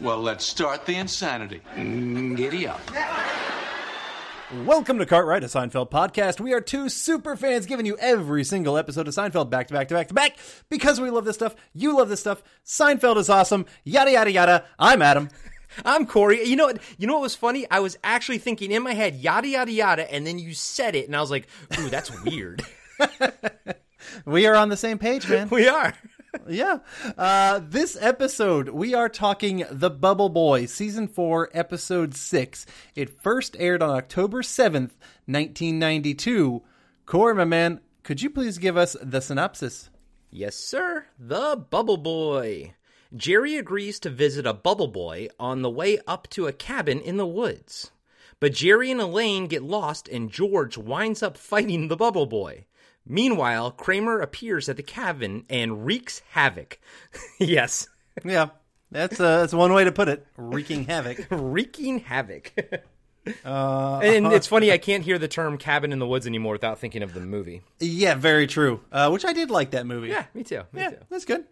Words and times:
Well, 0.00 0.20
let's 0.20 0.44
start 0.44 0.86
the 0.86 0.94
insanity. 0.94 1.60
Mm, 1.74 2.36
Giddy 2.36 2.68
up. 2.68 2.80
Welcome 4.64 4.98
to 4.98 5.06
Cartwright, 5.06 5.42
a 5.42 5.46
Seinfeld 5.46 5.90
podcast. 5.90 6.40
We 6.40 6.52
are 6.52 6.60
two 6.60 6.88
super 6.88 7.36
fans 7.36 7.66
giving 7.66 7.84
you 7.84 7.98
every 7.98 8.44
single 8.44 8.78
episode 8.78 9.08
of 9.08 9.14
Seinfeld 9.14 9.50
back 9.50 9.66
to 9.68 9.74
back 9.74 9.88
to 9.88 9.94
back 9.94 10.08
to 10.08 10.14
back 10.14 10.38
because 10.68 11.00
we 11.00 11.10
love 11.10 11.24
this 11.24 11.34
stuff. 11.36 11.56
You 11.74 11.96
love 11.96 12.08
this 12.08 12.20
stuff. 12.20 12.42
Seinfeld 12.64 13.16
is 13.16 13.28
awesome. 13.28 13.66
Yada 13.84 14.12
yada 14.12 14.30
yada. 14.30 14.64
I'm 14.78 15.02
Adam. 15.02 15.30
I'm 15.84 16.06
Corey. 16.06 16.46
You 16.46 16.56
know 16.56 16.66
what? 16.66 16.80
You 16.96 17.06
know 17.06 17.14
what 17.14 17.22
was 17.22 17.34
funny? 17.34 17.68
I 17.70 17.80
was 17.80 17.98
actually 18.04 18.38
thinking 18.38 18.70
in 18.70 18.82
my 18.82 18.94
head, 18.94 19.16
yada 19.16 19.48
yada 19.48 19.72
yada, 19.72 20.12
and 20.12 20.26
then 20.26 20.38
you 20.38 20.54
said 20.54 20.94
it, 20.94 21.06
and 21.06 21.16
I 21.16 21.20
was 21.20 21.30
like, 21.30 21.46
"Ooh, 21.78 21.90
that's 21.90 22.10
weird." 22.24 22.64
We 24.24 24.46
are 24.46 24.54
on 24.54 24.68
the 24.68 24.76
same 24.76 24.98
page, 24.98 25.28
man. 25.28 25.48
we 25.50 25.68
are. 25.68 25.94
yeah. 26.48 26.78
Uh, 27.16 27.60
this 27.62 27.96
episode, 28.00 28.70
we 28.70 28.94
are 28.94 29.08
talking 29.08 29.64
The 29.70 29.90
Bubble 29.90 30.28
Boy, 30.28 30.66
Season 30.66 31.08
4, 31.08 31.50
Episode 31.52 32.14
6. 32.14 32.66
It 32.94 33.20
first 33.22 33.56
aired 33.58 33.82
on 33.82 33.90
October 33.90 34.42
7th, 34.42 34.92
1992. 35.26 36.62
Corey, 37.06 37.34
my 37.34 37.44
man, 37.44 37.80
could 38.02 38.22
you 38.22 38.30
please 38.30 38.58
give 38.58 38.76
us 38.76 38.96
the 39.02 39.20
synopsis? 39.20 39.90
Yes, 40.30 40.56
sir. 40.56 41.06
The 41.18 41.56
Bubble 41.70 41.96
Boy. 41.96 42.74
Jerry 43.16 43.56
agrees 43.56 43.98
to 44.00 44.10
visit 44.10 44.46
a 44.46 44.52
Bubble 44.52 44.88
Boy 44.88 45.28
on 45.40 45.62
the 45.62 45.70
way 45.70 45.98
up 46.06 46.28
to 46.30 46.46
a 46.46 46.52
cabin 46.52 47.00
in 47.00 47.16
the 47.16 47.26
woods. 47.26 47.90
But 48.40 48.52
Jerry 48.52 48.90
and 48.90 49.00
Elaine 49.00 49.46
get 49.46 49.62
lost, 49.62 50.08
and 50.08 50.30
George 50.30 50.76
winds 50.76 51.22
up 51.22 51.36
fighting 51.36 51.88
the 51.88 51.96
Bubble 51.96 52.26
Boy. 52.26 52.66
Meanwhile, 53.08 53.72
Kramer 53.72 54.20
appears 54.20 54.68
at 54.68 54.76
the 54.76 54.82
cabin 54.82 55.44
and 55.48 55.84
wreaks 55.86 56.22
havoc. 56.30 56.78
yes, 57.40 57.88
Yeah, 58.24 58.50
that's, 58.90 59.18
uh, 59.18 59.40
that's 59.40 59.52
one 59.54 59.72
way 59.72 59.84
to 59.84 59.92
put 59.92 60.08
it. 60.08 60.26
Wreaking 60.36 60.84
havoc. 60.84 61.26
wreaking 61.30 62.00
havoc. 62.00 62.52
Uh, 63.44 63.98
and 64.02 64.26
it's 64.32 64.46
funny, 64.46 64.70
I 64.72 64.78
can't 64.78 65.02
hear 65.04 65.18
the 65.18 65.28
term 65.28 65.58
cabin 65.58 65.92
in 65.92 65.98
the 65.98 66.06
woods 66.06 66.26
anymore 66.26 66.52
without 66.52 66.78
thinking 66.78 67.02
of 67.02 67.14
the 67.14 67.20
movie. 67.20 67.62
Yeah, 67.80 68.14
very 68.14 68.46
true. 68.46 68.80
Uh, 68.92 69.08
which 69.10 69.24
I 69.24 69.32
did 69.32 69.50
like 69.50 69.70
that 69.72 69.86
movie. 69.86 70.08
Yeah, 70.08 70.24
me 70.34 70.42
too. 70.44 70.62
Me 70.72 70.82
Yeah, 70.82 70.90
too. 70.90 70.96
that's 71.10 71.24
good. 71.24 71.44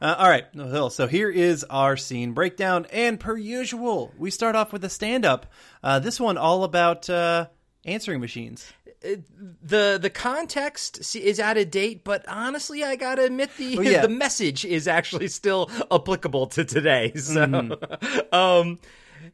Uh, 0.00 0.14
all 0.18 0.28
right, 0.28 0.44
so 0.92 1.06
here 1.08 1.30
is 1.30 1.64
our 1.64 1.96
scene 1.96 2.32
breakdown, 2.32 2.86
and 2.92 3.18
per 3.18 3.36
usual, 3.36 4.12
we 4.16 4.30
start 4.30 4.54
off 4.54 4.72
with 4.72 4.84
a 4.84 4.88
stand-up. 4.88 5.46
Uh, 5.82 5.98
this 5.98 6.20
one 6.20 6.36
all 6.38 6.62
about 6.62 7.08
uh, 7.10 7.46
answering 7.84 8.20
machines. 8.20 8.72
the 9.02 9.98
the 10.00 10.10
context 10.10 11.14
is 11.16 11.40
out 11.40 11.56
of 11.58 11.70
date, 11.70 12.04
but 12.04 12.24
honestly, 12.28 12.84
I 12.84 12.96
gotta 12.96 13.24
admit 13.24 13.50
the 13.56 13.78
Oh, 13.78 13.82
yeah. 13.82 14.02
the 14.02 14.08
message 14.08 14.64
is 14.64 14.86
actually 14.88 15.28
still 15.28 15.70
applicable 15.90 16.46
to 16.48 16.64
today. 16.64 17.12
So, 17.16 17.46
Mm-hmm. 17.46 18.34
um, 18.34 18.78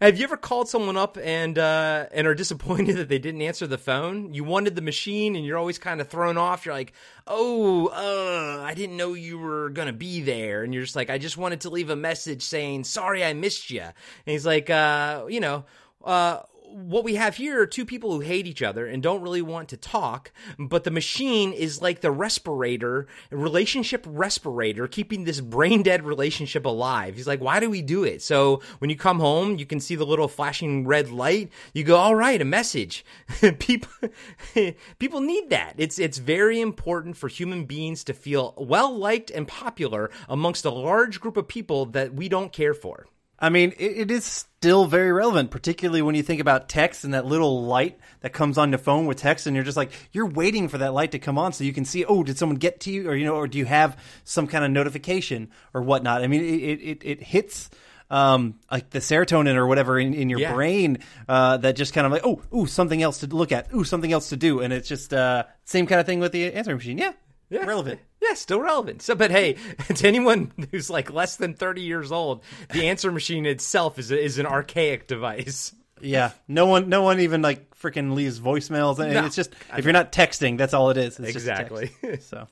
have 0.03 0.19
you 0.19 0.25
ever 0.25 0.37
called 0.37 0.69
someone 0.69 0.97
up 0.99 1.17
and 1.23 1.59
uh, 1.59 2.07
and 2.13 2.27
are 2.27 2.35
disappointed 2.35 2.97
that 2.99 3.09
they 3.09 3.19
didn't 3.19 3.41
answer 3.43 3.67
the 3.67 3.79
phone? 3.79 4.33
You 4.35 4.45
wanted 4.45 4.75
the 4.77 4.83
machine, 4.83 5.35
and 5.37 5.45
you're 5.45 5.57
always 5.59 5.79
kind 5.79 6.01
of 6.01 6.09
thrown 6.09 6.37
off. 6.37 6.65
You're 6.67 6.75
like, 6.75 6.93
oh, 7.27 7.87
uh, 7.89 8.63
I 8.63 8.75
didn't 8.75 8.97
know 8.97 9.14
you 9.14 9.39
were 9.39 9.70
gonna 9.70 9.92
be 9.95 10.20
there, 10.23 10.63
and 10.63 10.73
you're 10.75 10.83
just 10.85 10.97
like, 10.97 11.08
I 11.11 11.19
just 11.19 11.37
wanted 11.39 11.63
to 11.63 11.70
leave 11.70 11.89
a 11.91 11.97
message 11.97 12.42
saying 12.42 12.85
sorry, 12.85 13.25
I 13.25 13.33
missed 13.33 13.70
you. 13.70 13.81
And 13.83 13.92
he's 14.25 14.47
like, 14.47 14.70
uh, 14.70 15.27
you 15.29 15.41
know. 15.41 15.64
Uh, 16.05 16.41
what 16.70 17.05
we 17.05 17.14
have 17.17 17.36
here 17.36 17.61
are 17.61 17.67
two 17.67 17.84
people 17.84 18.12
who 18.12 18.20
hate 18.20 18.46
each 18.46 18.62
other 18.62 18.86
and 18.86 19.02
don't 19.02 19.23
really 19.23 19.42
want 19.42 19.68
to 19.70 19.77
talk, 19.77 20.33
but 20.58 20.84
the 20.84 20.90
machine 20.90 21.52
is 21.52 21.83
like 21.83 22.01
the 22.01 22.11
respirator, 22.11 23.06
relationship 23.30 24.05
respirator, 24.06 24.86
keeping 24.86 25.24
this 25.24 25.40
brain 25.40 25.83
dead 25.83 26.05
relationship 26.05 26.64
alive. 26.64 27.17
He's 27.17 27.27
like, 27.27 27.40
why 27.40 27.61
do 27.61 27.70
we 27.70 27.83
do 27.83 28.05
it? 28.05 28.23
So 28.23 28.62
when 28.78 28.90
you 28.90 28.96
come 28.96 29.20
home, 29.20 29.58
you 29.58 29.67
can 29.67 29.80
see 29.80 29.96
the 29.96 30.07
little 30.07 30.28
flashing 30.28 30.86
red 30.86 31.11
light. 31.11 31.51
You 31.73 31.84
go, 31.84 31.96
all 31.96 32.14
right, 32.14 32.40
a 32.40 32.45
message. 32.45 33.05
people, 33.58 34.11
people 34.98 35.20
need 35.20 35.51
that. 35.51 35.74
It's, 35.77 35.98
it's 35.98 36.18
very 36.18 36.61
important 36.61 37.17
for 37.17 37.28
human 37.28 37.64
beings 37.64 38.05
to 38.05 38.12
feel 38.12 38.55
well 38.57 38.96
liked 38.96 39.30
and 39.30 39.48
popular 39.48 40.11
amongst 40.28 40.64
a 40.64 40.70
large 40.70 41.20
group 41.20 41.36
of 41.36 41.48
people 41.48 41.86
that 41.86 42.14
we 42.14 42.28
don't 42.28 42.52
care 42.52 42.74
for. 42.74 43.07
I 43.41 43.51
mean, 43.51 43.73
it, 43.79 43.85
it 43.99 44.11
is 44.11 44.25
still 44.25 44.87
very 44.87 45.13
relevant, 45.13 45.51
particularly 45.53 46.03
when 46.03 46.15
you 46.17 46.23
think 46.25 46.41
about 46.41 46.69
text 46.69 47.05
and 47.05 47.15
that 47.15 47.25
little 47.25 47.63
light 47.65 47.99
that 48.21 48.33
comes 48.33 48.59
on 48.59 48.73
the 48.73 48.79
phone 48.79 49.07
with 49.07 49.19
text, 49.19 49.47
and 49.47 49.55
you're 49.55 49.65
just 49.65 49.77
like, 49.77 49.93
you're 50.13 50.27
waiting 50.27 50.69
for 50.69 50.79
that 50.79 50.93
light 50.93 51.13
to 51.13 51.19
come 51.21 51.39
on 51.39 51.53
so 51.53 51.63
you 51.63 51.73
can 51.73 51.85
see, 51.85 52.05
oh, 52.05 52.25
did 52.25 52.37
someone 52.37 52.57
get 52.59 52.81
to 52.81 52.91
you, 52.91 53.09
or 53.09 53.15
you 53.15 53.25
know, 53.25 53.37
or 53.37 53.47
do 53.47 53.59
you 53.59 53.65
have 53.65 53.97
some 54.25 54.47
kind 54.49 54.65
of 54.65 54.71
notification 54.73 55.51
or 55.73 55.83
whatnot? 55.83 56.23
I 56.23 56.27
mean, 56.27 56.43
it 56.43 56.81
it, 56.83 56.99
it 57.05 57.23
hits. 57.23 57.71
Um, 58.11 58.59
like 58.71 58.89
the 58.89 59.01
serotonin 59.01 59.55
or 59.57 59.67
whatever 59.67 59.99
in, 59.99 60.15
in 60.15 60.31
your 60.31 60.41
Yeah. 60.41 60.55
brain, 60.55 61.01
uh, 61.29 61.59
that 61.59 61.77
just 61.77 61.93
kind 61.93 62.07
of 62.07 62.13
like, 62.13 62.23
oh, 62.25 62.41
ooh, 62.57 62.65
something 62.65 63.03
else 63.03 63.19
to 63.19 63.27
look 63.27 63.53
at, 63.53 63.69
ooh, 63.75 63.85
something 63.85 64.11
else 64.11 64.31
to 64.31 64.37
do, 64.39 64.61
and 64.61 64.73
it's 64.73 64.89
just 64.89 65.13
uh, 65.13 65.45
same 65.67 65.87
kind 65.87 66.01
of 66.01 66.07
thing 66.07 66.19
with 66.19 66.33
the 66.33 66.51
answering 66.55 66.79
machine. 66.79 66.97
Yeah, 66.97 67.13
Yeah. 67.51 67.67
relevant. 67.67 68.01
Yeah, 68.20 68.34
still 68.34 68.61
relevant. 68.61 69.02
So, 69.02 69.14
but 69.14 69.30
hey, 69.30 69.55
to 69.95 70.08
anyone 70.08 70.52
who's 70.70 70.90
like 70.90 71.12
less 71.12 71.36
than 71.36 71.55
thirty 71.55 71.83
years 71.83 72.11
old, 72.12 72.42
the 72.73 72.89
answer 72.89 73.12
machine 73.12 73.46
itself 73.46 73.98
is 73.98 74.11
a, 74.11 74.20
is 74.20 74.39
an 74.39 74.46
archaic 74.46 75.06
device. 75.06 75.73
Yeah, 76.01 76.30
no 76.46 76.67
one, 76.67 76.89
no 76.89 77.02
one 77.02 77.20
even 77.20 77.42
like 77.42 77.77
freaking 77.77 78.14
leaves 78.14 78.40
voicemails. 78.40 78.98
And 78.98 79.14
No. 79.14 79.24
It's 79.24 79.36
just 79.36 79.55
if 79.77 79.84
you're 79.84 79.92
not 79.92 80.12
texting, 80.12 80.58
that's 80.58 80.74
all 80.74 80.90
it 80.90 80.96
is. 80.96 81.18
It's 81.18 81.30
Exactly. 81.30 81.90
so, 82.20 82.46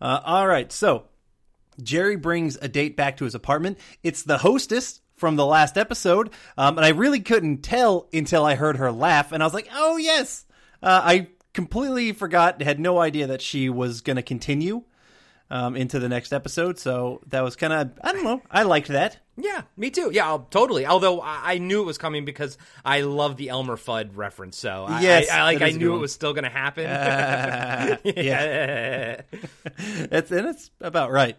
uh, 0.00 0.20
all 0.24 0.46
right. 0.46 0.70
So 0.72 1.04
Jerry 1.82 2.16
brings 2.16 2.56
a 2.56 2.68
date 2.68 2.96
back 2.96 3.18
to 3.18 3.24
his 3.24 3.34
apartment. 3.34 3.78
It's 4.02 4.22
the 4.22 4.38
hostess 4.38 5.00
from 5.16 5.36
the 5.36 5.46
last 5.46 5.78
episode, 5.78 6.30
um, 6.58 6.76
and 6.76 6.84
I 6.84 6.90
really 6.90 7.20
couldn't 7.20 7.58
tell 7.58 8.08
until 8.12 8.44
I 8.44 8.56
heard 8.56 8.76
her 8.76 8.90
laugh, 8.90 9.32
and 9.32 9.42
I 9.42 9.46
was 9.46 9.54
like, 9.54 9.68
"Oh 9.72 9.96
yes." 9.96 10.44
Uh, 10.82 11.00
I 11.02 11.28
completely 11.54 12.12
forgot, 12.12 12.60
had 12.60 12.78
no 12.78 12.98
idea 12.98 13.26
that 13.28 13.40
she 13.40 13.70
was 13.70 14.02
going 14.02 14.16
to 14.16 14.22
continue 14.22 14.82
um, 15.50 15.76
into 15.76 15.98
the 15.98 16.08
next 16.08 16.32
episode. 16.32 16.78
So 16.78 17.20
that 17.28 17.42
was 17.42 17.56
kind 17.56 17.72
of, 17.72 17.92
I 18.02 18.12
don't 18.12 18.24
know, 18.24 18.42
I 18.50 18.64
liked 18.64 18.88
that. 18.88 19.18
Yeah, 19.36 19.62
me 19.76 19.90
too. 19.90 20.10
Yeah, 20.12 20.26
I'll- 20.26 20.46
totally. 20.50 20.86
Although 20.86 21.20
I, 21.20 21.54
I 21.54 21.58
knew 21.58 21.82
it 21.82 21.86
was 21.86 21.98
coming 21.98 22.24
because 22.24 22.58
I 22.84 23.00
love 23.02 23.36
the 23.36 23.48
Elmer 23.48 23.76
Fudd 23.76 24.10
reference. 24.14 24.56
So 24.56 24.84
I, 24.88 25.00
Yes, 25.00 25.30
I, 25.30 25.38
I 25.38 25.42
like 25.44 25.62
I 25.62 25.68
is 25.68 25.76
a 25.76 25.78
good 25.78 25.84
knew 25.84 25.96
it 25.96 26.00
was 26.00 26.12
still 26.12 26.32
going 26.34 26.44
to 26.44 26.50
happen. 26.50 26.84
yeah. 28.16 29.20
it's 29.76 30.30
and 30.30 30.46
it's 30.48 30.70
about 30.80 31.10
right. 31.10 31.36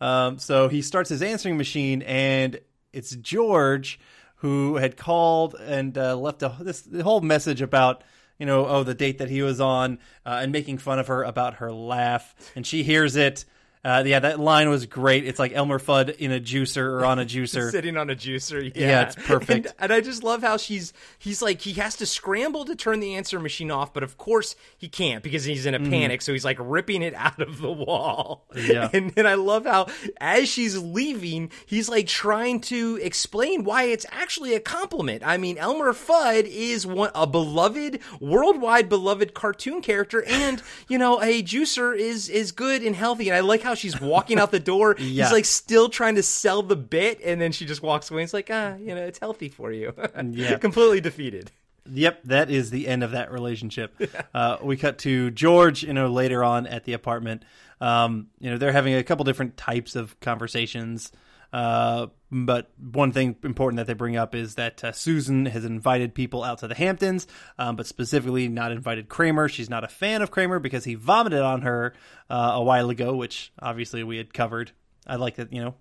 Um, 0.00 0.38
so 0.38 0.68
he 0.68 0.82
starts 0.82 1.08
his 1.10 1.22
answering 1.22 1.56
machine, 1.56 2.02
and 2.02 2.60
it's 2.92 3.14
George 3.16 3.98
who 4.36 4.76
had 4.76 4.96
called 4.96 5.54
and 5.54 5.96
uh, 5.98 6.16
left 6.16 6.42
a 6.42 6.54
this 6.60 6.86
whole 7.02 7.20
message 7.20 7.60
about 7.60 8.04
you 8.38 8.46
know 8.46 8.66
oh 8.66 8.82
the 8.82 8.94
date 8.94 9.18
that 9.18 9.30
he 9.30 9.42
was 9.42 9.60
on 9.60 9.98
uh, 10.24 10.40
and 10.42 10.52
making 10.52 10.78
fun 10.78 10.98
of 10.98 11.06
her 11.06 11.22
about 11.22 11.54
her 11.54 11.72
laugh, 11.72 12.34
and 12.54 12.66
she 12.66 12.82
hears 12.82 13.16
it. 13.16 13.44
Uh, 13.84 14.02
yeah, 14.06 14.18
that 14.20 14.40
line 14.40 14.68
was 14.68 14.86
great. 14.86 15.24
It's 15.26 15.38
like 15.38 15.52
Elmer 15.52 15.78
Fudd 15.78 16.16
in 16.16 16.32
a 16.32 16.40
juicer 16.40 16.84
or 16.84 17.04
on 17.04 17.18
a 17.18 17.24
juicer. 17.26 17.70
sitting 17.70 17.96
on 17.96 18.10
a 18.10 18.14
juicer. 18.14 18.62
Yeah, 18.74 18.86
Yeah, 18.86 19.02
it's 19.02 19.14
perfect. 19.14 19.66
And, 19.66 19.74
and 19.78 19.92
I 19.92 20.00
just 20.00 20.22
love 20.22 20.42
how 20.42 20.56
she's 20.56 20.92
he's 21.18 21.40
like 21.42 21.60
he 21.60 21.74
has 21.74 21.96
to 21.96 22.06
scramble 22.06 22.64
to 22.64 22.74
turn 22.74 23.00
the 23.00 23.14
answer 23.14 23.38
machine 23.38 23.70
off, 23.70 23.94
but 23.94 24.02
of 24.02 24.18
course 24.18 24.56
he 24.76 24.88
can't 24.88 25.22
because 25.22 25.44
he's 25.44 25.66
in 25.66 25.74
a 25.74 25.80
panic. 25.80 26.22
So 26.22 26.32
he's 26.32 26.44
like 26.44 26.58
ripping 26.60 27.02
it 27.02 27.14
out 27.14 27.40
of 27.40 27.60
the 27.60 27.72
wall. 27.72 28.46
Yeah. 28.54 28.88
And 28.98 29.10
then 29.12 29.26
I 29.26 29.34
love 29.34 29.64
how 29.64 29.86
as 30.20 30.48
she's 30.48 30.76
leaving, 30.76 31.50
he's 31.66 31.88
like 31.88 32.06
trying 32.06 32.60
to 32.62 32.98
explain 33.00 33.64
why 33.64 33.84
it's 33.84 34.06
actually 34.10 34.54
a 34.54 34.60
compliment. 34.60 35.22
I 35.24 35.36
mean, 35.36 35.56
Elmer 35.58 35.92
Fudd 35.92 36.44
is 36.46 36.86
one 36.86 37.10
a 37.14 37.26
beloved, 37.26 38.00
worldwide 38.20 38.88
beloved 38.88 39.34
cartoon 39.34 39.82
character, 39.82 40.24
and 40.24 40.62
you 40.88 40.98
know 40.98 41.22
a 41.22 41.42
juicer 41.42 41.96
is 41.96 42.28
is 42.28 42.50
good 42.50 42.82
and 42.82 42.96
healthy. 42.96 43.28
And 43.28 43.36
I 43.36 43.40
like 43.40 43.62
how 43.68 43.74
she's 43.74 44.00
walking 44.00 44.38
out 44.38 44.50
the 44.50 44.60
door. 44.60 44.96
Yeah. 45.08 45.24
He's 45.24 45.32
like 45.32 45.44
still 45.44 45.88
trying 45.88 46.16
to 46.16 46.22
sell 46.22 46.62
the 46.62 46.76
bit, 46.76 47.20
and 47.24 47.40
then 47.40 47.52
she 47.52 47.64
just 47.66 47.82
walks 47.82 48.10
away. 48.10 48.22
It's 48.22 48.34
like, 48.34 48.50
ah, 48.52 48.74
you 48.76 48.94
know, 48.94 49.04
it's 49.04 49.18
healthy 49.18 49.48
for 49.48 49.72
you. 49.72 49.94
Yeah. 50.30 50.58
completely 50.58 51.00
defeated. 51.00 51.50
Yep, 51.90 52.24
that 52.24 52.50
is 52.50 52.70
the 52.70 52.86
end 52.86 53.02
of 53.02 53.12
that 53.12 53.30
relationship. 53.32 53.94
Uh, 54.34 54.58
we 54.62 54.76
cut 54.76 54.98
to 54.98 55.30
George, 55.30 55.82
you 55.82 55.92
know, 55.92 56.08
later 56.08 56.44
on 56.44 56.66
at 56.66 56.84
the 56.84 56.92
apartment. 56.92 57.44
Um, 57.80 58.28
you 58.40 58.50
know, 58.50 58.58
they're 58.58 58.72
having 58.72 58.94
a 58.94 59.02
couple 59.02 59.24
different 59.24 59.56
types 59.56 59.96
of 59.96 60.18
conversations. 60.20 61.10
Uh, 61.52 62.08
but 62.30 62.70
one 62.78 63.12
thing 63.12 63.36
important 63.42 63.78
that 63.78 63.86
they 63.86 63.94
bring 63.94 64.16
up 64.16 64.34
is 64.34 64.56
that 64.56 64.84
uh, 64.84 64.92
Susan 64.92 65.46
has 65.46 65.64
invited 65.64 66.14
people 66.14 66.44
out 66.44 66.58
to 66.58 66.68
the 66.68 66.74
Hamptons, 66.74 67.26
um, 67.58 67.76
but 67.76 67.86
specifically 67.86 68.48
not 68.48 68.70
invited 68.70 69.08
Kramer. 69.08 69.48
She's 69.48 69.70
not 69.70 69.84
a 69.84 69.88
fan 69.88 70.20
of 70.20 70.30
Kramer 70.30 70.58
because 70.58 70.84
he 70.84 70.94
vomited 70.94 71.40
on 71.40 71.62
her 71.62 71.94
uh, 72.28 72.52
a 72.54 72.62
while 72.62 72.90
ago, 72.90 73.14
which 73.14 73.52
obviously 73.60 74.02
we 74.02 74.18
had 74.18 74.34
covered. 74.34 74.72
I 75.06 75.16
like 75.16 75.36
that, 75.36 75.52
you 75.52 75.62
know, 75.62 75.74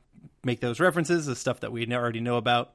make 0.44 0.62
those 0.62 0.80
references, 0.80 1.26
the 1.26 1.36
stuff 1.36 1.60
that 1.60 1.72
we 1.72 1.86
already 1.94 2.22
know 2.22 2.38
about. 2.38 2.74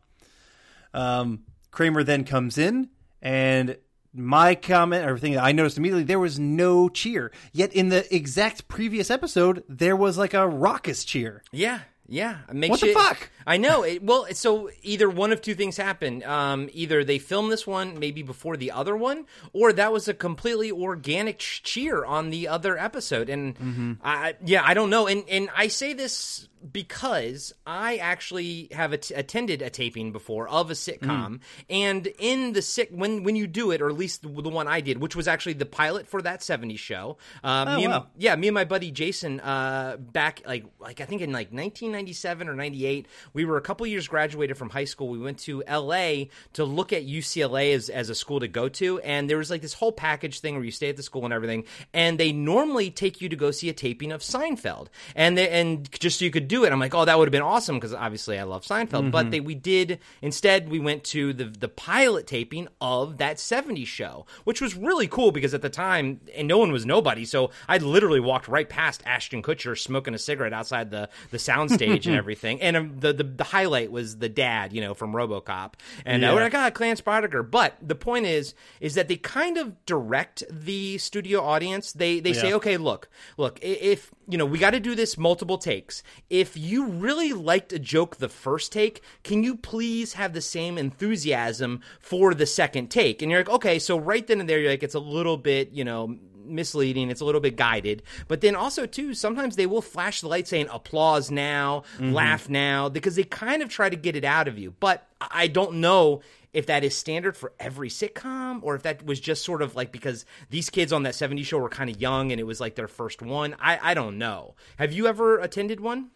Um, 0.93 1.45
Kramer 1.71 2.05
then 2.05 2.25
comes 2.25 2.59
in, 2.59 2.91
and 3.23 3.79
my 4.13 4.55
comment, 4.55 5.09
or 5.09 5.17
thing 5.17 5.33
that 5.33 5.45
I 5.45 5.53
noticed 5.53 5.79
immediately, 5.79 6.05
there 6.05 6.19
was 6.19 6.39
no 6.39 6.91
cheer. 6.91 7.33
Yet 7.53 7.73
in 7.73 7.89
the 7.89 8.15
exact 8.15 8.69
previous 8.69 9.11
episode, 9.11 9.65
there 9.69 9.97
was 9.97 10.19
like 10.19 10.35
a 10.35 10.47
raucous 10.47 11.05
cheer. 11.05 11.43
Yeah, 11.51 11.81
yeah. 12.13 12.39
What 12.53 12.81
the 12.81 12.89
you- 12.89 12.95
fuck? 12.95 13.31
I 13.47 13.57
know. 13.57 13.83
It, 13.83 14.03
well, 14.05 14.27
so 14.35 14.71
either 14.83 15.09
one 15.09 15.33
of 15.33 15.41
two 15.41 15.55
things 15.55 15.77
happened. 15.77 16.23
Um, 16.25 16.69
either 16.73 17.03
they 17.05 17.19
filmed 17.19 17.51
this 17.51 17.67
one 17.67 17.99
maybe 17.99 18.23
before 18.23 18.57
the 18.57 18.71
other 18.71 18.95
one, 18.97 19.25
or 19.53 19.73
that 19.73 19.93
was 19.93 20.07
a 20.09 20.15
completely 20.15 20.71
organic 20.71 21.39
cheer 21.39 22.05
on 22.05 22.31
the 22.31 22.47
other 22.49 22.79
episode. 22.79 23.29
And 23.29 23.57
Mm-hmm. 23.59 23.93
I, 24.05 24.35
yeah, 24.45 24.63
I 24.65 24.75
don't 24.75 24.91
know. 24.91 25.07
And 25.09 25.25
and 25.29 25.49
I 25.57 25.69
say 25.69 25.93
this 25.95 26.49
because 26.71 27.53
I 27.67 27.97
actually 27.97 28.69
have 28.73 28.93
at- 28.93 29.11
attended 29.15 29.63
a 29.63 29.71
taping 29.71 30.13
before 30.13 30.49
of 30.49 30.71
a 30.71 30.75
sitcom, 30.75 31.01
Mm. 31.03 31.41
and 31.71 32.07
in 32.19 32.53
the 32.53 32.63
sick 32.63 32.89
when 32.91 33.23
when 33.25 33.37
you 33.37 33.47
do 33.47 33.71
it, 33.71 33.81
or 33.81 33.89
at 33.89 33.97
least 33.97 34.23
the, 34.23 34.29
the 34.29 34.49
one 34.49 34.69
I 34.69 34.81
did, 34.81 34.99
which 35.01 35.17
was 35.17 35.27
actually 35.29 35.55
the 35.55 35.67
pilot 35.67 36.07
for 36.07 36.21
that 36.23 36.41
'70s 36.41 36.79
show. 36.79 37.17
Uh, 37.43 37.65
Oh, 37.69 37.77
me 37.77 37.85
and- 37.87 38.05
yeah, 38.19 38.37
me 38.37 38.49
and 38.49 38.55
my 38.55 38.65
buddy 38.65 38.91
Jason, 38.91 39.41
uh, 39.41 39.97
back 39.99 40.43
like 40.47 40.65
like 40.79 41.01
I 41.01 41.05
think 41.05 41.23
in 41.23 41.33
like 41.33 41.53
1997 41.53 42.49
or 42.49 42.55
98, 42.55 43.07
we 43.33 43.45
were 43.45 43.57
a 43.57 43.61
couple 43.61 43.87
years 43.87 44.09
graduated 44.09 44.57
from 44.57 44.71
high 44.71 44.85
school. 44.85 45.09
We 45.09 45.19
went 45.19 45.39
to 45.41 45.63
L.A. 45.67 46.29
to 46.55 46.65
look 46.65 46.93
at 46.93 47.05
UCLA 47.07 47.73
as 47.75 47.89
as 47.89 48.11
a 48.11 48.15
school 48.15 48.41
to 48.41 48.49
go 48.49 48.69
to, 48.69 49.01
and 49.01 49.29
there 49.31 49.39
was 49.39 49.51
like 49.51 49.63
this 49.63 49.75
whole 49.75 49.93
package 49.93 50.41
thing 50.41 50.55
where 50.55 50.65
you 50.65 50.71
stay 50.71 50.89
at 50.89 50.97
the 50.97 51.03
school 51.03 51.25
and 51.25 51.33
everything, 51.33 51.65
and 51.93 52.19
they 52.19 52.33
normally 52.33 52.91
take 52.91 53.21
you 53.21 53.29
to 53.29 53.37
go 53.37 53.51
see 53.51 53.69
a 53.69 53.73
taping 53.73 54.13
of 54.13 54.21
Seinfeld, 54.21 54.89
and 55.15 55.37
they, 55.39 55.49
and 55.49 55.91
just 55.99 56.19
so 56.19 56.25
you 56.25 56.31
could 56.31 56.49
do 56.53 56.65
it. 56.65 56.73
I'm 56.73 56.79
like, 56.81 56.95
oh, 56.95 57.05
that 57.05 57.17
would 57.19 57.27
have 57.29 57.33
been 57.39 57.43
awesome 57.55 57.77
because 57.77 57.95
obviously 57.95 58.39
I 58.39 58.43
love 58.45 58.63
Seinfeld, 58.65 59.11
but 59.11 59.31
they 59.31 59.41
we 59.41 59.55
did 59.55 59.99
instead 60.21 60.69
we 60.69 60.79
went 60.79 61.03
to 61.15 61.33
the 61.33 61.45
the 61.65 61.69
pilot 61.69 62.27
taping 62.27 62.69
of 62.81 63.19
that 63.19 63.37
70s 63.39 63.87
show, 63.87 64.27
which 64.45 64.61
was 64.61 64.73
really 64.77 65.09
cool 65.09 65.33
because 65.33 65.55
at 65.55 65.63
the 65.63 65.71
time 65.71 66.21
and 66.37 66.47
no 66.49 66.59
one 66.59 66.71
was 66.73 66.85
nobody, 66.85 67.25
so 67.25 67.51
I 67.69 67.79
literally 67.79 68.21
walked 68.21 68.49
right 68.49 68.69
past 68.69 69.03
Ashton 69.07 69.43
Kutcher 69.43 69.77
smoking 69.79 70.15
a 70.15 70.19
cigarette 70.19 70.53
outside 70.53 70.91
the 70.91 71.09
the 71.31 71.39
soundstage 71.39 72.07
and 72.07 72.17
everything, 72.23 72.61
and 72.61 72.77
um, 72.77 72.87
the, 73.01 73.13
the 73.13 73.25
the 73.25 73.45
highlight 73.45 73.91
was 73.91 74.19
the 74.19 74.29
dad, 74.29 74.73
you 74.75 74.81
know, 74.85 74.95
from 74.95 75.13
RoboCop, 75.21 75.71
and 76.05 76.23
uh, 76.23 76.27
Yeah. 76.29 76.35
we're 76.35 76.43
like, 76.49 76.55
ah, 76.55 76.71
Clarence 76.71 77.01
Boddicker. 77.01 77.43
But 77.59 77.71
the 77.83 77.95
point 78.09 78.27
is, 78.27 78.55
is 78.81 78.93
that 78.97 79.09
they 79.09 79.17
kind 79.17 79.57
of 79.63 79.67
direct 79.87 80.43
the 80.51 80.99
studio 80.99 81.41
audience. 81.55 81.93
They 81.93 82.21
they 82.21 82.33
say, 82.43 82.53
okay, 82.59 82.77
look, 82.77 83.09
look, 83.37 83.59
if 83.63 84.11
you 84.31 84.39
know, 84.39 84.47
we 84.47 84.59
got 84.67 84.71
to 84.79 84.81
do 84.81 84.95
this 84.95 85.17
multiple 85.19 85.59
takes. 85.59 86.03
If 86.31 86.42
you 86.57 86.87
really 86.87 87.33
liked 87.33 87.73
a 87.73 87.79
joke 87.79 88.17
the 88.17 88.29
first 88.29 88.73
take, 88.73 89.03
can 89.23 89.43
you 89.43 89.57
please 89.57 90.15
have 90.15 90.33
the 90.33 90.41
same 90.41 90.79
enthusiasm 90.79 91.81
for 92.01 92.35
the 92.35 92.47
second 92.47 92.91
take? 92.91 93.23
And 93.23 93.31
you're 93.31 93.41
like, 93.41 93.51
okay, 93.51 93.79
so 93.79 93.99
right 93.99 94.27
then 94.27 94.41
and 94.41 94.49
there, 94.49 94.59
you're 94.59 94.71
like, 94.71 94.83
it's 94.83 94.95
a 94.95 95.01
little 95.01 95.37
bit, 95.37 95.71
you 95.73 95.85
know, 95.85 96.17
misleading. 96.45 97.11
It's 97.11 97.21
a 97.21 97.25
little 97.25 97.41
bit 97.41 97.57
guided. 97.57 98.03
But 98.29 98.41
then 98.41 98.55
also, 98.55 98.87
too, 98.87 99.15
sometimes 99.15 99.57
they 99.57 99.67
will 99.67 99.83
flash 99.83 100.21
the 100.21 100.29
light 100.29 100.49
saying 100.49 100.69
applause 100.71 101.31
now, 101.31 101.85
mm-hmm. 101.97 102.13
laugh 102.13 102.49
now, 102.49 102.89
because 102.89 103.17
they 103.17 103.25
kind 103.25 103.63
of 103.63 103.69
try 103.69 103.89
to 103.89 103.97
get 103.97 104.17
it 104.17 104.25
out 104.25 104.49
of 104.49 104.59
you. 104.59 104.75
But 104.81 105.07
I 105.21 105.43
I 105.43 105.47
don't 105.49 105.75
know 105.75 106.21
if 106.53 106.67
that 106.67 106.85
is 106.85 106.97
standard 106.97 107.37
for 107.37 107.53
every 107.59 107.89
sitcom 107.89 108.61
or 108.63 108.75
if 108.77 108.83
that 108.83 109.05
was 109.05 109.19
just 109.19 109.45
sort 109.45 109.63
of 109.63 109.75
like 109.75 109.91
because 109.91 110.25
these 110.51 110.71
kids 110.71 110.93
on 110.93 111.03
that 111.03 111.15
70s 111.15 111.47
show 111.47 111.59
were 111.59 111.69
kind 111.69 111.91
of 111.91 112.01
young 112.01 112.31
and 112.31 112.41
it 112.41 112.45
was 112.45 112.61
like 112.61 112.75
their 112.75 112.89
first 112.89 113.23
one. 113.23 113.57
I, 113.59 113.79
I 113.83 113.95
don't 113.95 114.19
know. 114.19 114.55
Have 114.79 114.93
you 114.93 115.07
ever 115.07 115.39
attended 115.39 115.81
one? 115.81 116.11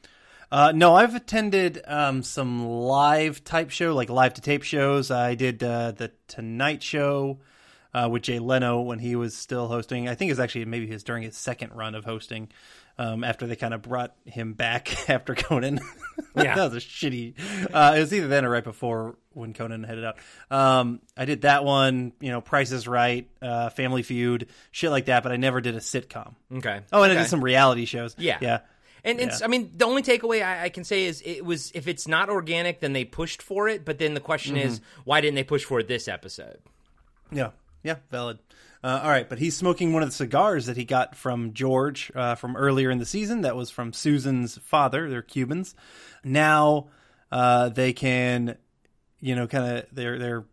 Uh, 0.50 0.72
no, 0.74 0.94
I've 0.94 1.14
attended 1.14 1.82
um, 1.86 2.22
some 2.22 2.66
live 2.66 3.42
type 3.44 3.70
show, 3.70 3.94
like 3.94 4.08
live 4.10 4.34
to 4.34 4.40
tape 4.40 4.62
shows. 4.62 5.10
I 5.10 5.34
did 5.34 5.62
uh, 5.62 5.90
the 5.92 6.12
Tonight 6.28 6.82
Show 6.82 7.38
uh, 7.92 8.08
with 8.10 8.22
Jay 8.22 8.38
Leno 8.38 8.80
when 8.80 8.98
he 9.00 9.16
was 9.16 9.34
still 9.36 9.66
hosting. 9.68 10.08
I 10.08 10.14
think 10.14 10.30
it's 10.30 10.40
actually 10.40 10.64
maybe 10.66 10.86
his 10.86 11.02
during 11.02 11.22
his 11.24 11.36
second 11.36 11.72
run 11.74 11.94
of 11.94 12.04
hosting. 12.04 12.48
Um, 12.98 13.24
after 13.24 13.46
they 13.46 13.56
kind 13.56 13.74
of 13.74 13.82
brought 13.82 14.14
him 14.24 14.54
back 14.54 15.10
after 15.10 15.34
Conan, 15.34 15.80
Yeah. 16.34 16.54
that 16.54 16.72
was 16.72 16.82
a 16.82 16.86
shitty. 16.86 17.34
Uh, 17.70 17.92
it 17.94 18.00
was 18.00 18.14
either 18.14 18.26
then 18.26 18.46
or 18.46 18.50
right 18.50 18.64
before 18.64 19.16
when 19.34 19.52
Conan 19.52 19.84
headed 19.84 20.02
out. 20.02 20.16
Um, 20.50 21.00
I 21.14 21.26
did 21.26 21.42
that 21.42 21.62
one, 21.62 22.12
you 22.20 22.30
know, 22.30 22.40
Price 22.40 22.72
is 22.72 22.88
Right, 22.88 23.28
uh, 23.42 23.68
Family 23.68 24.02
Feud, 24.02 24.48
shit 24.70 24.90
like 24.90 25.06
that. 25.06 25.22
But 25.24 25.32
I 25.32 25.36
never 25.36 25.60
did 25.60 25.74
a 25.74 25.80
sitcom. 25.80 26.36
Okay. 26.54 26.80
Oh, 26.90 27.02
and 27.02 27.12
I 27.12 27.16
did 27.16 27.28
some 27.28 27.44
reality 27.44 27.84
shows. 27.84 28.14
Yeah. 28.16 28.38
yeah. 28.40 28.60
And 29.06 29.20
it's, 29.20 29.40
Yeah. 29.40 29.46
I 29.46 29.48
mean, 29.48 29.72
the 29.76 29.86
only 29.86 30.02
takeaway 30.02 30.44
I, 30.44 30.64
I 30.64 30.68
can 30.68 30.84
say 30.84 31.04
is 31.06 31.22
it 31.24 31.44
was 31.44 31.70
if 31.74 31.86
it's 31.88 32.06
not 32.06 32.28
organic, 32.28 32.80
then 32.80 32.92
they 32.92 33.04
pushed 33.04 33.40
for 33.40 33.68
it. 33.68 33.84
But 33.84 33.98
then 33.98 34.14
the 34.14 34.20
question 34.20 34.56
is, 34.56 34.80
why 35.04 35.20
didn't 35.20 35.36
they 35.36 35.44
push 35.44 35.64
for 35.64 35.80
it 35.80 35.88
this 35.88 36.08
episode? 36.08 36.58
Yeah, 37.30 37.50
yeah, 37.82 37.96
valid. 38.10 38.38
Uh, 38.84 39.00
all 39.02 39.08
right, 39.10 39.28
but 39.28 39.38
he's 39.38 39.56
smoking 39.56 39.92
one 39.92 40.02
of 40.02 40.08
the 40.10 40.14
cigars 40.14 40.66
that 40.66 40.76
he 40.76 40.84
got 40.84 41.16
from 41.16 41.54
George 41.54 42.12
uh, 42.14 42.34
from 42.34 42.56
earlier 42.56 42.90
in 42.90 42.98
the 42.98 43.06
season. 43.06 43.40
That 43.40 43.56
was 43.56 43.70
from 43.70 43.92
Susan's 43.92 44.58
father. 44.58 45.08
They're 45.08 45.22
Cubans. 45.22 45.74
Now 46.22 46.88
uh, 47.32 47.70
they 47.70 47.92
can, 47.92 48.56
you 49.20 49.34
know, 49.34 49.46
kind 49.46 49.78
of 49.78 49.86
they're 49.92 50.18
they're 50.18 50.44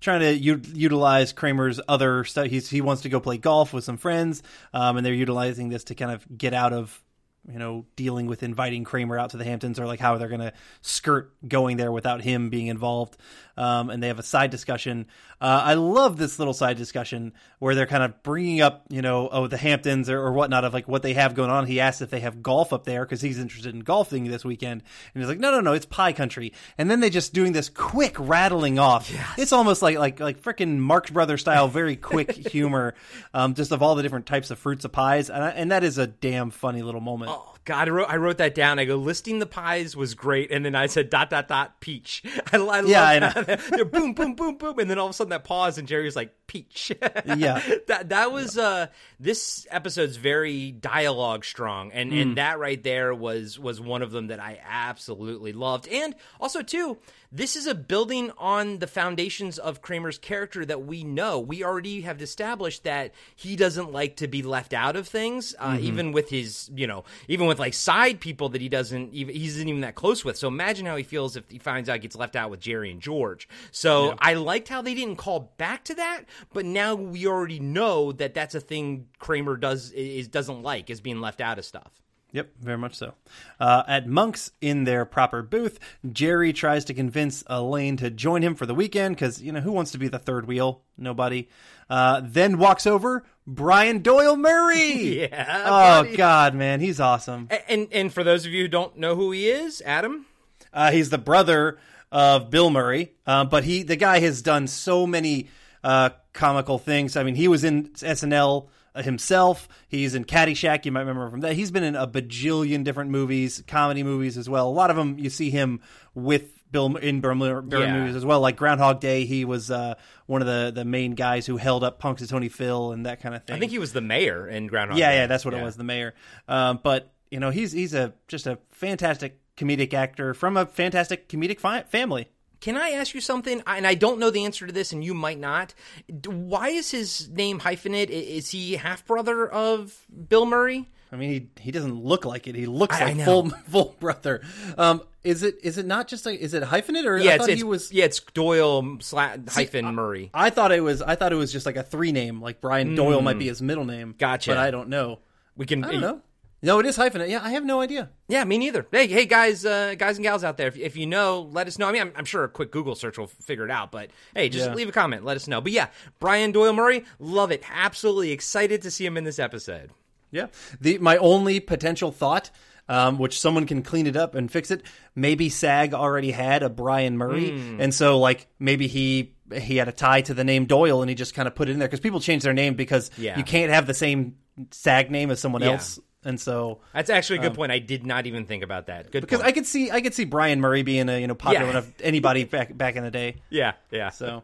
trying 0.00 0.20
to 0.20 0.32
u- 0.34 0.62
utilize 0.72 1.32
Kramer's 1.32 1.80
other 1.88 2.24
stuff. 2.24 2.46
He's, 2.46 2.70
he 2.70 2.80
wants 2.80 3.02
to 3.02 3.08
go 3.08 3.20
play 3.20 3.36
golf 3.36 3.72
with 3.72 3.84
some 3.84 3.96
friends, 3.96 4.42
um, 4.72 4.96
and 4.96 5.04
they're 5.04 5.12
utilizing 5.12 5.68
this 5.70 5.84
to 5.84 5.94
kind 5.94 6.10
of 6.10 6.24
get 6.38 6.54
out 6.54 6.72
of 6.72 7.02
you 7.48 7.58
know 7.58 7.86
dealing 7.96 8.26
with 8.26 8.42
inviting 8.42 8.84
Kramer 8.84 9.18
out 9.18 9.30
to 9.30 9.36
the 9.36 9.44
Hamptons 9.44 9.78
or 9.80 9.86
like 9.86 10.00
how 10.00 10.16
they're 10.18 10.28
going 10.28 10.40
to 10.40 10.52
skirt 10.82 11.32
going 11.46 11.76
there 11.76 11.92
without 11.92 12.22
him 12.22 12.50
being 12.50 12.66
involved. 12.66 13.16
Um, 13.56 13.90
and 13.90 14.02
they 14.02 14.08
have 14.08 14.18
a 14.18 14.22
side 14.22 14.50
discussion. 14.50 15.06
Uh, 15.38 15.60
I 15.64 15.74
love 15.74 16.16
this 16.16 16.38
little 16.38 16.54
side 16.54 16.78
discussion 16.78 17.34
where 17.58 17.74
they're 17.74 17.86
kind 17.86 18.02
of 18.02 18.22
bringing 18.22 18.62
up, 18.62 18.86
you 18.88 19.02
know, 19.02 19.28
oh, 19.30 19.48
the 19.48 19.58
Hamptons 19.58 20.08
or, 20.08 20.18
or 20.18 20.32
whatnot 20.32 20.64
of 20.64 20.72
like 20.72 20.88
what 20.88 21.02
they 21.02 21.12
have 21.12 21.34
going 21.34 21.50
on. 21.50 21.66
He 21.66 21.78
asks 21.78 22.00
if 22.00 22.08
they 22.08 22.20
have 22.20 22.42
golf 22.42 22.72
up 22.72 22.84
there 22.84 23.04
because 23.04 23.20
he's 23.20 23.38
interested 23.38 23.74
in 23.74 23.80
golfing 23.80 24.24
this 24.24 24.46
weekend. 24.46 24.82
And 25.14 25.22
he's 25.22 25.28
like, 25.28 25.40
no, 25.40 25.50
no, 25.50 25.60
no, 25.60 25.74
it's 25.74 25.84
pie 25.84 26.14
country. 26.14 26.54
And 26.78 26.90
then 26.90 27.00
they 27.00 27.10
just 27.10 27.34
doing 27.34 27.52
this 27.52 27.68
quick 27.68 28.16
rattling 28.18 28.78
off. 28.78 29.12
It's 29.36 29.52
almost 29.52 29.82
like, 29.82 29.98
like, 29.98 30.20
like 30.20 30.40
freaking 30.40 30.78
Marx 30.78 31.10
Brothers 31.10 31.42
style, 31.42 31.68
very 31.68 31.96
quick 31.96 32.32
humor, 32.50 32.94
um, 33.34 33.52
just 33.52 33.72
of 33.72 33.82
all 33.82 33.94
the 33.94 34.02
different 34.02 34.24
types 34.24 34.50
of 34.50 34.58
fruits 34.58 34.86
of 34.86 34.92
pies. 34.92 35.28
And, 35.28 35.44
I, 35.44 35.50
and 35.50 35.70
that 35.70 35.84
is 35.84 35.98
a 35.98 36.06
damn 36.06 36.50
funny 36.50 36.80
little 36.82 37.02
moment. 37.02 37.30
Oh 37.30 37.39
God, 37.70 37.86
I 37.86 37.90
wrote, 37.92 38.10
I 38.10 38.16
wrote 38.16 38.38
that 38.38 38.52
down. 38.56 38.80
I 38.80 38.84
go 38.84 38.96
listing 38.96 39.38
the 39.38 39.46
pies 39.46 39.94
was 39.94 40.14
great, 40.14 40.50
and 40.50 40.64
then 40.64 40.74
I 40.74 40.86
said 40.86 41.08
dot 41.08 41.30
dot 41.30 41.46
dot 41.46 41.78
peach. 41.78 42.20
I, 42.52 42.56
I 42.56 42.80
Yeah, 42.80 43.04
I 43.04 43.18
love 43.20 43.46
that. 43.46 43.90
Boom 43.92 44.12
boom 44.12 44.34
boom 44.34 44.56
boom, 44.56 44.80
and 44.80 44.90
then 44.90 44.98
all 44.98 45.06
of 45.06 45.10
a 45.10 45.12
sudden 45.12 45.30
that 45.30 45.44
pause, 45.44 45.78
and 45.78 45.86
Jerry 45.86 46.02
was 46.02 46.16
like 46.16 46.34
peach. 46.50 46.90
Yeah. 47.26 47.62
that 47.86 48.08
that 48.10 48.32
was 48.32 48.58
uh 48.58 48.88
this 49.20 49.66
episode's 49.70 50.16
very 50.16 50.72
dialogue 50.72 51.44
strong, 51.44 51.92
and 51.92 52.10
Mm. 52.12 52.22
and 52.22 52.36
that 52.38 52.58
right 52.58 52.82
there 52.82 53.14
was 53.14 53.58
was 53.58 53.80
one 53.80 54.02
of 54.02 54.10
them 54.10 54.26
that 54.28 54.40
I 54.40 54.58
absolutely 54.66 55.52
loved, 55.52 55.86
and 55.88 56.14
also 56.40 56.62
too. 56.62 56.98
This 57.32 57.54
is 57.54 57.68
a 57.68 57.76
building 57.76 58.32
on 58.38 58.78
the 58.80 58.88
foundations 58.88 59.56
of 59.60 59.80
Kramer's 59.82 60.18
character 60.18 60.64
that 60.66 60.82
we 60.84 61.04
know. 61.04 61.38
We 61.38 61.62
already 61.62 62.00
have 62.00 62.20
established 62.20 62.82
that 62.82 63.12
he 63.36 63.54
doesn't 63.54 63.92
like 63.92 64.16
to 64.16 64.26
be 64.26 64.42
left 64.42 64.72
out 64.74 64.96
of 64.96 65.06
things, 65.06 65.54
uh, 65.60 65.74
Mm-hmm. 65.74 65.84
even 65.84 66.10
with 66.12 66.28
his, 66.28 66.68
you 66.74 66.88
know, 66.88 67.04
even 67.28 67.46
with 67.46 67.60
like 67.60 67.74
side 67.74 68.18
people 68.18 68.48
that 68.48 68.60
he 68.60 68.68
doesn't 68.68 69.14
even 69.14 69.32
he 69.36 69.46
isn't 69.46 69.68
even 69.68 69.82
that 69.82 69.94
close 69.94 70.24
with. 70.24 70.36
So 70.38 70.48
imagine 70.48 70.86
how 70.86 70.96
he 70.96 71.04
feels 71.04 71.36
if 71.36 71.48
he 71.48 71.58
finds 71.58 71.88
out 71.88 71.94
he 71.94 72.00
gets 72.00 72.16
left 72.16 72.34
out 72.34 72.50
with 72.50 72.58
Jerry 72.58 72.90
and 72.90 73.00
George. 73.00 73.48
So 73.70 74.16
I 74.18 74.34
liked 74.34 74.66
how 74.68 74.82
they 74.82 74.94
didn't 74.96 75.16
call 75.16 75.52
back 75.56 75.84
to 75.84 75.94
that, 75.94 76.22
but 76.52 76.64
now 76.64 76.94
we 76.94 77.26
already 77.26 77.60
know 77.60 78.12
that 78.12 78.34
that's 78.34 78.54
a 78.54 78.60
thing 78.60 79.06
Kramer 79.18 79.56
does 79.56 79.90
is 79.92 80.28
doesn't 80.28 80.62
like 80.62 80.90
is 80.90 81.00
being 81.00 81.20
left 81.20 81.40
out 81.40 81.58
of 81.58 81.64
stuff. 81.64 81.90
Yep, 82.32 82.50
very 82.60 82.78
much 82.78 82.94
so. 82.94 83.14
Uh, 83.58 83.82
at 83.88 84.06
Monk's 84.06 84.52
in 84.60 84.84
their 84.84 85.04
proper 85.04 85.42
booth, 85.42 85.80
Jerry 86.12 86.52
tries 86.52 86.84
to 86.84 86.94
convince 86.94 87.42
Elaine 87.48 87.96
to 87.96 88.08
join 88.08 88.42
him 88.42 88.54
for 88.54 88.66
the 88.66 88.74
weekend 88.74 89.16
because, 89.16 89.42
you 89.42 89.50
know, 89.50 89.58
who 89.60 89.72
wants 89.72 89.90
to 89.90 89.98
be 89.98 90.06
the 90.06 90.20
third 90.20 90.46
wheel? 90.46 90.82
Nobody. 90.96 91.48
Uh, 91.88 92.20
then 92.22 92.56
walks 92.58 92.86
over 92.86 93.24
Brian 93.48 93.98
Doyle 94.00 94.36
Murray. 94.36 95.22
Yeah, 95.28 95.62
Oh, 95.66 96.02
buddy. 96.04 96.16
God, 96.16 96.54
man. 96.54 96.78
He's 96.78 97.00
awesome. 97.00 97.48
A- 97.50 97.68
And 97.68 97.88
and 97.90 98.12
for 98.14 98.22
those 98.22 98.46
of 98.46 98.52
you 98.52 98.62
who 98.62 98.68
don't 98.68 98.96
know 98.96 99.16
who 99.16 99.32
he 99.32 99.48
is, 99.50 99.82
Adam, 99.84 100.26
Uh, 100.72 100.92
he's 100.92 101.10
the 101.10 101.18
brother 101.18 101.78
of 102.12 102.48
Bill 102.48 102.70
Murray, 102.70 103.10
uh, 103.26 103.44
but 103.44 103.64
he 103.64 103.82
the 103.82 103.96
guy 103.96 104.20
has 104.20 104.40
done 104.40 104.68
so 104.68 105.04
many 105.04 105.48
uh, 105.84 106.10
comical 106.32 106.78
things. 106.78 107.16
I 107.16 107.22
mean, 107.22 107.34
he 107.34 107.48
was 107.48 107.64
in 107.64 107.88
SNL 107.90 108.68
himself. 108.96 109.68
He's 109.88 110.14
in 110.14 110.24
Caddyshack. 110.24 110.84
You 110.84 110.92
might 110.92 111.00
remember 111.00 111.30
from 111.30 111.40
that. 111.40 111.54
He's 111.54 111.70
been 111.70 111.84
in 111.84 111.96
a 111.96 112.06
bajillion 112.06 112.84
different 112.84 113.10
movies, 113.10 113.62
comedy 113.66 114.02
movies 114.02 114.36
as 114.36 114.48
well. 114.48 114.68
A 114.68 114.70
lot 114.70 114.90
of 114.90 114.96
them 114.96 115.18
you 115.18 115.30
see 115.30 115.50
him 115.50 115.80
with 116.14 116.56
Bill 116.72 116.96
in 116.96 117.20
Bill 117.20 117.34
Murray 117.34 117.62
Yeah. 117.68 117.92
movies 117.98 118.14
as 118.16 118.24
well. 118.24 118.40
Like 118.40 118.56
Groundhog 118.56 119.00
Day, 119.00 119.24
he 119.24 119.44
was 119.44 119.70
uh, 119.70 119.94
one 120.26 120.40
of 120.40 120.46
the 120.46 120.70
the 120.74 120.84
main 120.84 121.12
guys 121.14 121.46
who 121.46 121.56
held 121.56 121.82
up 121.82 122.00
Punxsutawney 122.00 122.50
Phil 122.50 122.92
and 122.92 123.06
that 123.06 123.20
kind 123.20 123.34
of 123.34 123.44
thing. 123.44 123.56
I 123.56 123.58
think 123.58 123.72
he 123.72 123.78
was 123.78 123.92
the 123.92 124.00
mayor 124.00 124.48
in 124.48 124.66
Groundhog 124.66 124.98
yeah, 124.98 125.10
Day. 125.10 125.16
yeah, 125.18 125.26
that's 125.26 125.44
what 125.44 125.54
it 125.54 125.62
was, 125.62 125.76
the 125.76 125.84
mayor. 125.84 126.14
Um, 126.48 126.78
but 126.82 127.12
you 127.30 127.40
know, 127.40 127.50
he's 127.50 127.72
he's 127.72 127.94
a 127.94 128.12
just 128.28 128.46
a 128.46 128.58
fantastic 128.70 129.40
comedic 129.56 129.92
actor 129.94 130.32
from 130.34 130.56
a 130.56 130.64
fantastic 130.66 131.28
comedic 131.28 131.58
fi- 131.60 131.82
family. 131.82 132.28
Can 132.60 132.76
I 132.76 132.90
ask 132.90 133.14
you 133.14 133.20
something? 133.20 133.62
I- 133.66 133.78
And 133.78 133.86
I 133.86 133.94
don't 133.94 134.18
know 134.18 134.30
the 134.30 134.44
answer 134.44 134.66
to 134.66 134.72
this, 134.72 134.92
and 134.92 135.02
you 135.02 135.14
might 135.14 135.38
not. 135.38 135.74
D- 136.08 136.28
Why 136.28 136.68
is 136.68 136.90
his 136.90 137.28
name 137.30 137.60
hyphenate? 137.60 138.10
I- 138.10 138.12
Is 138.12 138.50
he 138.50 138.74
half 138.76 139.04
brother 139.06 139.48
of 139.48 140.04
Bill 140.28 140.44
Murray? 140.46 140.88
I 141.12 141.16
mean, 141.16 141.30
he 141.56 141.62
he 141.62 141.70
doesn't 141.72 142.04
look 142.04 142.24
like 142.24 142.46
it. 142.46 142.54
He 142.54 142.66
looks 142.66 142.96
I- 142.96 143.00
I 143.00 143.04
like 143.06 143.16
know. 143.16 143.24
full 143.24 143.50
full 143.68 143.96
brother. 143.98 144.42
Um, 144.78 145.02
is 145.24 145.42
it 145.42 145.56
is 145.62 145.76
it 145.78 145.84
not 145.86 146.06
just 146.06 146.24
like 146.24 146.38
is 146.38 146.54
it 146.54 146.62
hyphenate 146.62 147.04
or 147.04 147.16
Yeah, 147.18 147.32
I 147.32 147.34
it's, 147.34 147.42
thought 147.42 147.50
it's 147.50 147.58
he 147.60 147.64
was? 147.64 147.92
yeah, 147.92 148.04
it's 148.04 148.20
Doyle 148.20 148.82
sla- 148.98 149.48
hyphen 149.50 149.86
Murray. 149.94 150.30
I 150.32 150.50
thought 150.50 150.70
it 150.70 150.82
was 150.82 151.02
I 151.02 151.16
thought 151.16 151.32
it 151.32 151.36
was 151.36 151.50
just 151.52 151.66
like 151.66 151.76
a 151.76 151.82
three 151.82 152.12
name, 152.12 152.40
like 152.40 152.60
Brian 152.60 152.94
Doyle 152.94 153.22
might 153.22 153.38
be 153.38 153.48
his 153.48 153.60
middle 153.60 153.84
name. 153.84 154.12
Hmm. 154.12 154.18
Gotcha. 154.18 154.50
but 154.52 154.58
I 154.58 154.70
don't 154.70 154.88
know. 154.88 155.18
We 155.56 155.66
can. 155.66 155.82
I 155.84 155.92
don't 155.92 156.00
know. 156.00 156.20
No, 156.62 156.78
it 156.78 156.84
is 156.86 156.96
hyphenate. 156.98 157.30
Yeah, 157.30 157.40
I 157.42 157.50
have 157.52 157.64
no 157.64 157.80
idea. 157.80 158.10
Yeah, 158.28 158.44
me 158.44 158.58
neither. 158.58 158.86
Hey, 158.92 159.06
hey, 159.06 159.24
guys, 159.24 159.64
uh, 159.64 159.94
guys 159.96 160.18
and 160.18 160.22
gals 160.24 160.44
out 160.44 160.58
there, 160.58 160.68
if, 160.68 160.76
if 160.76 160.94
you 160.96 161.06
know, 161.06 161.48
let 161.52 161.66
us 161.66 161.78
know. 161.78 161.88
I 161.88 161.92
mean, 161.92 162.02
I'm, 162.02 162.12
I'm 162.16 162.24
sure 162.26 162.44
a 162.44 162.48
quick 162.50 162.70
Google 162.70 162.94
search 162.94 163.16
will 163.16 163.28
figure 163.28 163.64
it 163.64 163.70
out, 163.70 163.90
but 163.90 164.10
hey, 164.34 164.48
just 164.50 164.68
Yeah. 164.68 164.74
leave 164.74 164.88
a 164.88 164.92
comment, 164.92 165.24
let 165.24 165.36
us 165.36 165.48
know. 165.48 165.60
But 165.62 165.72
yeah, 165.72 165.88
Brian 166.18 166.52
Doyle 166.52 166.74
Murray, 166.74 167.04
love 167.18 167.50
it. 167.50 167.62
Absolutely 167.72 168.30
excited 168.32 168.82
to 168.82 168.90
see 168.90 169.06
him 169.06 169.16
in 169.16 169.24
this 169.24 169.38
episode. 169.38 169.90
Yeah. 170.30 170.46
The 170.80 170.98
my 170.98 171.16
only 171.16 171.60
potential 171.60 172.12
thought, 172.12 172.50
um, 172.90 173.18
which 173.18 173.40
someone 173.40 173.66
can 173.66 173.82
clean 173.82 174.06
it 174.06 174.14
up 174.16 174.34
and 174.34 174.50
fix 174.52 174.70
it. 174.70 174.82
Maybe 175.14 175.48
SAG 175.48 175.94
already 175.94 176.30
had 176.30 176.62
a 176.62 176.68
Brian 176.68 177.16
Murray, 177.16 177.50
Hmm. 177.58 177.80
and 177.80 177.94
so 177.94 178.18
like 178.18 178.46
maybe 178.58 178.86
he 178.86 179.34
he 179.52 179.76
had 179.78 179.88
a 179.88 179.92
tie 179.92 180.20
to 180.20 180.34
the 180.34 180.44
name 180.44 180.66
Doyle, 180.66 181.00
and 181.02 181.08
he 181.08 181.14
just 181.16 181.34
kind 181.34 181.48
of 181.48 181.54
put 181.56 181.68
it 181.68 181.72
in 181.72 181.78
there 181.80 181.88
because 181.88 181.98
people 182.00 182.20
change 182.20 182.42
their 182.44 182.52
name 182.52 182.74
because 182.74 183.10
Yeah. 183.18 183.36
you 183.38 183.42
can't 183.44 183.72
have 183.72 183.86
the 183.88 183.94
same 183.94 184.36
SAG 184.70 185.10
name 185.10 185.30
as 185.32 185.40
someone 185.40 185.62
Yeah. 185.62 185.70
else, 185.72 185.98
and 186.24 186.40
so. 186.40 186.80
That's 186.94 187.10
actually 187.10 187.38
a 187.38 187.42
good 187.42 187.54
point. 187.54 187.72
I 187.72 187.78
did 187.78 188.04
not 188.06 188.26
even 188.26 188.46
think 188.46 188.62
about 188.62 188.86
that. 188.86 189.10
Good 189.10 189.22
Because 189.22 189.38
point. 189.40 189.48
I 189.48 189.52
could 189.52 189.66
see, 189.66 189.90
I 189.90 190.00
could 190.00 190.14
see 190.14 190.24
Brian 190.24 190.60
Murray 190.60 190.82
being 190.82 191.08
a 191.08 191.18
you 191.18 191.26
know 191.26 191.34
popular 191.34 191.72
Yeah. 191.72 191.78
of 191.78 191.92
anybody 192.00 192.44
back 192.44 192.76
back 192.76 192.96
in 192.96 193.04
the 193.04 193.10
day. 193.10 193.36
yeah, 193.50 193.72
yeah. 193.90 194.10
So, 194.10 194.42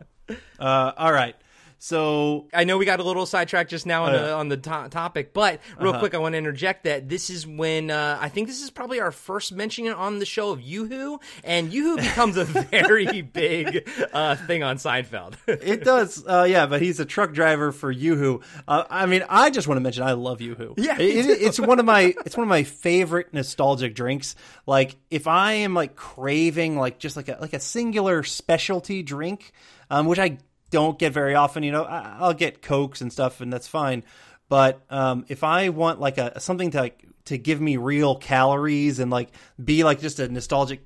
uh, 0.59 0.93
all 0.97 1.13
right. 1.13 1.37
So 1.79 2.49
I 2.55 2.65
know 2.65 2.79
we 2.79 2.85
got 2.87 3.01
a 3.01 3.03
little 3.03 3.27
sidetracked 3.27 3.71
just 3.71 3.85
now 3.87 4.05
on, 4.05 4.13
the, 4.13 4.33
on 4.33 4.49
the 4.49 4.57
to- 4.57 4.89
topic, 4.91 5.33
but 5.35 5.61
real 5.79 5.91
Uh-huh. 5.91 5.99
quick, 6.01 6.15
I 6.15 6.19
want 6.19 6.33
to 6.33 6.39
interject 6.39 6.85
that 6.85 7.09
this 7.09 7.29
is 7.31 7.47
when 7.47 7.91
uh, 7.91 8.19
I 8.21 8.29
think 8.31 8.49
this 8.49 8.63
is 8.63 8.71
probably 8.71 9.01
our 9.01 9.13
first 9.13 9.53
mention 9.53 9.87
on 9.89 10.19
the 10.19 10.25
show 10.27 10.51
of 10.51 10.61
Yoo-Hoo, 10.63 11.21
and 11.45 11.73
Yoo-Hoo 11.73 11.97
becomes 12.03 12.37
a 12.39 12.45
very 12.45 13.21
big 13.23 13.89
uh, 14.13 14.37
thing 14.37 14.63
on 14.63 14.77
Seinfeld. 14.77 15.35
It 15.67 15.85
does, 15.85 16.25
uh, 16.27 16.47
yeah, 16.49 16.67
but 16.67 16.81
he's 16.81 17.01
a 17.01 17.05
truck 17.05 17.33
driver 17.33 17.73
for 17.73 17.93
YooHoo. 17.93 18.43
Uh, 18.69 18.85
I 18.89 19.07
mean, 19.07 19.25
I 19.29 19.51
just 19.51 19.67
want 19.69 19.77
to 19.79 19.83
mention 19.83 20.03
I 20.03 20.13
love 20.13 20.39
YooHoo. 20.39 20.75
Yeah, 20.79 20.99
It- 20.99 21.27
it- 21.27 21.43
it's 21.43 21.59
one 21.61 21.79
of 21.79 21.85
my 21.85 22.15
it's 22.25 22.37
one 22.37 22.45
of 22.45 22.49
my 22.49 22.63
favorite 22.63 23.33
nostalgic 23.35 23.95
drinks. 23.95 24.35
Like 24.67 24.97
if 25.11 25.27
I 25.27 25.53
am 25.55 25.75
like 25.75 25.95
craving 25.97 26.77
like 26.79 26.99
just 26.99 27.17
like 27.17 27.29
a 27.29 27.39
like 27.41 27.53
a 27.53 27.61
singular 27.61 28.23
specialty 28.23 29.03
drink, 29.03 29.53
um, 29.91 30.07
which 30.07 30.19
I 30.19 30.39
don't 30.71 30.99
get 30.99 31.13
very 31.13 31.35
often. 31.35 31.63
You 31.63 31.73
know, 31.73 31.85
I, 31.85 32.17
I'll 32.19 32.35
get 32.35 32.63
cokes 32.63 33.01
and 33.01 33.13
stuff, 33.13 33.41
and 33.41 33.53
that's 33.53 33.69
fine. 33.69 34.05
But 34.49 34.81
um, 34.91 35.25
if 35.29 35.43
I 35.45 35.71
want 35.71 36.01
like 36.01 36.19
a 36.19 36.39
something 36.41 36.71
to 36.73 36.81
like 36.81 37.05
to 37.27 37.37
give 37.39 37.61
me 37.61 37.77
real 37.77 38.17
calories 38.17 38.99
and 39.01 39.11
like 39.11 39.31
be 39.63 39.83
like 39.85 40.01
just 40.01 40.21
a 40.21 40.29
nostalgic, 40.29 40.81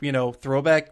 you 0.00 0.12
know, 0.12 0.32
throwback 0.32 0.90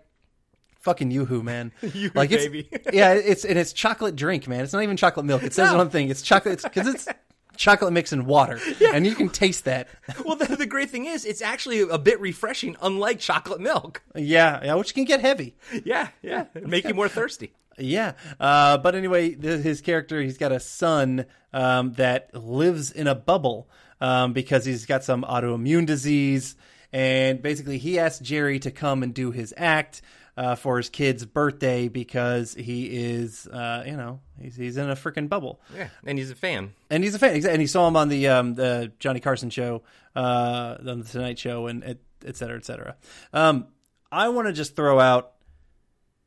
fucking 0.81 1.11
yoo-hoo 1.11 1.43
man 1.43 1.73
Yoo-hoo, 1.83 2.11
like 2.15 2.31
it's 2.31 2.45
baby. 2.45 2.69
yeah 2.93 3.13
it's 3.13 3.45
and 3.45 3.59
it's 3.59 3.73
chocolate 3.73 4.15
drink 4.15 4.47
man 4.47 4.61
it's 4.63 4.73
not 4.73 4.85
even 4.85 4.97
chocolate 4.97 5.27
milk 5.27 5.43
it 5.43 5.53
says 5.53 5.73
No. 5.73 5.79
one 5.79 5.91
thing 5.91 6.11
it's 6.11 6.23
chocolate 6.23 6.63
because 6.63 6.87
it's, 6.87 7.09
chocolate 7.57 7.93
mix 7.93 8.13
and 8.13 8.27
water 8.27 8.59
and 8.93 9.07
you 9.07 9.15
can 9.15 9.29
taste 9.29 9.65
that 9.65 9.89
well, 10.25 10.37
the, 10.37 10.57
the 10.57 10.67
great 10.67 10.91
thing 10.91 11.07
is, 11.07 11.25
it's 11.25 11.43
actually 11.43 11.81
a 11.81 11.99
bit 11.99 12.21
refreshing, 12.21 12.77
unlike 12.83 13.19
chocolate 13.19 13.61
milk. 13.61 14.03
yeah 14.15 14.61
yeah 14.65 14.75
which 14.75 14.95
can 14.95 15.05
get 15.05 15.21
heavy 15.21 15.57
Yeah, 15.85 16.09
yeah, 16.23 16.47
make 16.55 16.85
you 16.87 16.95
more 16.95 17.09
thirsty. 17.09 17.53
yeah 17.79 18.13
uh, 18.41 18.79
but 18.79 18.95
anyway 18.95 19.35
th- 19.35 19.63
his 19.63 19.81
character 19.81 20.21
he's 20.23 20.39
got 20.39 20.53
a 20.53 20.61
son 20.61 21.27
um, 21.53 21.93
that 21.95 22.35
lives 22.35 22.91
in 22.91 23.07
a 23.07 23.15
bubble 23.15 23.69
um, 24.01 24.33
because 24.33 24.65
he's 24.65 24.87
got 24.87 25.05
some 25.05 25.23
autoimmune 25.25 25.85
disease 25.87 26.57
and 26.93 27.43
basically 27.43 27.77
he 27.79 27.99
asked 27.99 28.23
jerry 28.23 28.59
to 28.61 28.71
come 28.71 29.03
and 29.03 29.13
do 29.13 29.31
his 29.31 29.53
act 29.57 30.01
uh, 30.37 30.55
for 30.55 30.77
his 30.77 30.89
kid's 30.91 31.25
birthday 31.25 31.89
because 31.89 32.55
he 32.55 32.87
is, 32.87 33.47
uh, 33.47 33.85
you 33.87 33.97
know, 33.97 34.21
he's, 34.41 34.55
he's 34.57 34.77
in 34.77 34.91
a 34.91 34.95
freaking 34.97 35.29
bubble. 35.29 35.61
Yeah, 35.75 35.89
and 36.05 36.19
he's 36.19 36.31
a 36.31 36.35
fan. 36.35 36.73
and 36.91 37.03
he's 37.03 37.15
a 37.15 37.19
fan. 37.19 37.45
And 37.47 37.61
he 37.61 37.67
saw 37.67 37.89
him 37.89 37.97
on 37.97 38.09
the 38.09 38.29
um, 38.29 38.55
the 38.55 38.93
Johnny 38.99 39.21
Carson 39.21 39.51
show, 39.51 39.83
uh, 40.15 40.77
on 40.87 41.01
the 41.01 41.05
Tonight 41.11 41.39
Show, 41.39 41.67
and 41.69 41.83
et, 41.85 41.99
et 42.25 42.37
cetera, 42.37 42.57
et 42.57 42.65
cetera. 42.65 42.97
Um, 43.33 43.69
I 44.13 44.29
want 44.29 44.47
to 44.49 44.53
just 44.53 44.77
throw 44.77 45.01
out. 45.01 45.33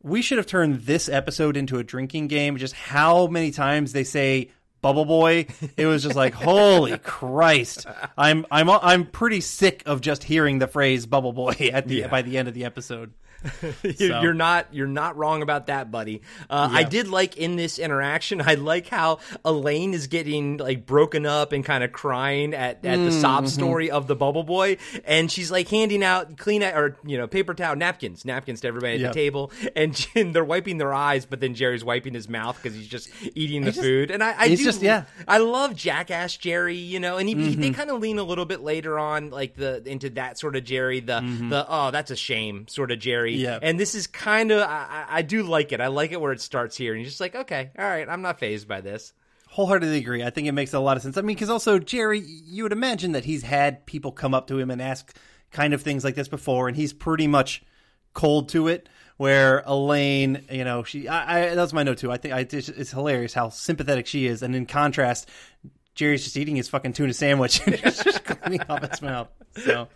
We 0.02 0.22
should 0.22 0.38
have 0.38 0.48
turned 0.48 0.82
this 0.82 1.10
episode 1.10 1.58
into 1.58 1.78
a 1.78 1.84
drinking 1.84 2.28
game. 2.30 2.58
Just 2.58 2.74
how 2.74 3.28
many 3.28 3.52
times 3.52 3.92
they 3.92 4.06
say 4.06 4.50
"Bubble 4.82 5.06
Boy." 5.06 5.48
It 5.78 5.86
was 5.86 6.04
just 6.04 6.16
like, 6.16 6.34
holy 6.34 6.98
Christ! 7.04 7.86
I'm 8.18 8.46
I'm 8.50 8.70
I'm 8.70 9.06
pretty 9.06 9.42
sick 9.42 9.84
of 9.86 10.00
just 10.02 10.24
hearing 10.24 10.60
the 10.60 10.68
phrase 10.68 11.06
"Bubble 11.06 11.34
Boy" 11.34 11.70
at 11.74 11.88
the 11.88 11.96
Yeah. 11.98 12.08
by 12.08 12.22
the 12.22 12.38
end 12.38 12.48
of 12.48 12.54
the 12.54 12.64
episode. 12.66 13.14
So- 13.82 14.22
You're 14.22 14.34
not 14.34 14.68
you're 14.74 14.88
not 14.88 15.16
wrong 15.18 15.42
about 15.42 15.68
that, 15.68 15.92
buddy. 15.92 16.22
Uh, 16.50 16.70
I 16.72 16.84
did 16.84 17.08
like 17.08 17.38
in 17.38 17.56
this 17.56 17.80
interaction. 17.80 18.42
I 18.46 18.56
like 18.56 18.88
how 18.88 19.20
Elaine 19.46 19.94
is 19.94 20.08
getting 20.08 20.58
like 20.58 20.86
broken 20.86 21.26
up 21.26 21.52
and 21.54 21.64
kind 21.64 21.84
of 21.84 21.92
crying 21.92 22.54
at, 22.54 22.86
at 22.86 22.98
the 22.98 23.12
sob 23.12 23.40
Mm-hmm. 23.46 23.48
story 23.48 23.92
of 23.92 24.08
the 24.08 24.16
Bubble 24.16 24.44
Boy, 24.44 24.78
and 25.06 25.32
she's 25.32 25.50
like 25.52 25.68
handing 25.70 26.04
out 26.04 26.38
clean 26.38 26.64
or 26.64 26.98
you 27.06 27.18
know 27.18 27.28
paper 27.28 27.54
towel 27.54 27.76
napkins 27.76 28.26
napkins 28.26 28.62
to 28.62 28.68
everybody 28.68 28.96
at 28.96 29.00
Yep. 29.00 29.12
the 29.14 29.16
table, 29.20 29.52
and, 29.76 30.08
and 30.16 30.34
they're 30.36 30.44
wiping 30.44 30.78
their 30.78 30.94
eyes, 30.94 31.26
but 31.26 31.40
then 31.40 31.54
Jerry's 31.56 31.84
wiping 31.84 32.14
his 32.14 32.28
mouth 32.28 32.58
because 32.62 32.76
he's 32.78 32.88
just 32.88 33.10
eating 33.36 33.62
the 33.62 33.72
just- 33.72 33.82
food. 33.82 34.12
And 34.12 34.22
I, 34.24 34.36
I 34.38 34.48
do, 34.50 34.58
just- 34.58 34.82
yeah. 34.82 35.06
I 35.28 35.38
love 35.38 35.76
Jackass 35.76 36.36
Jerry, 36.38 36.76
you 36.78 37.00
know, 37.00 37.18
and 37.18 37.28
he, 37.30 37.36
he- 37.36 37.40
Mm-hmm. 37.50 37.62
they 37.62 37.72
kind 37.72 37.90
of 37.90 38.00
lean 38.02 38.20
a 38.20 38.24
little 38.24 38.46
bit 38.46 38.62
later 38.62 39.00
on, 39.00 39.30
like 39.30 39.56
the 39.56 39.82
into 39.90 40.10
that 40.12 40.38
sort 40.40 40.56
of 40.56 40.64
Jerry, 40.64 41.00
the 41.00 41.20
the 41.50 41.66
oh 41.68 41.92
that's 41.92 42.12
a 42.12 42.16
shame 42.16 42.68
sort 42.68 42.92
of 42.92 43.00
Jerry, 43.00 43.29
Mm-hmm. 43.34 43.44
Yeah. 43.44 43.60
and 43.62 43.80
this 43.80 43.96
is 43.96 44.08
kind 44.08 44.52
of 44.52 44.62
I, 44.62 45.06
I 45.10 45.22
do 45.22 45.44
like 45.44 45.72
it. 45.72 45.82
I 45.82 45.88
like 45.88 46.12
it 46.12 46.20
where 46.22 46.32
it 46.32 46.42
starts 46.42 46.76
here, 46.78 46.94
and 46.94 47.02
you're 47.02 47.10
just 47.10 47.20
like, 47.22 47.36
okay, 47.36 47.72
all 47.78 47.86
right, 47.86 48.08
I'm 48.08 48.22
not 48.22 48.40
phased 48.40 48.68
by 48.68 48.82
this. 48.82 49.14
wholeheartedly 49.50 49.98
agree. 49.98 50.24
I 50.24 50.30
think 50.30 50.48
it 50.48 50.52
makes 50.54 50.74
a 50.74 50.80
lot 50.80 50.98
of 50.98 51.04
sense. 51.04 51.18
I 51.18 51.22
mean, 51.22 51.36
because 51.36 51.50
also 51.50 51.80
Jerry, 51.80 52.20
you 52.20 52.64
would 52.64 52.72
imagine 52.72 53.14
that 53.14 53.26
he's 53.26 53.44
had 53.44 53.86
people 53.86 54.12
come 54.12 54.34
up 54.34 54.48
to 54.48 54.60
him 54.60 54.70
and 54.72 54.82
ask 54.82 55.16
kind 55.52 55.74
of 55.74 55.82
things 55.82 56.04
like 56.04 56.16
this 56.16 56.28
before, 56.28 56.68
and 56.68 56.78
he's 56.78 56.94
pretty 56.94 57.28
much 57.28 57.64
cold 58.14 58.50
to 58.50 58.68
it. 58.68 58.90
Where 59.18 59.64
Elaine, 59.66 60.46
you 60.50 60.64
know, 60.64 60.84
she, 60.84 61.10
I, 61.10 61.52
I 61.52 61.56
that's 61.56 61.74
my 61.74 61.84
note 61.84 61.98
too. 61.98 62.10
I 62.10 62.16
think 62.16 62.34
I, 62.34 62.40
it's, 62.50 62.70
it's 62.70 62.92
hilarious 62.92 63.34
how 63.34 63.50
sympathetic 63.50 64.08
she 64.08 64.28
is, 64.28 64.42
and 64.44 64.56
in 64.56 64.66
contrast, 64.66 65.28
Jerry's 65.94 66.24
just 66.24 66.38
eating 66.38 66.56
his 66.56 66.70
fucking 66.70 66.94
tuna 66.94 67.14
sandwich 67.14 67.60
and 67.66 67.76
he's 67.76 68.02
just 68.02 68.24
cleaning 68.24 68.62
off 68.70 68.90
his 68.90 69.02
mouth. 69.02 69.28
So, 69.66 69.88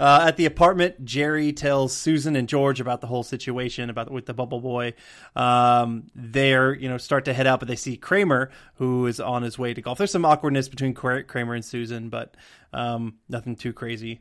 uh, 0.00 0.24
at 0.26 0.36
the 0.36 0.46
apartment, 0.46 1.04
Jerry 1.04 1.52
tells 1.52 1.96
Susan 1.96 2.36
and 2.36 2.48
George 2.48 2.80
about 2.80 3.00
the 3.00 3.06
whole 3.06 3.22
situation 3.22 3.90
about 3.90 4.10
with 4.10 4.26
the 4.26 4.34
bubble 4.34 4.60
boy. 4.60 4.94
Um, 5.36 6.10
they're 6.14 6.74
you 6.74 6.88
know 6.88 6.98
start 6.98 7.24
to 7.26 7.32
head 7.32 7.46
out, 7.46 7.60
but 7.60 7.68
they 7.68 7.76
see 7.76 7.96
Kramer 7.96 8.50
who 8.74 9.06
is 9.06 9.20
on 9.20 9.42
his 9.42 9.58
way 9.58 9.74
to 9.74 9.80
golf. 9.80 9.98
There's 9.98 10.10
some 10.10 10.24
awkwardness 10.24 10.68
between 10.68 10.94
Kramer 10.94 11.54
and 11.54 11.64
Susan, 11.64 12.08
but 12.08 12.36
um, 12.72 13.14
nothing 13.28 13.56
too 13.56 13.72
crazy. 13.72 14.20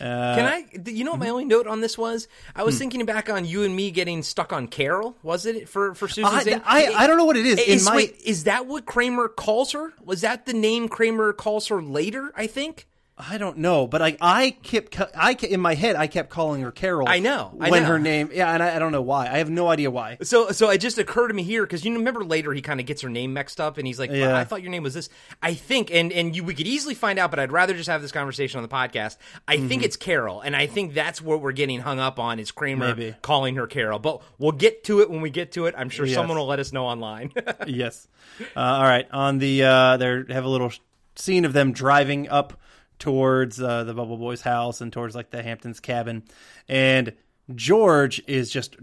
Uh, 0.00 0.36
Can 0.36 0.44
I? 0.44 0.90
You 0.90 1.04
know 1.04 1.12
what 1.12 1.20
my 1.20 1.30
only 1.30 1.44
note 1.44 1.66
on 1.66 1.80
this 1.80 1.96
was? 1.96 2.28
I 2.54 2.64
was 2.64 2.76
thinking 2.78 3.04
back 3.06 3.30
on 3.30 3.44
you 3.44 3.62
and 3.62 3.74
me 3.74 3.90
getting 3.90 4.22
stuck 4.22 4.52
on 4.52 4.68
Carol. 4.68 5.16
Was 5.22 5.46
it 5.46 5.68
for 5.68 5.94
for 5.94 6.06
Susan? 6.08 6.30
I? 6.30 6.60
I, 6.64 7.04
I 7.04 7.06
don't 7.06 7.16
know 7.16 7.24
what 7.24 7.36
it 7.36 7.46
is. 7.46 7.58
Is, 7.58 7.82
in 7.82 7.84
my 7.90 7.96
wait, 7.96 8.20
is 8.24 8.44
that 8.44 8.66
what 8.66 8.84
Kramer 8.84 9.28
calls 9.28 9.72
her? 9.72 9.94
Was 10.04 10.20
that 10.20 10.46
the 10.46 10.52
name 10.52 10.88
Kramer 10.88 11.32
calls 11.32 11.68
her 11.68 11.80
later? 11.82 12.32
I 12.36 12.46
think. 12.46 12.86
I 13.18 13.38
don't 13.38 13.56
know, 13.56 13.86
but 13.86 14.02
I 14.02 14.18
I 14.20 14.50
kept 14.62 15.00
I 15.16 15.32
in 15.48 15.58
my 15.58 15.72
head 15.74 15.96
I 15.96 16.06
kept 16.06 16.28
calling 16.28 16.60
her 16.60 16.70
Carol. 16.70 17.08
I 17.08 17.18
know, 17.18 17.56
I 17.58 17.70
when 17.70 17.82
know. 17.82 17.88
her 17.88 17.98
name. 17.98 18.28
Yeah, 18.30 18.52
and 18.52 18.62
I, 18.62 18.76
I 18.76 18.78
don't 18.78 18.92
know 18.92 19.00
why. 19.00 19.24
I 19.26 19.38
have 19.38 19.48
no 19.48 19.68
idea 19.68 19.90
why. 19.90 20.18
So, 20.22 20.50
so 20.50 20.68
it 20.68 20.78
just 20.82 20.98
occurred 20.98 21.28
to 21.28 21.34
me 21.34 21.42
here 21.42 21.62
because 21.62 21.82
you 21.82 21.94
remember 21.94 22.22
later 22.24 22.52
he 22.52 22.60
kind 22.60 22.78
of 22.78 22.84
gets 22.84 23.00
her 23.00 23.08
name 23.08 23.32
mixed 23.32 23.58
up, 23.58 23.78
and 23.78 23.86
he's 23.86 23.98
like, 23.98 24.10
Yeah. 24.10 24.36
"I 24.36 24.44
thought 24.44 24.60
your 24.60 24.70
name 24.70 24.82
was 24.82 24.92
this." 24.92 25.08
I 25.42 25.54
think, 25.54 25.90
and 25.90 26.12
and 26.12 26.36
you 26.36 26.44
we 26.44 26.54
could 26.54 26.66
easily 26.66 26.94
find 26.94 27.18
out, 27.18 27.30
but 27.30 27.40
I'd 27.40 27.52
rather 27.52 27.72
just 27.72 27.88
have 27.88 28.02
this 28.02 28.12
conversation 28.12 28.58
on 28.58 28.62
the 28.62 28.68
podcast. 28.68 29.16
I 29.48 29.56
think 29.56 29.72
Mm-hmm. 29.80 29.84
it's 29.84 29.96
Carol, 29.96 30.42
and 30.42 30.54
I 30.54 30.66
think 30.66 30.92
that's 30.92 31.22
what 31.22 31.40
we're 31.40 31.52
getting 31.52 31.80
hung 31.80 31.98
up 31.98 32.18
on 32.18 32.38
is 32.38 32.50
Kramer 32.50 32.94
Maybe. 32.94 33.14
calling 33.22 33.56
her 33.56 33.66
Carol. 33.66 33.98
But 33.98 34.20
we'll 34.38 34.52
get 34.52 34.84
to 34.84 35.00
it 35.00 35.08
when 35.08 35.22
we 35.22 35.30
get 35.30 35.52
to 35.52 35.64
it. 35.64 35.74
I'm 35.78 35.88
sure 35.88 36.04
Yes. 36.04 36.14
someone 36.16 36.36
will 36.36 36.46
let 36.46 36.58
us 36.58 36.70
know 36.70 36.84
online. 36.84 37.32
yes. 37.66 38.08
Uh, 38.54 38.60
all 38.60 38.82
right. 38.84 39.06
On 39.10 39.38
the 39.38 39.64
uh, 39.64 39.96
they 39.96 40.24
have 40.34 40.44
a 40.44 40.48
little 40.50 40.70
scene 41.14 41.46
of 41.46 41.54
them 41.54 41.72
driving 41.72 42.28
up 42.28 42.60
towards 42.98 43.60
uh, 43.60 43.84
the 43.84 43.94
Bubble 43.94 44.16
Boys' 44.16 44.40
house 44.40 44.80
and 44.80 44.92
towards 44.92 45.14
like 45.14 45.30
the 45.30 45.42
Hamptons 45.42 45.80
cabin, 45.80 46.24
and 46.68 47.12
George 47.54 48.22
is 48.26 48.50
just 48.50 48.76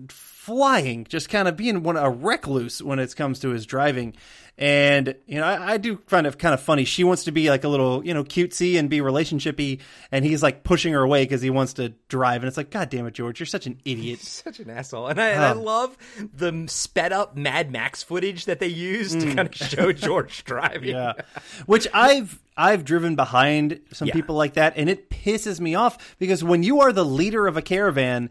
flying, 0.46 1.06
just 1.06 1.30
kind 1.30 1.48
of 1.48 1.56
being 1.56 1.84
one 1.84 1.96
a 1.96 2.10
recluse 2.10 2.82
when 2.84 3.00
it 3.00 3.16
comes 3.16 3.40
to 3.40 3.50
his 3.50 3.66
driving. 3.66 4.14
And 4.58 5.16
you 5.26 5.40
know, 5.40 5.46
I, 5.46 5.74
I 5.74 5.78
do 5.78 5.98
find 6.06 6.28
it 6.28 6.38
kind 6.38 6.54
of 6.54 6.62
funny. 6.62 6.84
She 6.86 7.04
wants 7.04 7.24
to 7.24 7.32
be 7.32 7.50
like 7.50 7.64
a 7.64 7.68
little, 7.70 8.06
you 8.06 8.14
know, 8.14 8.24
cutesy 8.24 8.78
and 8.78 8.88
be 8.88 9.00
relationshipy, 9.00 9.80
and 10.12 10.24
he's 10.24 10.44
like 10.44 10.64
pushing 10.64 10.94
her 10.94 11.02
away 11.02 11.24
because 11.24 11.42
he 11.42 11.50
wants 11.50 11.74
to 11.74 11.90
drive. 12.08 12.44
And 12.44 12.48
it's 12.48 12.58
like, 12.58 12.70
God 12.70 12.90
damn 12.92 13.08
it, 13.08 13.14
George, 13.16 13.40
you're 13.40 13.48
such 13.48 13.66
an 13.66 13.80
idiot. 13.86 14.20
Such 14.20 14.60
an 14.60 14.70
asshole, 14.70 15.08
and 15.08 15.20
I, 15.20 15.30
and 15.30 15.44
I 15.44 15.54
love 15.54 15.98
the 16.20 16.66
sped 16.68 17.12
up 17.14 17.36
Mad 17.36 17.72
Max 17.72 18.04
footage 18.04 18.46
that 18.46 18.60
they 18.60 18.68
use 18.68 19.14
to 19.16 19.34
kind 19.34 19.48
of 19.48 19.56
show 19.56 19.92
George 19.94 20.44
driving. 20.44 20.94
Mm. 20.94 21.16
Yeah, 21.18 21.42
which 21.66 21.88
I've 21.94 22.40
I've 22.56 22.86
driven 22.86 23.16
behind 23.16 23.80
some 23.92 24.08
Yeah. 24.10 24.14
people 24.14 24.36
like 24.36 24.54
that, 24.54 24.74
and 24.76 24.88
it 24.90 25.10
pisses 25.10 25.60
me 25.60 25.74
off 25.74 26.16
because 26.20 26.44
when 26.44 26.62
you 26.62 26.82
are 26.82 26.92
the 26.94 27.06
leader 27.06 27.48
of 27.48 27.58
a 27.58 27.62
caravan, 27.64 28.30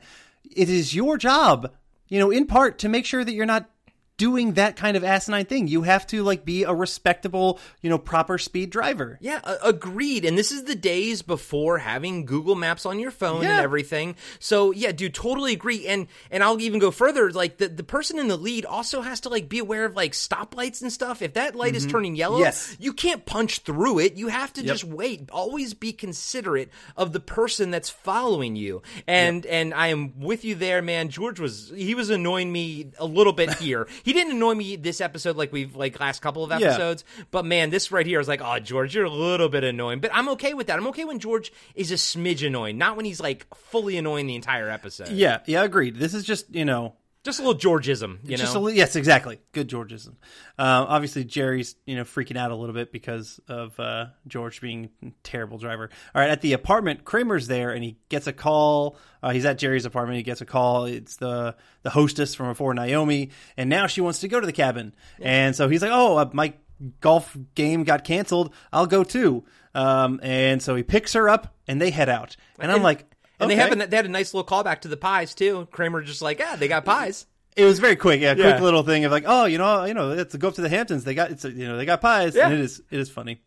it 0.54 0.68
is 0.68 0.94
your 0.94 1.18
job, 1.18 1.72
you 2.12 2.18
know, 2.18 2.30
in 2.30 2.46
part 2.46 2.80
to 2.80 2.90
make 2.90 3.06
sure 3.06 3.24
that 3.24 3.32
you're 3.32 3.46
not 3.46 3.70
doing 4.16 4.52
that 4.54 4.76
kind 4.76 4.96
of 4.96 5.02
asinine 5.04 5.44
thing. 5.46 5.66
You 5.68 5.82
have 5.82 6.06
to 6.08 6.22
like 6.22 6.44
be 6.44 6.62
a 6.64 6.72
respectable, 6.74 7.58
you 7.80 7.90
know, 7.90 7.98
proper 7.98 8.38
speed 8.38 8.70
driver. 8.70 9.18
Yeah, 9.20 9.40
agreed. 9.62 10.24
And 10.24 10.36
this 10.38 10.52
is 10.52 10.64
the 10.64 10.74
days 10.74 11.22
before 11.22 11.78
having 11.78 12.24
Google 12.24 12.54
Maps 12.54 12.86
on 12.86 12.98
your 13.00 13.10
phone 13.10 13.42
Yeah. 13.42 13.52
and 13.56 13.60
everything. 13.60 14.14
So 14.38 14.70
yeah, 14.70 14.92
dude, 14.92 15.14
totally 15.14 15.52
agree. 15.52 15.86
And 15.86 16.06
and 16.30 16.42
I'll 16.44 16.60
even 16.60 16.78
go 16.78 16.90
further. 16.90 17.30
Like 17.32 17.56
the, 17.58 17.68
the 17.68 17.82
person 17.82 18.18
in 18.18 18.28
the 18.28 18.36
lead 18.36 18.64
also 18.64 19.00
has 19.00 19.20
to 19.20 19.28
like 19.28 19.48
be 19.48 19.58
aware 19.58 19.84
of 19.84 19.96
like 19.96 20.12
stoplights 20.12 20.82
and 20.82 20.92
stuff. 20.92 21.22
If 21.22 21.34
that 21.34 21.54
light 21.54 21.74
is 21.74 21.86
turning 21.86 22.14
yellow, 22.14 22.32
Mm-hmm. 22.36 22.42
Yes. 22.44 22.76
you 22.80 22.92
can't 22.92 23.24
punch 23.26 23.60
through 23.60 23.98
it. 24.00 24.14
You 24.14 24.28
have 24.28 24.52
to 24.54 24.62
just 24.62 24.84
wait. 24.84 25.30
Always 25.30 25.74
be 25.74 25.92
considerate 25.92 26.70
of 26.96 27.12
the 27.12 27.20
person 27.20 27.70
that's 27.70 27.90
following 27.90 28.56
you. 28.56 28.82
And 29.06 29.44
and 29.46 29.72
I 29.74 29.88
am 29.88 30.18
with 30.20 30.44
you 30.44 30.54
there, 30.54 30.82
man. 30.82 31.08
George 31.08 31.40
was 31.40 31.72
he 31.74 31.94
was 31.94 32.10
annoying 32.10 32.50
me 32.52 32.90
a 32.98 33.06
little 33.06 33.32
bit 33.32 33.54
here. 33.54 33.86
He 34.02 34.12
didn't 34.12 34.32
annoy 34.36 34.54
me 34.54 34.76
this 34.76 35.00
episode 35.00 35.36
like 35.36 35.52
we've 35.52 35.74
like 35.76 35.98
last 36.00 36.22
couple 36.22 36.44
of 36.44 36.50
Yeah. 36.50 36.68
episodes. 36.68 37.04
But 37.30 37.44
man, 37.44 37.70
this 37.70 37.90
right 37.92 38.06
here 38.06 38.20
is 38.20 38.28
like, 38.28 38.40
oh, 38.42 38.58
George, 38.58 38.94
you're 38.94 39.04
a 39.04 39.10
little 39.10 39.48
bit 39.48 39.64
annoying. 39.64 40.00
But 40.00 40.10
I'm 40.14 40.28
okay 40.30 40.54
with 40.54 40.66
that. 40.68 40.78
I'm 40.78 40.86
okay 40.88 41.04
when 41.04 41.18
George 41.18 41.52
is 41.74 41.90
a 41.90 41.94
smidge 41.96 42.46
annoying, 42.46 42.78
not 42.78 42.96
when 42.96 43.04
he's 43.04 43.20
like 43.20 43.46
fully 43.54 43.96
annoying 43.96 44.26
the 44.26 44.34
entire 44.34 44.68
episode. 44.70 45.08
Yeah, 45.08 45.40
yeah, 45.46 45.62
agreed. 45.64 45.96
This 45.96 46.14
is 46.14 46.24
just 46.24 46.54
you 46.54 46.64
know 46.64 46.94
Just 47.24 47.38
a 47.38 47.42
little 47.42 47.58
Georgism, 47.58 48.18
you 48.24 48.36
just 48.36 48.52
know? 48.52 48.66
yes, 48.66 48.96
exactly. 48.96 49.40
Good 49.52 49.68
Georgism. 49.68 50.16
Uh, 50.58 50.84
obviously, 50.88 51.22
Jerry's 51.22 51.76
you 51.86 51.94
know 51.94 52.02
freaking 52.02 52.36
out 52.36 52.50
a 52.50 52.56
little 52.56 52.74
bit 52.74 52.90
because 52.90 53.38
of 53.46 53.78
uh, 53.78 54.06
George 54.26 54.60
being 54.60 54.90
a 55.04 55.12
terrible 55.22 55.58
driver. 55.58 55.88
All 56.14 56.20
right, 56.20 56.30
at 56.30 56.40
the 56.40 56.52
apartment, 56.52 57.04
Kramer's 57.04 57.46
there 57.46 57.70
and 57.70 57.84
he 57.84 57.96
gets 58.08 58.26
a 58.26 58.32
call. 58.32 58.96
Uh, 59.22 59.30
he's 59.30 59.44
at 59.44 59.58
Jerry's 59.58 59.84
apartment. 59.84 60.16
He 60.16 60.24
gets 60.24 60.40
a 60.40 60.44
call. 60.44 60.86
It's 60.86 61.16
the 61.16 61.54
the 61.82 61.90
hostess 61.90 62.34
from 62.34 62.48
before 62.48 62.74
Naomi, 62.74 63.30
and 63.56 63.70
now 63.70 63.86
she 63.86 64.00
wants 64.00 64.18
to 64.20 64.28
go 64.28 64.40
to 64.40 64.46
the 64.46 64.52
cabin. 64.52 64.92
And 65.20 65.54
so 65.54 65.68
he's 65.68 65.80
like, 65.80 65.92
"Oh, 65.94 66.16
uh, 66.16 66.30
my 66.32 66.54
golf 67.00 67.36
game 67.54 67.84
got 67.84 68.02
canceled. 68.02 68.52
I'll 68.72 68.86
go 68.86 69.04
too." 69.04 69.44
Um, 69.76 70.18
and 70.24 70.60
so 70.60 70.74
he 70.74 70.82
picks 70.82 71.12
her 71.12 71.28
up 71.28 71.54
and 71.68 71.80
they 71.80 71.90
head 71.90 72.08
out. 72.08 72.36
And, 72.58 72.72
I'm 72.72 72.82
like. 72.82 73.06
And 73.42 73.50
they 73.50 73.56
have 73.56 73.72
a, 73.72 73.86
they 73.86 73.96
had 73.96 74.06
a 74.06 74.10
nice 74.10 74.32
little 74.32 74.46
callback 74.48 74.80
to 74.82 74.88
the 74.88 74.96
pies 74.96 75.34
too. 75.34 75.68
Kramer 75.70 76.00
just 76.02 76.22
like, 76.22 76.38
yeah, 76.38 76.56
they 76.56 76.68
got 76.68 76.84
pies. 76.84 77.26
It 77.56 77.64
was 77.66 77.78
very 77.80 77.96
quick, 77.96 78.20
yeah, 78.22 78.34
quick 78.34 78.46
Yeah. 78.46 78.60
little 78.62 78.82
thing 78.82 79.04
of 79.04 79.12
like, 79.12 79.24
oh, 79.26 79.44
you 79.44 79.58
know, 79.58 79.84
you 79.84 79.92
know, 79.94 80.12
it's 80.12 80.34
go 80.36 80.48
up 80.48 80.54
to 80.54 80.62
the 80.62 80.68
Hamptons. 80.70 81.04
They 81.04 81.14
got, 81.14 81.30
it's, 81.30 81.44
you 81.44 81.68
know, 81.68 81.76
they 81.76 81.84
got 81.84 82.00
pies, 82.00 82.34
Yeah. 82.34 82.46
and 82.46 82.54
it 82.54 82.60
is, 82.60 82.80
it 82.90 82.98
is 82.98 83.10
funny. 83.10 83.42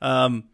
Um, 0.00 0.44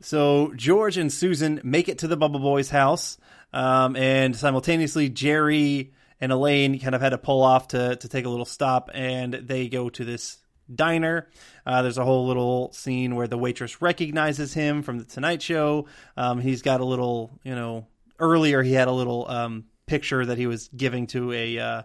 so 0.00 0.52
George 0.56 0.96
and 0.98 1.12
Susan 1.12 1.60
make 1.64 1.88
it 1.88 1.98
to 1.98 2.08
the 2.08 2.16
Bubble 2.16 2.40
Boys 2.40 2.68
house, 2.68 3.16
um, 3.52 3.96
and 3.96 4.34
simultaneously 4.36 5.08
Jerry 5.08 5.92
and 6.20 6.32
Elaine 6.32 6.78
kind 6.80 6.94
of 6.94 7.00
had 7.00 7.10
to 7.10 7.18
pull 7.18 7.42
off 7.42 7.68
to 7.68 7.96
to 7.96 8.08
take 8.08 8.24
a 8.24 8.28
little 8.28 8.44
stop, 8.44 8.90
and 8.92 9.32
they 9.34 9.68
go 9.68 9.88
to 9.90 10.04
this 10.04 10.38
diner. 10.74 11.28
Uh, 11.64 11.82
there's 11.82 11.96
a 11.98 12.04
whole 12.04 12.26
little 12.26 12.72
scene 12.72 13.14
where 13.14 13.28
the 13.28 13.38
waitress 13.38 13.80
recognizes 13.80 14.52
him 14.52 14.82
from 14.82 14.98
the 14.98 15.04
Tonight 15.04 15.40
Show. 15.42 15.86
Um, 16.16 16.40
he's 16.40 16.60
got 16.62 16.80
a 16.80 16.84
little, 16.84 17.38
you 17.44 17.54
know, 17.54 17.86
earlier 18.18 18.62
he 18.62 18.72
had 18.72 18.88
a 18.88 18.92
little 18.92 19.26
um, 19.28 19.64
picture 19.86 20.24
that 20.26 20.38
he 20.38 20.46
was 20.46 20.68
giving 20.76 21.06
to 21.08 21.32
a 21.32 21.58
uh, 21.58 21.82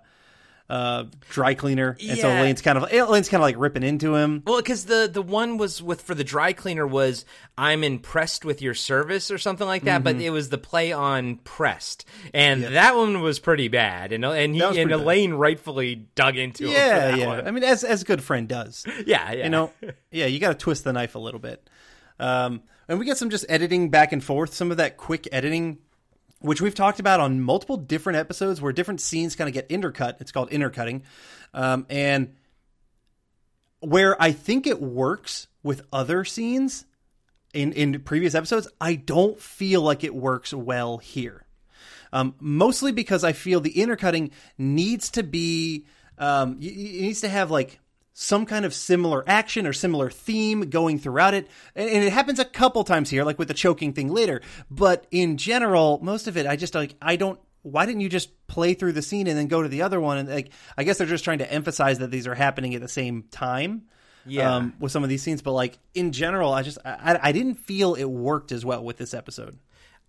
uh, 0.70 1.04
dry 1.30 1.54
cleaner, 1.54 1.98
and 2.00 2.18
so 2.18 2.30
Yeah. 2.30 2.40
Elaine's 2.40 2.62
kind 2.62 2.78
of 2.78 2.94
Elaine's 2.94 3.28
kind 3.28 3.42
of 3.42 3.46
like 3.46 3.58
ripping 3.58 3.84
into 3.84 4.16
him. 4.16 4.42
Well, 4.48 4.56
because 4.62 4.86
the 4.86 5.10
the 5.12 5.22
one 5.22 5.58
was 5.58 5.84
with 5.84 6.02
for 6.02 6.16
the 6.16 6.24
dry 6.24 6.54
cleaner 6.54 6.88
was 6.88 7.26
I'm 7.58 7.84
impressed 7.84 8.46
with 8.46 8.62
your 8.62 8.74
service 8.74 9.32
or 9.32 9.38
something 9.38 9.68
like 9.68 9.84
that, 9.84 9.96
Mm-hmm. 10.04 10.18
but 10.18 10.24
it 10.24 10.30
was 10.30 10.48
the 10.48 10.58
play 10.58 10.94
on 10.94 11.36
pressed, 11.44 12.06
and 12.34 12.64
that 12.64 12.96
one 12.96 13.20
was 13.20 13.38
pretty 13.38 13.68
bad, 13.68 14.14
and 14.14 14.24
and 14.24 14.54
he 14.54 14.62
That 14.62 14.70
was 14.70 14.78
and 14.78 14.88
pretty 14.90 14.98
bad. 15.02 15.04
Elaine 15.06 15.34
rightfully 15.34 16.08
dug 16.16 16.38
into 16.38 16.64
him. 16.64 16.70
for 16.72 16.78
Yeah, 16.78 17.12
that 17.12 17.20
yeah. 17.20 17.28
one. 17.28 17.48
I 17.48 17.52
mean, 17.52 17.66
as 17.66 17.84
as 17.84 18.04
a 18.04 18.06
good 18.06 18.24
friend 18.24 18.48
does. 18.48 18.86
yeah, 19.06 19.34
yeah. 19.34 19.44
you 19.44 19.50
know 19.50 19.72
yeah 20.10 20.26
you 20.28 20.40
got 20.40 20.50
to 20.54 20.56
twist 20.58 20.86
the 20.86 20.94
knife 20.94 21.16
a 21.16 21.20
little 21.20 21.40
bit 21.42 21.70
um, 22.18 22.62
and 22.88 22.98
we 22.98 23.06
get 23.06 23.18
some 23.18 23.30
just 23.30 23.46
editing 23.50 23.90
back 23.90 24.14
and 24.14 24.24
forth 24.24 24.54
some 24.54 24.72
of 24.72 24.78
that 24.78 24.96
quick 24.96 25.28
editing 25.34 25.80
which 26.42 26.62
we've 26.62 26.76
talked 26.76 27.00
about 27.00 27.20
on 27.20 27.42
multiple 27.42 27.78
different 27.78 28.18
episodes 28.18 28.62
where 28.62 28.74
different 28.74 29.02
scenes 29.02 29.36
kind 29.36 29.48
of 29.48 29.54
get 29.54 29.70
intercut. 29.70 30.20
It's 30.20 30.32
called 30.32 30.50
intercutting. 30.50 31.04
Um, 31.54 31.86
and 31.90 32.36
where 33.84 34.22
i 34.22 34.32
think 34.32 34.68
it 34.68 34.80
works 34.80 35.48
with 35.64 35.82
other 35.92 36.24
scenes 36.24 36.86
in 37.52 37.74
in 37.74 38.00
previous 38.02 38.36
episodes 38.36 38.68
i 38.80 38.94
don't 38.94 39.42
feel 39.42 39.82
like 39.82 40.04
it 40.04 40.14
works 40.14 40.54
well 40.54 41.00
here. 41.00 41.46
Um, 42.14 42.36
mostly 42.40 42.92
because 42.92 43.24
I 43.24 43.34
feel 43.34 43.62
the 43.62 43.80
intercutting 43.80 44.32
needs 44.58 45.12
to 45.12 45.24
be, 45.24 45.86
um, 46.18 46.58
it 46.62 46.76
needs 46.76 47.22
to 47.22 47.30
have 47.30 47.52
like 47.52 47.80
some 48.14 48.46
kind 48.46 48.66
of 48.66 48.74
similar 48.74 49.24
action 49.28 49.66
or 49.66 49.74
similar 49.74 50.10
theme 50.10 50.70
going 50.70 51.00
throughout 51.00 51.34
it. 51.34 51.48
And, 51.76 51.90
it 51.90 52.12
happens 52.12 52.40
a 52.40 52.46
couple 52.46 52.84
times 52.84 53.10
here, 53.10 53.24
like 53.24 53.40
with 53.40 53.48
the 53.48 53.54
choking 53.54 53.94
thing 53.94 54.10
later. 54.10 54.42
But 54.70 55.08
in 55.12 55.38
general, 55.38 56.00
most 56.02 56.28
of 56.28 56.38
it, 56.38 56.46
I 56.46 56.56
just 56.56 56.76
like, 56.76 56.96
I 57.02 57.16
don't, 57.16 57.40
why 57.64 57.86
didn't 57.86 58.02
you 58.02 58.10
just 58.10 58.48
play 58.48 58.74
through 58.74 58.94
the 58.94 59.02
scene 59.02 59.28
and 59.28 59.38
then 59.38 59.48
go 59.48 59.62
to 59.62 59.70
the 59.70 59.84
other 59.84 60.02
one? 60.02 60.18
And 60.18 60.30
like, 60.30 60.52
I 60.78 60.84
guess 60.84 60.98
they're 60.98 61.08
just 61.08 61.24
trying 61.24 61.40
to 61.40 61.52
emphasize 61.52 62.00
that 62.00 62.12
these 62.12 62.28
are 62.28 62.36
happening 62.36 62.76
at 62.76 62.82
the 62.82 62.88
same 62.88 63.24
time. 63.32 63.84
Yeah. 64.26 64.56
Um, 64.56 64.76
with 64.80 64.92
some 64.92 65.02
of 65.02 65.10
these 65.10 65.24
scenes, 65.24 65.42
but 65.42 65.54
like 65.54 65.80
in 65.96 66.12
general, 66.12 66.54
I 66.54 66.62
just 66.62 66.78
I, 66.86 67.20
I 67.20 67.32
didn't 67.32 67.56
feel 67.56 67.96
it 67.96 68.06
worked 68.06 68.52
as 68.52 68.64
well 68.64 68.84
with 68.84 68.98
this 68.98 69.16
episode. 69.16 69.58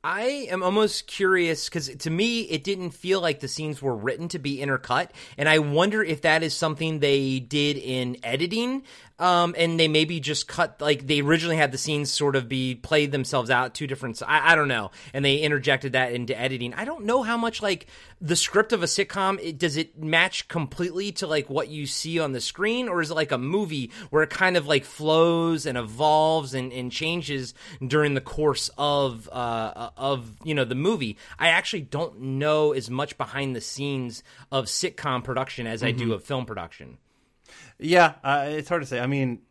I 0.05 0.49
am 0.51 0.65
almost 0.65 1.07
curious 1.07 1.69
because 1.69 1.89
to 1.89 2.11
me, 2.11 2.41
it 2.43 2.65
didn't 2.65 2.91
feel 2.91 3.21
like 3.21 3.39
the 3.39 3.47
scenes 3.47 3.81
were 3.81 3.95
written 3.95 4.27
to 4.29 4.41
be 4.41 4.59
intercut, 4.59 5.11
and 5.39 5.49
I 5.49 5.61
wonder 5.61 6.03
if 6.03 6.23
that 6.23 6.43
is 6.43 6.55
something 6.55 6.99
they 6.99 7.39
did 7.39 7.77
in 7.77 8.17
editing, 8.25 8.83
um, 9.19 9.55
and 9.57 9.79
they 9.79 9.89
maybe 9.89 10.21
just 10.21 10.49
cut 10.49 10.81
like 10.81 11.07
they 11.07 11.21
originally 11.21 11.57
had 11.57 11.73
the 11.73 11.79
scenes 11.79 12.11
sort 12.11 12.37
of 12.37 12.49
be 12.49 12.75
played 12.75 13.13
themselves 13.13 13.51
out 13.51 13.75
two 13.75 13.87
different. 13.87 14.21
I, 14.27 14.53
I 14.53 14.55
don't 14.55 14.69
know, 14.69 14.91
and 15.13 15.25
they 15.25 15.39
interjected 15.39 15.93
that 15.93 16.13
into 16.13 16.39
editing. 16.39 16.75
I 16.75 16.85
don't 16.85 17.05
know 17.05 17.23
how 17.23 17.37
much 17.37 17.63
like 17.63 17.87
the 18.21 18.37
script 18.37 18.73
of 18.73 18.83
a 18.83 18.87
sitcom 18.87 19.39
it, 19.43 19.59
does 19.59 19.77
it 19.77 20.01
match 20.01 20.49
completely 20.49 21.13
to 21.13 21.27
like 21.27 21.51
what 21.51 21.69
you 21.69 21.87
see 21.87 22.19
on 22.19 22.33
the 22.33 22.41
screen, 22.41 22.89
or 22.89 23.01
is 23.01 23.11
it 23.11 23.15
like 23.15 23.33
a 23.33 23.39
movie 23.39 23.91
where 24.11 24.23
it 24.23 24.31
kind 24.31 24.57
of 24.57 24.67
like 24.67 24.85
flows 24.85 25.67
and 25.67 25.77
evolves 25.79 26.55
and, 26.55 26.73
and 26.73 26.91
changes 26.91 27.55
during 27.87 28.15
the 28.15 28.21
course 28.21 28.71
of 28.79 29.29
uh, 29.31 29.91
of 29.97 30.33
you 30.45 30.55
know 30.55 30.65
the 30.65 30.75
movie? 30.75 31.19
I 31.39 31.49
actually 31.49 31.83
don't 31.83 32.21
know 32.21 32.73
as 32.73 32.91
much 32.91 33.19
behind 33.19 33.55
the 33.55 33.61
scenes 33.61 34.23
of 34.51 34.67
sitcom 34.67 35.25
production 35.25 35.67
as 35.67 35.83
I 35.83 35.93
do 35.93 36.13
of 36.13 36.25
film 36.25 36.47
production. 36.47 36.99
Yeah, 37.83 38.15
uh, 38.25 38.47
it's 38.49 38.69
hard 38.69 38.83
to 38.83 38.87
say. 38.87 39.01
I 39.01 39.07
mean, 39.07 39.43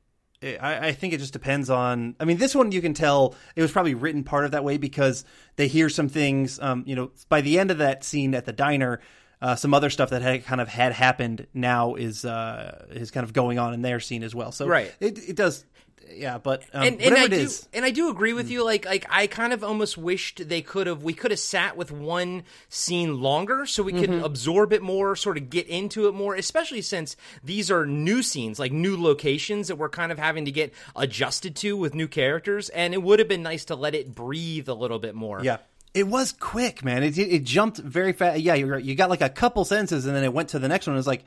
I, 0.44 0.88
I 0.88 0.92
think 0.94 1.14
it 1.14 1.20
just 1.20 1.34
depends 1.34 1.70
on. 1.70 2.16
I 2.20 2.26
mean, 2.26 2.38
this 2.38 2.56
one 2.56 2.72
you 2.72 2.82
can 2.82 2.94
tell 2.94 3.36
it 3.56 3.62
was 3.62 3.72
probably 3.72 3.94
written 3.94 4.24
part 4.24 4.46
of 4.46 4.52
that 4.52 4.64
way 4.64 4.78
because 4.78 5.24
they 5.56 5.68
hear 5.68 5.90
some 5.90 6.10
things. 6.10 6.60
Um, 6.60 6.84
you 6.88 6.96
know, 6.96 7.12
by 7.30 7.42
the 7.42 7.60
end 7.60 7.72
of 7.72 7.78
that 7.78 8.04
scene 8.04 8.34
at 8.34 8.46
the 8.46 8.54
diner, 8.54 9.02
uh, 9.42 9.56
some 9.56 9.74
other 9.74 9.90
stuff 9.90 10.12
that 10.12 10.22
had 10.22 10.46
kind 10.46 10.62
of 10.62 10.68
had 10.68 10.94
happened 10.94 11.48
now 11.54 11.96
is 11.96 12.26
uh, 12.26 12.88
is 12.92 13.12
kind 13.12 13.24
of 13.24 13.34
going 13.34 13.60
on 13.60 13.74
in 13.74 13.82
their 13.82 14.00
scene 14.00 14.24
as 14.24 14.34
well. 14.34 14.52
So 14.52 14.68
Right. 14.68 14.94
it 15.00 15.18
it 15.30 15.36
does. 15.36 15.66
Yeah, 16.14 16.40
but 16.40 16.64
um, 16.74 16.84
and, 16.84 17.02
and 17.02 17.12
whatever 17.12 17.22
I 17.22 17.26
it 17.26 17.30
do, 17.30 17.36
is, 17.38 17.68
and 17.74 17.86
I 17.86 17.92
do 17.92 18.10
agree 18.10 18.34
with 18.34 18.50
you. 18.50 18.66
Like, 18.66 18.86
like 18.86 19.06
I 19.10 19.28
kind 19.28 19.54
of 19.54 19.64
almost 19.64 19.98
wished 19.98 20.48
they 20.50 20.62
could 20.62 20.88
have. 20.88 21.04
We 21.04 21.14
could 21.14 21.32
have 21.32 21.40
sat 21.40 21.78
with 21.78 21.92
one 21.92 22.44
scene 22.70 23.22
longer, 23.22 23.66
so 23.66 23.82
we 23.82 23.94
could 23.94 24.10
Mm-hmm. 24.10 24.26
absorb 24.26 24.74
it 24.74 24.82
more, 24.82 25.16
sort 25.16 25.38
of 25.38 25.50
get 25.50 25.68
into 25.68 26.08
it 26.08 26.14
more. 26.14 26.36
Especially 26.36 26.82
since 26.82 27.16
these 27.44 27.72
are 27.72 27.86
new 27.86 28.22
scenes, 28.22 28.60
like 28.60 28.74
new 28.74 29.02
locations 29.02 29.70
that 29.70 29.78
we're 29.78 29.90
kind 29.90 30.12
of 30.12 30.20
having 30.20 30.46
to 30.46 30.52
get 30.52 30.74
adjusted 30.96 31.56
to 31.58 31.78
with 31.78 31.96
new 31.96 32.08
characters. 32.08 32.70
And 32.70 32.94
it 32.94 33.02
would 33.02 33.20
have 33.20 33.30
been 33.30 33.44
nice 33.44 33.66
to 33.66 33.76
let 33.76 33.96
it 33.96 34.14
breathe 34.14 34.68
a 34.68 34.74
little 34.74 35.00
bit 35.00 35.16
more. 35.16 35.42
Yeah. 35.44 35.58
It 35.94 36.08
was 36.08 36.32
quick, 36.32 36.84
man. 36.86 37.04
It, 37.04 37.18
it 37.18 37.44
jumped 37.44 37.78
very 37.78 38.14
fast. 38.14 38.40
Yeah. 38.42 38.54
You 38.56 38.96
got 38.96 39.10
like 39.10 39.22
a 39.22 39.30
couple 39.30 39.64
sentences, 39.66 40.06
and 40.06 40.16
then 40.16 40.24
it 40.24 40.34
went 40.34 40.50
to 40.50 40.60
the 40.60 40.68
next 40.68 40.88
one. 40.88 40.96
It 40.96 41.00
was 41.00 41.08
like, 41.08 41.24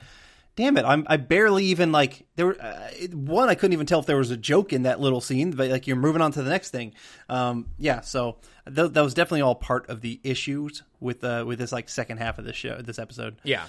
damn 0.56 0.76
it, 0.76 0.84
I'm 0.84 1.06
I 1.08 1.16
barely 1.16 1.66
even 1.66 1.92
like 1.92 2.26
there. 2.36 2.46
Were, 2.46 2.60
uh, 2.60 2.90
one, 3.12 3.48
I 3.48 3.54
couldn't 3.54 3.72
even 3.72 3.86
tell 3.86 4.00
if 4.00 4.06
there 4.06 4.16
was 4.16 4.30
a 4.30 4.36
joke 4.36 4.72
in 4.72 4.82
that 4.82 5.00
little 5.00 5.20
scene, 5.20 5.50
but 5.52 5.70
like 5.70 5.86
you're 5.86 5.96
moving 5.96 6.22
on 6.22 6.32
to 6.32 6.42
the 6.42 6.50
next 6.50 6.70
thing. 6.70 6.92
Um, 7.28 7.66
yeah, 7.78 8.00
so 8.00 8.38
th- 8.66 8.92
that 8.92 9.02
was 9.02 9.14
definitely 9.14 9.42
all 9.42 9.54
part 9.54 9.88
of 9.88 10.00
the 10.00 10.20
issues 10.22 10.82
with 11.00 11.24
uh 11.24 11.44
with 11.46 11.58
this 11.58 11.72
like 11.72 11.88
second 11.88 12.18
half 12.18 12.38
of 12.38 12.44
this 12.44 12.56
show, 12.56 12.80
this 12.80 12.98
episode 12.98 13.36
yeah. 13.42 13.64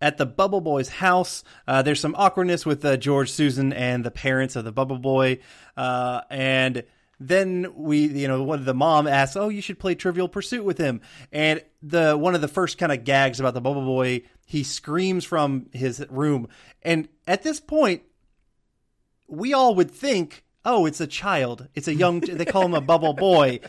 at 0.00 0.18
the 0.18 0.26
Bubble 0.26 0.60
Boy's 0.60 0.88
house. 0.88 1.44
Uh, 1.66 1.82
there's 1.82 2.00
some 2.00 2.14
awkwardness 2.16 2.64
with 2.64 2.84
uh, 2.84 2.96
George, 2.96 3.30
Susan, 3.30 3.72
and 3.72 4.04
the 4.04 4.10
parents 4.10 4.56
of 4.56 4.64
the 4.64 4.72
Bubble 4.72 4.98
Boy, 4.98 5.40
uh, 5.76 6.22
and 6.30 6.84
then 7.28 7.72
we, 7.76 8.06
you 8.06 8.26
know, 8.26 8.42
one 8.42 8.58
of 8.58 8.64
the 8.64 8.74
mom 8.74 9.06
asks, 9.06 9.36
"Oh, 9.36 9.48
you 9.48 9.60
should 9.60 9.78
play 9.78 9.94
Trivial 9.94 10.28
Pursuit 10.28 10.64
with 10.64 10.78
him." 10.78 11.00
And 11.30 11.62
the 11.82 12.16
one 12.16 12.34
of 12.34 12.40
the 12.40 12.48
first 12.48 12.78
kind 12.78 12.92
of 12.92 13.04
gags 13.04 13.38
about 13.38 13.54
the 13.54 13.60
Bubble 13.60 13.84
Boy, 13.84 14.22
he 14.52 14.62
screams 14.62 15.24
from 15.24 15.66
his 15.72 16.04
room, 16.10 16.46
and 16.82 17.08
at 17.26 17.42
this 17.42 17.58
point, 17.58 18.02
we 19.26 19.54
all 19.54 19.74
would 19.74 19.90
think, 19.90 20.44
"Oh, 20.62 20.84
it's 20.84 21.00
a 21.00 21.06
child. 21.06 21.68
It's 21.74 21.88
a 21.88 21.94
young." 21.94 22.20
they 22.20 22.44
call 22.44 22.66
him 22.66 22.74
a 22.74 22.82
Bubble 22.82 23.14
Boy, 23.14 23.60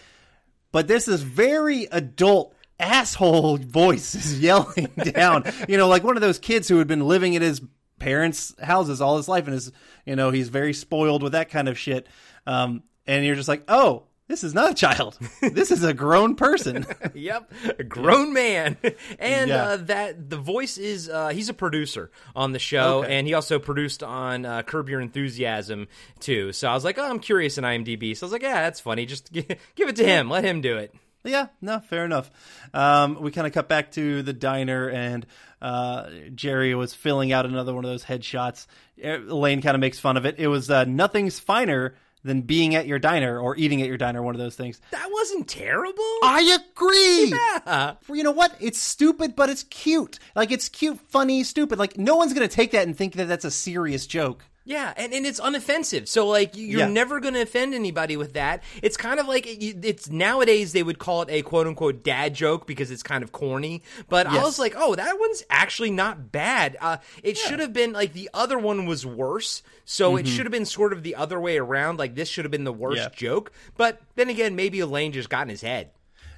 but 0.74 0.90
this 0.90 1.08
is 1.08 1.24
very 1.24 1.86
adult 1.86 2.54
asshole 2.82 3.60
voice 3.60 4.14
is 4.14 4.42
yelling 4.42 4.92
down. 5.14 5.46
You 5.70 5.78
know, 5.78 5.88
like 5.88 6.04
one 6.04 6.18
of 6.18 6.22
those 6.22 6.38
kids 6.38 6.68
who 6.68 6.80
had 6.80 6.88
been 6.88 7.08
living 7.08 7.34
at 7.38 7.42
his 7.42 7.62
parents' 8.00 8.54
houses 8.62 9.00
all 9.00 9.16
his 9.16 9.30
life 9.30 9.48
and 9.48 9.56
is, 9.56 9.72
you 10.06 10.18
know, 10.18 10.32
he's 10.32 10.50
very 10.50 10.74
spoiled 10.74 11.24
with 11.24 11.32
that 11.32 11.50
kind 11.50 11.70
of 11.70 11.80
shit. 11.80 12.08
Um, 12.46 12.84
and 13.08 13.26
you're 13.26 13.36
just 13.36 13.48
like, 13.48 13.64
oh, 13.70 14.04
this 14.28 14.44
is 14.44 14.54
not 14.54 14.72
a 14.72 14.74
child. 14.74 15.18
This 15.42 15.70
is 15.72 15.84
a 15.84 15.94
grown 15.94 16.36
person. 16.36 16.86
yep, 17.14 17.52
a 17.78 17.84
grown 17.84 18.34
man, 18.34 18.78
and 19.20 19.50
Yeah. 19.50 19.64
uh, 19.64 19.78
that 19.78 20.30
the 20.30 20.38
voice 20.38 20.78
is 20.78 21.10
uh, 21.10 21.30
he's 21.30 21.50
a 21.50 21.54
producer 21.54 22.10
on 22.36 22.52
the 22.54 22.60
show, 22.60 23.00
Okay. 23.04 23.16
and 23.18 23.28
he 23.28 23.34
also 23.34 23.60
produced 23.60 24.02
on 24.04 24.46
uh, 24.46 24.62
Curb 24.64 24.90
Your 24.90 25.02
Enthusiasm 25.02 25.88
too. 26.20 26.52
So 26.54 26.70
I 26.70 26.74
was 26.74 26.84
like, 26.84 26.98
oh, 26.98 27.04
I'm 27.10 27.20
curious 27.20 27.58
in 27.58 27.64
IMDb. 27.64 28.16
So 28.16 28.26
I 28.26 28.28
was 28.28 28.32
like, 28.34 28.42
yeah, 28.44 28.62
that's 28.62 28.80
funny. 28.80 29.06
Just 29.06 29.32
gi- 29.32 29.48
give 29.76 29.90
it 29.90 29.96
to 29.98 30.06
him. 30.06 30.30
Let 30.30 30.44
him 30.46 30.62
do 30.62 30.78
it. 30.78 30.96
Yeah, 31.26 31.48
no, 31.62 31.80
fair 31.80 32.04
enough. 32.04 32.30
Um, 32.74 33.18
we 33.22 33.32
kind 33.32 33.48
of 33.48 33.54
cut 33.54 33.70
back 33.70 33.92
to 33.94 34.24
the 34.24 34.34
diner, 34.34 34.90
and 34.90 35.26
uh, 35.62 36.10
Jerry 36.36 36.76
was 36.76 36.94
filling 36.94 37.32
out 37.32 37.46
another 37.46 37.74
one 37.74 37.86
of 37.86 37.92
those 37.92 38.04
headshots. 38.04 38.68
Elaine 39.02 39.62
kind 39.62 39.76
of 39.76 39.80
makes 39.80 40.00
fun 40.00 40.18
of 40.18 40.26
it. 40.26 40.36
It 40.38 40.48
was 40.48 40.70
uh, 40.70 40.84
nothing's 40.84 41.40
finer 41.40 41.96
than 42.24 42.42
being 42.42 42.76
at 42.76 42.88
your 42.88 43.00
diner 43.00 43.40
or 43.40 43.56
eating 43.58 43.82
at 43.82 43.88
your 43.88 43.98
diner, 43.98 44.22
one 44.22 44.36
of 44.36 44.40
those 44.40 44.56
things. 44.56 44.80
That 44.92 45.10
wasn't 45.12 45.48
terrible. 45.48 46.04
I 46.24 46.60
agree. 46.74 47.34
Yeah. 47.66 47.96
You 48.10 48.24
know 48.24 48.32
what? 48.32 48.56
It's 48.60 48.80
stupid, 48.82 49.36
but 49.36 49.50
it's 49.50 49.64
cute. 49.64 50.20
Like 50.36 50.52
it's 50.52 50.70
cute, 50.70 51.00
funny, 51.10 51.44
stupid. 51.44 51.80
Like 51.80 51.98
no 51.98 52.16
one's 52.16 52.34
gonna 52.34 52.48
take 52.48 52.72
that 52.72 52.88
and 52.88 52.98
think 52.98 53.14
that 53.16 53.28
that's 53.28 53.46
a 53.46 53.52
serious 53.52 54.08
joke. 54.08 54.46
Yeah, 54.66 54.94
and, 54.96 55.14
and 55.14 55.26
it's 55.26 55.42
unoffensive. 55.42 56.08
So 56.08 56.26
like 56.28 56.56
you- 56.56 56.66
you're 56.68 56.80
Yeah. 56.82 56.88
never 56.88 57.20
going 57.20 57.34
to 57.34 57.42
offend 57.42 57.74
anybody 57.74 58.16
with 58.16 58.34
that. 58.34 58.64
It's 58.82 58.96
kind 58.96 59.20
of 59.20 59.28
like 59.28 59.46
it's 59.46 60.10
nowadays 60.10 60.72
they 60.72 60.84
would 60.84 61.00
call 61.00 61.22
it 61.24 61.30
a 61.30 61.42
quote 61.42 61.68
unquote 61.68 62.02
dad 62.04 62.34
joke 62.34 62.66
because 62.66 62.90
it's 62.90 63.04
kind 63.04 63.24
of 63.24 63.34
corny. 63.34 63.84
But 64.08 64.26
I 64.26 64.42
was 64.42 64.60
like, 64.60 64.74
oh, 64.78 64.96
that 64.96 65.20
one's 65.20 65.44
actually 65.50 65.92
not 65.92 66.32
bad. 66.32 66.78
Uh, 66.80 66.98
it 67.24 67.38
should 67.38 67.60
have 67.60 67.74
been 67.74 67.92
like 67.92 68.14
the 68.14 68.30
other 68.34 68.58
one 68.58 68.86
was 68.86 69.06
worse. 69.06 69.64
So 69.84 70.16
it 70.16 70.28
should 70.28 70.46
have 70.46 70.52
been 70.54 70.66
sort 70.66 70.94
of 70.94 71.04
the 71.04 71.16
other 71.16 71.42
way 71.42 71.58
around. 71.58 72.00
Like 72.00 72.16
this 72.16 72.30
should 72.30 72.46
have 72.46 72.52
been 72.52 72.64
the 72.64 72.72
worst 72.72 73.02
Mm-hmm. 73.02 73.10
Yeah. 73.12 73.30
joke. 73.30 73.52
But 73.76 74.02
then 74.16 74.30
again, 74.30 74.56
maybe 74.56 74.80
Elaine 74.80 75.12
just 75.12 75.30
got 75.30 75.42
in 75.42 75.50
his 75.50 75.62
head. 75.62 75.90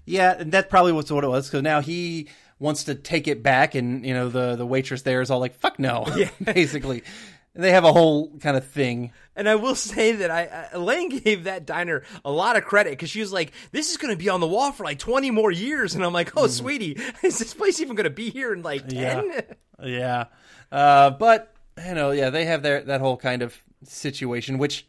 Yeah, 0.05 0.35
and 0.37 0.51
that's 0.51 0.67
probably 0.69 0.93
what's 0.93 1.11
what 1.11 1.23
it 1.23 1.27
was. 1.27 1.47
Because 1.47 1.61
now 1.63 1.81
he 1.81 2.27
wants 2.59 2.85
to 2.85 2.95
take 2.95 3.27
it 3.27 3.43
back, 3.43 3.75
and 3.75 4.05
you 4.05 4.13
know 4.13 4.29
the 4.29 4.55
the 4.55 4.65
waitress 4.65 5.01
there 5.01 5.21
is 5.21 5.29
all 5.31 5.39
like, 5.39 5.55
"Fuck 5.55 5.77
no," 5.79 6.05
yeah. 6.15 6.29
basically. 6.53 7.03
And 7.55 7.63
they 7.63 7.71
have 7.71 7.85
a 7.85 7.93
whole 7.93 8.37
kind 8.39 8.57
of 8.57 8.67
thing. 8.67 9.13
And 9.35 9.49
I 9.49 9.55
will 9.55 9.75
say 9.93 10.11
that 10.13 10.29
I 10.29 10.69
Elaine 10.73 11.09
gave 11.19 11.45
that 11.45 11.65
diner 11.65 12.03
a 12.23 12.31
lot 12.31 12.57
of 12.57 12.65
credit 12.65 12.91
because 12.91 13.09
she 13.09 13.21
was 13.21 13.33
like, 13.33 13.53
"This 13.71 13.91
is 13.91 13.97
going 13.97 14.13
to 14.13 14.17
be 14.17 14.29
on 14.29 14.41
the 14.41 14.47
wall 14.47 14.71
for 14.71 14.83
like 14.83 14.99
twenty 14.99 15.31
more 15.31 15.51
years," 15.51 15.95
and 15.95 16.03
I'm 16.03 16.13
like, 16.13 16.37
"Oh, 16.37 16.47
sweetie, 16.47 16.97
is 17.23 17.39
this 17.39 17.53
place 17.53 17.79
even 17.79 17.95
going 17.95 18.03
to 18.05 18.09
be 18.09 18.29
here 18.29 18.53
in 18.53 18.61
like 18.61 18.87
10? 18.87 18.97
Yeah. 18.97 19.41
Yeah, 19.83 20.25
uh, 20.71 21.09
but 21.11 21.53
you 21.85 21.93
know, 21.93 22.11
yeah, 22.11 22.29
they 22.29 22.45
have 22.45 22.63
their 22.63 22.81
that 22.83 23.01
whole 23.01 23.17
kind 23.17 23.41
of 23.41 23.55
situation, 23.83 24.57
which 24.57 24.87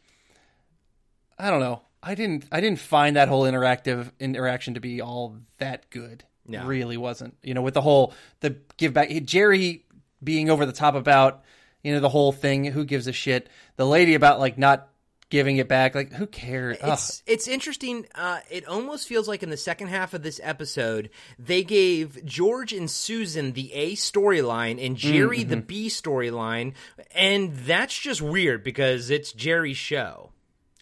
I 1.37 1.49
don't 1.49 1.59
know. 1.59 1.81
I 2.01 2.15
didn't. 2.15 2.45
I 2.51 2.61
didn't 2.61 2.79
find 2.79 3.15
that 3.15 3.27
whole 3.27 3.43
interactive 3.43 4.11
interaction 4.19 4.75
to 4.75 4.79
be 4.79 5.01
all 5.01 5.37
that 5.57 5.89
good. 5.89 6.23
No. 6.45 6.65
Really 6.65 6.95
wasn't. 6.95 7.35
You 7.43 7.53
know, 7.53 7.61
with 7.61 7.73
the 7.73 7.81
whole 7.81 8.13
the 8.39 8.57
give 8.77 8.93
back. 8.93 9.09
Jerry 9.25 9.85
being 10.23 10.49
over 10.49 10.65
the 10.65 10.71
top 10.71 10.95
about 10.95 11.43
you 11.87 11.93
know 11.93 12.01
the 12.01 12.09
whole 12.09 12.33
thing. 12.33 12.65
Who 12.65 12.83
gives 12.83 13.07
a 13.07 13.13
shit? 13.13 13.47
The 13.77 13.85
lady 13.85 14.13
about 14.13 14.41
like 14.41 14.57
not 14.57 14.89
giving 15.29 15.55
it 15.55 15.69
back. 15.69 15.95
Like 15.95 16.11
who 16.11 16.27
cares? 16.27 16.77
It's 16.83 17.23
it's 17.25 17.47
interesting. 17.47 18.05
Uh, 18.13 18.39
it 18.51 18.67
almost 18.67 19.07
feels 19.07 19.25
like 19.25 19.41
in 19.41 19.49
the 19.49 19.55
second 19.55 19.87
half 19.87 20.13
of 20.13 20.21
this 20.21 20.41
episode, 20.43 21.09
they 21.39 21.63
gave 21.63 22.25
George 22.25 22.73
and 22.73 22.91
Susan 22.91 23.53
the 23.53 23.71
A 23.71 23.93
storyline 23.93 24.85
and 24.85 24.97
Jerry 24.97 25.43
the 25.45 25.55
B 25.55 25.87
storyline, 25.87 26.73
and 27.15 27.53
that's 27.53 27.97
just 27.97 28.21
weird 28.21 28.65
because 28.65 29.09
it's 29.09 29.31
Jerry's 29.31 29.77
show. 29.77 30.31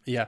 Yeah. 0.05 0.25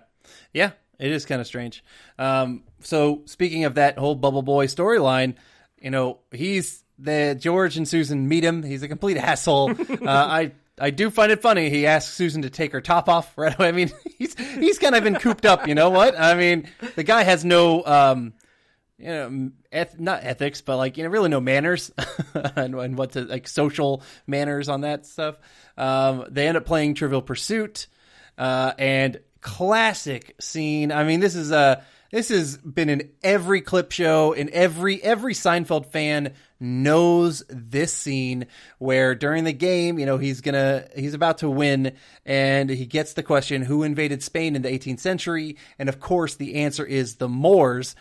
Yeah. 0.54 0.74
It 1.00 1.12
is 1.12 1.26
kind 1.26 1.42
of 1.42 1.48
strange. 1.48 1.84
Um, 2.20 2.66
so 2.82 3.24
speaking 3.26 3.66
of 3.66 3.76
that 3.76 3.98
whole 3.98 4.14
Bubble 4.14 4.44
Boy 4.44 4.68
storyline, 4.68 5.38
you 5.82 5.90
know, 5.90 6.20
he's 6.32 6.84
the 7.00 7.38
George 7.40 7.78
and 7.78 7.88
Susan 7.88 8.28
meet 8.28 8.44
him. 8.44 8.64
He's 8.64 8.84
a 8.84 8.88
complete 8.88 9.18
asshole. 9.18 9.72
uh, 9.72 9.76
I 10.08 10.52
I 10.80 10.92
do 10.92 11.10
find 11.10 11.32
it 11.32 11.42
funny. 11.42 11.70
He 11.70 11.88
asks 11.88 12.14
Susan 12.14 12.44
to 12.44 12.50
take 12.50 12.72
her 12.72 12.82
top 12.82 13.10
off 13.10 13.36
right 13.38 13.58
away. 13.58 13.68
I 13.70 13.72
mean, 13.72 13.92
he's 14.18 14.38
he's 14.38 14.80
kind 14.80 14.96
of 14.96 15.04
been 15.04 15.16
cooped 15.16 15.46
up. 15.46 15.68
You 15.68 15.76
know 15.76 15.90
what? 15.90 16.20
I 16.20 16.36
mean, 16.36 16.70
the 16.96 17.04
guy 17.04 17.24
has 17.24 17.44
no 17.44 17.86
um, 17.86 18.34
you 18.98 19.08
know, 19.08 19.52
eth- 19.72 20.00
not 20.00 20.24
ethics, 20.24 20.62
but 20.62 20.78
like 20.78 20.98
you 20.98 21.04
know, 21.04 21.10
really 21.10 21.30
no 21.30 21.40
manners 21.40 21.92
and, 22.56 22.76
and 22.76 22.98
what 22.98 23.12
to 23.12 23.22
like 23.22 23.48
social 23.48 24.02
manners 24.26 24.70
on 24.70 24.82
that 24.82 25.06
stuff. 25.06 25.38
Um, 25.78 26.26
they 26.30 26.48
end 26.48 26.58
up 26.58 26.66
playing 26.66 26.96
Trivial 26.96 27.22
Pursuit, 27.22 27.88
uh, 28.38 28.74
and 28.78 29.20
classic 29.42 30.36
scene. 30.40 30.92
I 30.92 31.04
mean, 31.04 31.20
this 31.20 31.36
is 31.36 31.52
a 31.52 31.84
this 32.12 32.30
has 32.30 32.58
been 32.58 32.90
in 32.90 33.10
every 33.24 33.62
clip 33.62 33.92
show, 33.92 34.34
in 34.34 34.50
every 34.52 35.02
every 35.04 35.34
Seinfeld 35.34 35.88
fan 35.88 36.34
knows 36.60 37.44
this 37.50 37.94
scene 37.94 38.48
where 38.80 39.14
during 39.16 39.44
the 39.44 39.54
game, 39.54 40.00
you 40.00 40.06
know, 40.06 40.18
he's 40.18 40.42
gonna 40.42 40.88
he's 40.96 41.14
about 41.14 41.40
to 41.40 41.50
win 41.50 41.94
and 42.26 42.70
he 42.70 42.86
gets 42.86 43.14
the 43.14 43.24
question 43.24 43.62
who 43.62 43.84
invaded 43.84 44.24
Spain 44.24 44.56
in 44.56 44.62
the 44.62 44.70
18th 44.70 45.00
century? 45.00 45.58
And 45.78 45.90
of 45.90 46.00
course 46.00 46.36
the 46.36 46.56
answer 46.56 46.86
is 46.86 47.16
the 47.16 47.30
Moors 47.30 47.96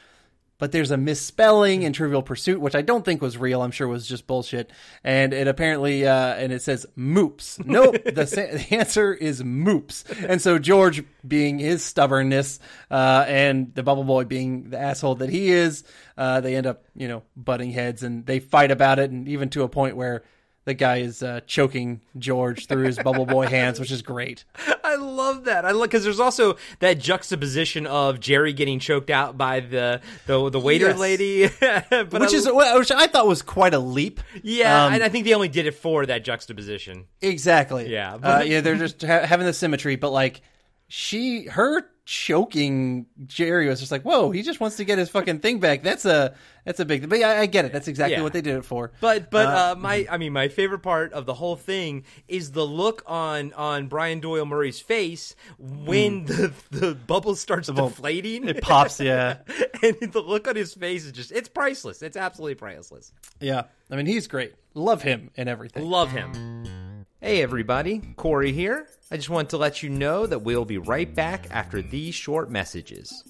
but 0.59 0.73
there's 0.73 0.91
a 0.91 0.97
misspelling 0.97 1.83
in 1.83 1.93
Trivial 1.93 2.23
Pursuit, 2.23 2.61
which 2.61 2.75
I 2.75 2.83
don't 2.83 3.05
think 3.05 3.21
was 3.21 3.37
real. 3.37 3.63
I'm 3.63 3.71
sure 3.71 3.89
was 3.89 4.07
just 4.07 4.27
bullshit. 4.27 4.71
And 5.05 5.35
it 5.35 5.49
apparently, 5.49 6.07
uh, 6.07 6.35
and 6.35 6.53
it 6.53 6.63
says 6.63 6.87
moops. 6.97 7.65
Nope. 7.65 7.97
the, 8.15 8.27
sa- 8.27 8.53
the 8.53 8.67
answer 8.75 9.13
is 9.13 9.43
moops. 9.43 10.05
And 10.27 10.41
so 10.41 10.59
George, 10.59 11.05
being 11.27 11.59
his 11.59 11.85
stubbornness, 11.85 12.59
uh, 12.91 13.25
and 13.29 13.75
the 13.75 13.83
Bubble 13.83 14.05
Boy 14.05 14.25
being 14.25 14.71
the 14.71 14.79
asshole 14.79 15.17
that 15.17 15.29
he 15.29 15.51
is, 15.51 15.85
uh, 16.17 16.41
they 16.41 16.57
end 16.57 16.67
up, 16.67 16.85
you 16.95 17.09
know, 17.09 17.23
butting 17.37 17.73
heads 17.73 18.03
and 18.03 18.25
they 18.25 18.41
fight 18.41 18.71
about 18.71 18.99
it. 18.99 19.11
And 19.11 19.29
even 19.29 19.51
to 19.51 19.63
a 19.63 19.69
point 19.69 19.97
where 19.97 20.23
the 20.67 20.75
guy 20.75 20.99
is 20.99 21.23
uh, 21.23 21.41
choking 21.47 22.03
George 22.19 22.67
through 22.67 22.85
his 22.85 22.99
Bubble 22.99 23.25
Boy 23.25 23.47
hands, 23.49 23.81
which 23.81 23.91
is 23.91 24.03
great. 24.03 24.45
I 24.85 24.97
love 24.97 25.45
that. 25.45 25.65
I 25.65 25.71
love 25.71 25.89
because 25.89 26.05
there's 26.05 26.21
also 26.21 26.57
that 26.81 26.99
juxtaposition 26.99 27.87
of 27.87 28.21
Jerry 28.21 28.53
getting 28.53 28.79
choked 28.79 29.09
out 29.09 29.39
by 29.39 29.61
the 29.61 30.01
the, 30.27 30.51
the 30.51 30.61
waiter 30.61 30.89
Yes. 30.89 30.99
lady, 30.99 31.49
but 31.61 32.13
Which 32.13 32.33
I- 32.35 32.37
is 32.37 32.49
which 32.53 32.93
I 32.93 33.07
thought 33.07 33.27
was 33.27 33.41
quite 33.43 33.73
a 33.75 33.79
leap. 33.79 34.21
yeah, 34.43 34.85
Um, 34.87 34.93
and 34.95 35.03
I 35.03 35.09
think 35.09 35.25
they 35.25 35.33
only 35.35 35.49
did 35.49 35.67
it 35.67 35.73
for 35.75 36.05
that 36.07 36.25
juxtaposition. 36.25 37.07
Exactly. 37.23 37.91
Yeah, 37.91 38.15
Uh, 38.15 38.43
yeah, 38.47 38.61
they're 38.61 38.77
just 38.77 39.03
ha- 39.03 39.25
having 39.25 39.47
the 39.47 39.53
symmetry, 39.55 39.97
but 39.97 40.11
like 40.11 40.41
she, 40.89 41.47
her 41.47 41.89
choking 42.07 43.05
Jerry 43.27 43.69
was 43.69 43.81
just 43.81 43.93
like, 43.93 44.03
whoa, 44.03 44.31
he 44.31 44.43
just 44.43 44.61
wants 44.61 44.77
to 44.77 44.85
get 44.85 44.97
his 44.99 45.11
fucking 45.11 45.41
thing 45.41 45.59
back. 45.61 45.83
That's 45.83 46.05
a 46.07 46.35
that's 46.65 46.81
a 46.81 46.85
big. 46.85 47.01
Thing. 47.03 47.09
But 47.11 47.19
yeah, 47.19 47.31
I, 47.41 47.47
get 47.47 47.65
it. 47.65 47.73
That's 47.73 47.87
exactly 47.89 48.17
Yeah. 48.17 48.23
what 48.23 48.33
they 48.33 48.41
did 48.41 48.57
it 48.57 48.65
for. 48.65 48.93
But 49.01 49.31
but 49.31 49.47
Uh, 49.47 49.51
uh, 49.51 49.75
my 49.79 50.07
I 50.11 50.17
mean 50.17 50.33
my 50.33 50.49
favorite 50.49 50.79
part 50.81 51.13
of 51.13 51.27
the 51.27 51.35
whole 51.35 51.57
thing 51.57 52.05
is 52.29 52.53
the 52.53 52.65
look 52.67 53.03
on 53.07 53.53
on 53.53 53.89
Brian 53.89 54.21
Doyle 54.21 54.47
Murray's 54.47 54.81
face 54.81 55.35
when 55.59 56.25
the 56.25 56.53
the 56.71 56.95
bubble 56.95 57.35
starts 57.35 57.69
bubble- 57.69 57.89
deflating. 57.91 58.49
It 58.49 58.63
pops. 58.63 59.01
Yeah, 59.01 59.39
and 59.83 59.97
the 60.13 60.23
look 60.23 60.49
on 60.49 60.57
his 60.57 60.75
face 60.75 61.05
is 61.05 61.13
just 61.13 61.33
it's 61.33 61.49
priceless. 61.49 62.03
It's 62.03 62.17
absolutely 62.17 62.55
priceless. 62.55 63.13
yeah. 63.41 63.65
I 63.91 63.95
mean, 63.95 64.07
he's 64.07 64.27
great. 64.27 64.55
Love 64.75 65.03
him 65.03 65.31
and 65.37 65.49
everything. 65.49 65.85
Love 65.85 66.11
him. 66.11 66.66
Hey 67.27 67.43
everybody, 67.43 68.03
Corey 68.15 68.53
here. 68.53 68.87
I 69.11 69.17
just 69.17 69.31
want 69.31 69.51
to 69.51 69.57
let 69.57 69.83
you 69.83 69.91
know 69.91 70.29
that 70.29 70.43
we'll 70.43 70.65
be 70.65 70.79
right 70.79 71.13
back 71.13 71.49
after 71.51 71.83
these 71.83 72.15
short 72.15 72.53
messages. 72.53 73.25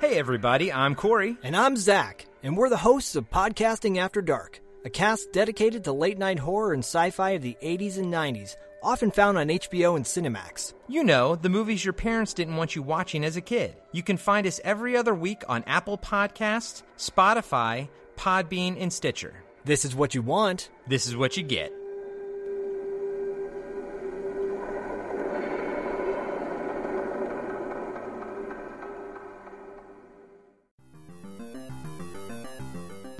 Hey 0.00 0.14
everybody, 0.16 0.72
I'm 0.72 0.94
Corey. 0.94 1.36
And 1.42 1.56
I'm 1.56 1.76
Zach, 1.76 2.26
and 2.44 2.56
we're 2.56 2.68
the 2.68 2.76
hosts 2.76 3.16
of 3.16 3.28
Podcasting 3.28 3.96
After 3.96 4.22
Dark, 4.22 4.60
a 4.84 4.90
cast 4.90 5.32
dedicated 5.32 5.82
to 5.82 5.92
late 5.92 6.16
night 6.16 6.38
horror 6.38 6.74
and 6.74 6.84
sci 6.84 7.10
fi 7.10 7.30
of 7.30 7.42
the 7.42 7.56
80s 7.60 7.98
and 7.98 8.12
90s, 8.12 8.54
often 8.82 9.10
found 9.10 9.38
on 9.38 9.48
HBO 9.48 9.96
and 9.96 10.04
Cinemax. 10.04 10.74
You 10.88 11.04
know, 11.04 11.36
the 11.36 11.48
movies 11.48 11.84
your 11.84 11.92
parents 11.92 12.34
didn't 12.34 12.56
want 12.56 12.74
you 12.76 12.82
watching 12.82 13.24
as 13.24 13.36
a 13.36 13.40
kid. 13.40 13.76
You 13.92 14.02
can 14.02 14.16
find 14.16 14.46
us 14.46 14.60
every 14.64 14.96
other 14.96 15.14
week 15.14 15.42
on 15.48 15.64
Apple 15.66 15.98
Podcasts, 15.98 16.82
Spotify, 16.96 17.88
Podbean, 18.16 18.80
and 18.80 18.92
Stitcher. 18.92 19.44
This 19.64 19.84
is 19.84 19.94
what 19.94 20.14
you 20.14 20.22
want. 20.22 20.70
This 20.86 21.06
is 21.06 21.16
what 21.16 21.36
you 21.36 21.42
get. 21.42 21.77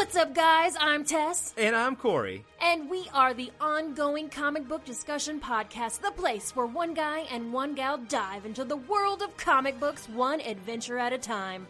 What's 0.00 0.16
up, 0.16 0.34
guys? 0.34 0.76
I'm 0.80 1.04
Tess, 1.04 1.52
And 1.58 1.76
I'm 1.76 1.94
Corey. 1.94 2.42
and 2.62 2.88
we 2.88 3.06
are 3.12 3.34
the 3.34 3.50
ongoing 3.60 4.30
comic 4.30 4.66
book 4.66 4.82
discussion 4.86 5.38
podcast, 5.38 6.00
the 6.00 6.10
place 6.10 6.56
where 6.56 6.64
one 6.64 6.94
guy 6.94 7.18
and 7.30 7.52
one 7.52 7.74
gal 7.74 7.98
dive 7.98 8.46
into 8.46 8.64
the 8.64 8.78
world 8.78 9.20
of 9.20 9.36
comic 9.36 9.78
books 9.78 10.08
one 10.08 10.40
adventure 10.40 10.96
at 10.96 11.12
a 11.12 11.18
time. 11.18 11.66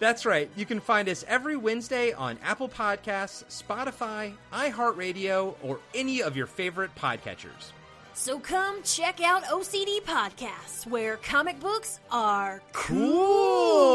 That's 0.00 0.24
right. 0.24 0.48
You 0.56 0.64
can 0.64 0.80
find 0.80 1.10
us 1.10 1.26
every 1.28 1.56
Wednesday 1.58 2.14
on 2.14 2.38
Apple 2.42 2.70
Podcasts, 2.70 3.44
Spotify, 3.62 4.32
iHeartRadio, 4.50 5.54
or 5.62 5.78
any 5.94 6.22
of 6.22 6.38
your 6.38 6.46
favorite 6.46 6.94
podcatchers. 6.94 7.72
So 8.14 8.38
come 8.40 8.82
check 8.82 9.20
out 9.22 9.44
OCD 9.44 10.00
Podcasts, 10.04 10.86
where 10.86 11.18
comic 11.18 11.60
books 11.60 12.00
are 12.10 12.62
Cool. 12.72 13.94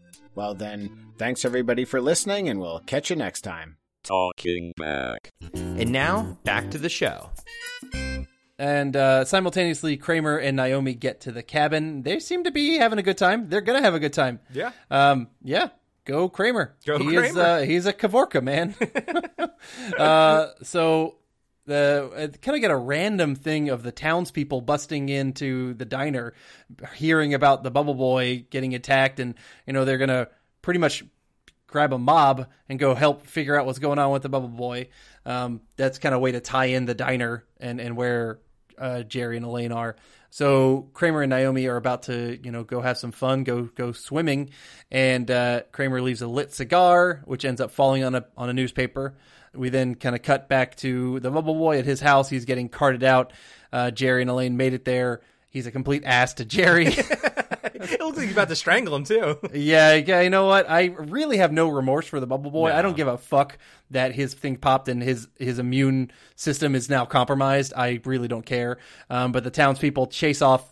well 0.35 0.53
then, 0.53 1.13
thanks 1.17 1.45
everybody 1.45 1.85
for 1.85 2.01
listening, 2.01 2.49
and 2.49 2.59
we'll 2.59 2.79
catch 2.79 3.09
you 3.09 3.15
next 3.15 3.41
time. 3.41 3.77
Talking 4.03 4.73
back. 4.77 5.29
And 5.53 5.91
now, 5.91 6.37
back 6.43 6.71
to 6.71 6.77
the 6.77 6.89
show. 6.89 7.29
And 8.57 8.95
uh, 8.95 9.25
simultaneously, 9.25 9.97
Kramer 9.97 10.37
and 10.37 10.55
Naomi 10.57 10.93
get 10.93 11.21
to 11.21 11.31
the 11.31 11.41
cabin. 11.43 12.03
They 12.03 12.19
seem 12.19 12.43
to 12.43 12.51
be 12.51 12.77
having 12.77 12.99
a 12.99 13.03
good 13.03 13.17
time. 13.17 13.49
They're 13.49 13.61
gonna 13.61 13.81
have 13.81 13.95
a 13.95 13.99
good 13.99 14.13
time. 14.13 14.39
Yeah. 14.53 14.71
Um, 14.89 15.29
yeah. 15.43 15.69
Go 16.05 16.29
Kramer. 16.29 16.75
Go 16.85 16.97
he 16.97 17.15
Is, 17.15 17.31
Kramer. 17.33 17.41
uh, 17.41 17.61
he's 17.61 17.85
a 17.85 17.93
Kavorka 17.93 18.41
man. 18.41 18.75
uh, 19.97 20.47
so 20.63 21.15
the 21.65 22.33
kind 22.41 22.55
of 22.55 22.61
get 22.61 22.71
a 22.71 22.75
random 22.75 23.35
thing 23.35 23.69
of 23.69 23.83
the 23.83 23.91
townspeople 23.91 24.61
busting 24.61 25.09
into 25.09 25.73
the 25.75 25.85
diner, 25.85 26.33
hearing 26.95 27.33
about 27.33 27.63
the 27.63 27.71
Bubble 27.71 27.93
Boy 27.93 28.45
getting 28.49 28.73
attacked, 28.73 29.19
and 29.19 29.35
you 29.65 29.73
know 29.73 29.85
they're 29.85 29.97
gonna 29.97 30.27
pretty 30.61 30.79
much 30.79 31.03
grab 31.67 31.93
a 31.93 31.97
mob 31.97 32.47
and 32.67 32.79
go 32.79 32.93
help 32.93 33.25
figure 33.25 33.57
out 33.57 33.65
what's 33.65 33.79
going 33.79 33.99
on 33.99 34.11
with 34.11 34.23
the 34.23 34.29
Bubble 34.29 34.49
Boy. 34.49 34.89
Um, 35.25 35.61
that's 35.77 35.99
kind 35.99 36.13
of 36.13 36.19
a 36.19 36.21
way 36.21 36.33
to 36.33 36.39
tie 36.39 36.65
in 36.65 36.85
the 36.85 36.95
diner 36.95 37.45
and 37.59 37.79
and 37.79 37.95
where 37.95 38.39
uh, 38.77 39.03
Jerry 39.03 39.37
and 39.37 39.45
Elaine 39.45 39.71
are. 39.71 39.95
So 40.31 40.89
Kramer 40.93 41.21
and 41.21 41.29
Naomi 41.29 41.67
are 41.67 41.75
about 41.75 42.03
to, 42.03 42.39
you 42.41 42.51
know, 42.51 42.63
go 42.63 42.81
have 42.81 42.97
some 42.97 43.11
fun, 43.11 43.43
go 43.43 43.63
go 43.63 43.91
swimming, 43.91 44.51
and 44.89 45.29
uh, 45.29 45.63
Kramer 45.71 46.01
leaves 46.01 46.21
a 46.21 46.27
lit 46.27 46.53
cigar, 46.53 47.21
which 47.25 47.45
ends 47.45 47.61
up 47.61 47.71
falling 47.71 48.03
on 48.03 48.15
a 48.15 48.25
on 48.37 48.49
a 48.49 48.53
newspaper. 48.53 49.15
We 49.53 49.69
then 49.69 49.95
kind 49.95 50.15
of 50.15 50.21
cut 50.21 50.47
back 50.47 50.75
to 50.77 51.19
the 51.19 51.29
Bubble 51.29 51.55
Boy 51.55 51.79
at 51.79 51.85
his 51.85 51.99
house. 51.99 52.29
He's 52.29 52.45
getting 52.45 52.69
carted 52.69 53.03
out. 53.03 53.33
Uh, 53.71 53.91
Jerry 53.91 54.21
and 54.21 54.29
Elaine 54.29 54.57
made 54.57 54.73
it 54.73 54.85
there. 54.85 55.21
He's 55.49 55.67
a 55.67 55.71
complete 55.71 56.03
ass 56.05 56.35
to 56.35 56.45
Jerry. 56.45 56.95
It 57.81 57.99
looks 57.99 58.17
like 58.17 58.25
he's 58.27 58.33
about 58.33 58.49
to 58.49 58.55
strangle 58.55 58.95
him, 58.95 59.03
too. 59.03 59.39
Yeah, 59.53 59.95
yeah, 59.95 60.21
you 60.21 60.29
know 60.29 60.45
what? 60.45 60.69
I 60.69 60.85
really 60.85 61.37
have 61.37 61.51
no 61.51 61.67
remorse 61.67 62.05
for 62.05 62.19
the 62.19 62.27
Bubble 62.27 62.51
Boy. 62.51 62.71
I 62.71 62.81
don't 62.81 62.95
give 62.95 63.07
a 63.07 63.17
fuck 63.17 63.57
that 63.89 64.13
his 64.13 64.33
thing 64.33 64.57
popped 64.57 64.87
and 64.87 65.01
his 65.01 65.27
his 65.37 65.57
immune 65.57 66.11
system 66.35 66.75
is 66.75 66.89
now 66.89 67.05
compromised. 67.05 67.73
I 67.75 67.99
really 68.05 68.27
don't 68.27 68.45
care. 68.45 68.77
Um, 69.09 69.31
but 69.31 69.43
the 69.43 69.49
townspeople 69.49 70.07
chase 70.07 70.41
off 70.41 70.71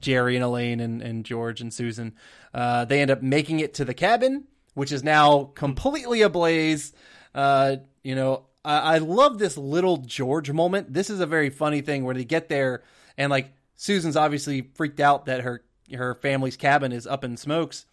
Jerry 0.00 0.36
and 0.36 0.44
Elaine 0.44 0.80
and, 0.80 1.00
and 1.00 1.24
George 1.24 1.60
and 1.60 1.72
Susan. 1.72 2.14
Uh, 2.52 2.84
they 2.84 3.00
end 3.00 3.10
up 3.10 3.22
making 3.22 3.60
it 3.60 3.74
to 3.74 3.84
the 3.84 3.94
cabin, 3.94 4.44
which 4.74 4.92
is 4.92 5.02
now 5.02 5.44
completely 5.54 6.20
ablaze. 6.20 6.92
Uh, 7.34 7.76
you 8.02 8.14
know, 8.14 8.44
I, 8.64 8.94
I 8.94 8.98
love 8.98 9.38
this 9.38 9.56
little 9.56 9.98
George 9.98 10.50
moment. 10.50 10.92
This 10.92 11.10
is 11.10 11.20
a 11.20 11.26
very 11.26 11.50
funny 11.50 11.80
thing 11.80 12.04
where 12.04 12.14
they 12.14 12.24
get 12.24 12.48
there 12.48 12.82
and 13.16 13.30
like 13.30 13.52
Susan's 13.76 14.16
obviously 14.16 14.70
freaked 14.74 15.00
out 15.00 15.26
that 15.26 15.40
her 15.40 15.64
her 15.92 16.14
family's 16.14 16.56
cabin 16.56 16.92
is 16.92 17.06
up 17.06 17.24
in 17.24 17.36
smokes. 17.36 17.86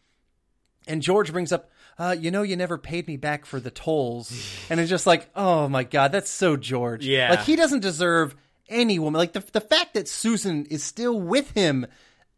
And 0.88 1.02
George 1.02 1.32
brings 1.32 1.52
up, 1.52 1.70
uh, 1.98 2.16
you 2.18 2.32
know, 2.32 2.42
you 2.42 2.56
never 2.56 2.78
paid 2.78 3.08
me 3.08 3.18
back 3.18 3.46
for 3.46 3.60
the 3.60 3.72
tolls. 3.72 4.32
and 4.70 4.80
it's 4.80 4.90
just 4.90 5.06
like, 5.06 5.30
oh 5.36 5.68
my 5.68 5.84
God, 5.84 6.12
that's 6.12 6.30
so 6.30 6.56
George. 6.56 7.06
Yeah. 7.06 7.32
Like, 7.32 7.42
he 7.42 7.56
doesn't 7.56 7.82
deserve 7.82 8.36
any 8.70 8.98
woman. 9.00 9.20
Like, 9.20 9.34
the, 9.34 9.44
the 9.52 9.62
fact 9.62 9.96
that 9.96 10.08
Susan 10.08 10.66
is 10.68 10.84
still 10.84 11.20
with 11.20 11.52
him 11.52 11.86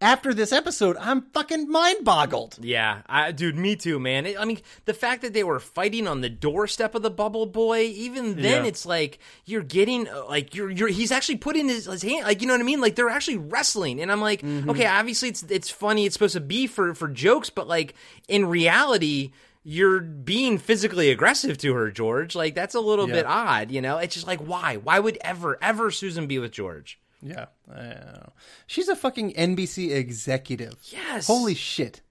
after 0.02 0.34
this 0.34 0.52
episode, 0.52 0.98
I'm 1.00 1.22
fucking 1.34 1.70
mind 1.70 2.04
boggled. 2.04 2.58
Yeah, 2.60 3.04
I, 3.08 3.32
dude, 3.32 3.56
me 3.56 3.76
too, 3.76 4.00
man. 4.00 4.28
I 4.38 4.44
mean, 4.46 4.60
the 4.86 4.94
fact 4.94 5.22
that 5.22 5.34
they 5.34 5.44
were 5.44 5.60
fighting 5.60 6.08
on 6.08 6.22
the 6.22 6.30
doorstep 6.30 6.96
of 6.96 7.04
the 7.04 7.12
Bubble 7.12 7.46
Boy, 7.46 7.82
even 7.84 8.36
then, 8.36 8.64
Yeah. 8.64 8.70
it's 8.70 8.86
like 8.86 9.20
you're 9.46 9.62
getting 9.64 10.08
uh, 10.08 10.26
like 10.28 10.56
you're 10.56 10.70
you're 10.72 10.88
he's 10.90 11.12
actually 11.12 11.38
putting 11.38 11.70
his, 11.70 11.86
his 11.86 12.02
hand, 12.02 12.26
like 12.26 12.42
you 12.42 12.48
know 12.48 12.54
what 12.54 12.62
I 12.62 12.66
mean? 12.66 12.82
Like 12.82 12.96
they're 12.96 13.10
actually 13.10 13.38
wrestling, 13.38 14.02
and 14.02 14.12
I'm 14.12 14.22
like, 14.22 14.44
okay, 14.44 14.88
obviously 14.88 15.30
it's 15.30 15.44
it's 15.44 15.70
funny, 15.70 16.06
it's 16.06 16.14
supposed 16.14 16.34
to 16.34 16.42
be 16.42 16.68
for 16.68 16.94
for 16.96 17.08
jokes, 17.08 17.50
but 17.50 17.68
like 17.68 17.94
in 18.28 18.46
reality. 18.48 19.32
You're 19.64 20.00
being 20.00 20.58
physically 20.58 21.12
aggressive 21.12 21.56
to 21.60 21.76
her, 21.76 21.92
George. 21.92 22.34
Like 22.36 22.56
that's 22.56 22.74
a 22.74 22.80
little 22.80 23.08
Yeah. 23.08 23.14
bit 23.14 23.26
odd, 23.28 23.70
you 23.70 23.80
know. 23.80 24.00
It's 24.00 24.16
just 24.16 24.26
like 24.26 24.40
why? 24.40 24.78
Why 24.78 24.98
would 24.98 25.20
ever, 25.22 25.60
ever 25.62 25.92
Susan 25.92 26.26
be 26.26 26.40
with 26.40 26.52
George? 26.52 26.98
Yeah, 27.22 27.46
I 27.72 27.82
know. 27.82 28.34
she's 28.68 28.88
a 28.90 28.96
fucking 28.96 29.34
NBC 29.34 29.92
executive. 29.92 30.76
Yes. 30.84 31.28
holy 31.28 31.56
shit. 31.56 32.02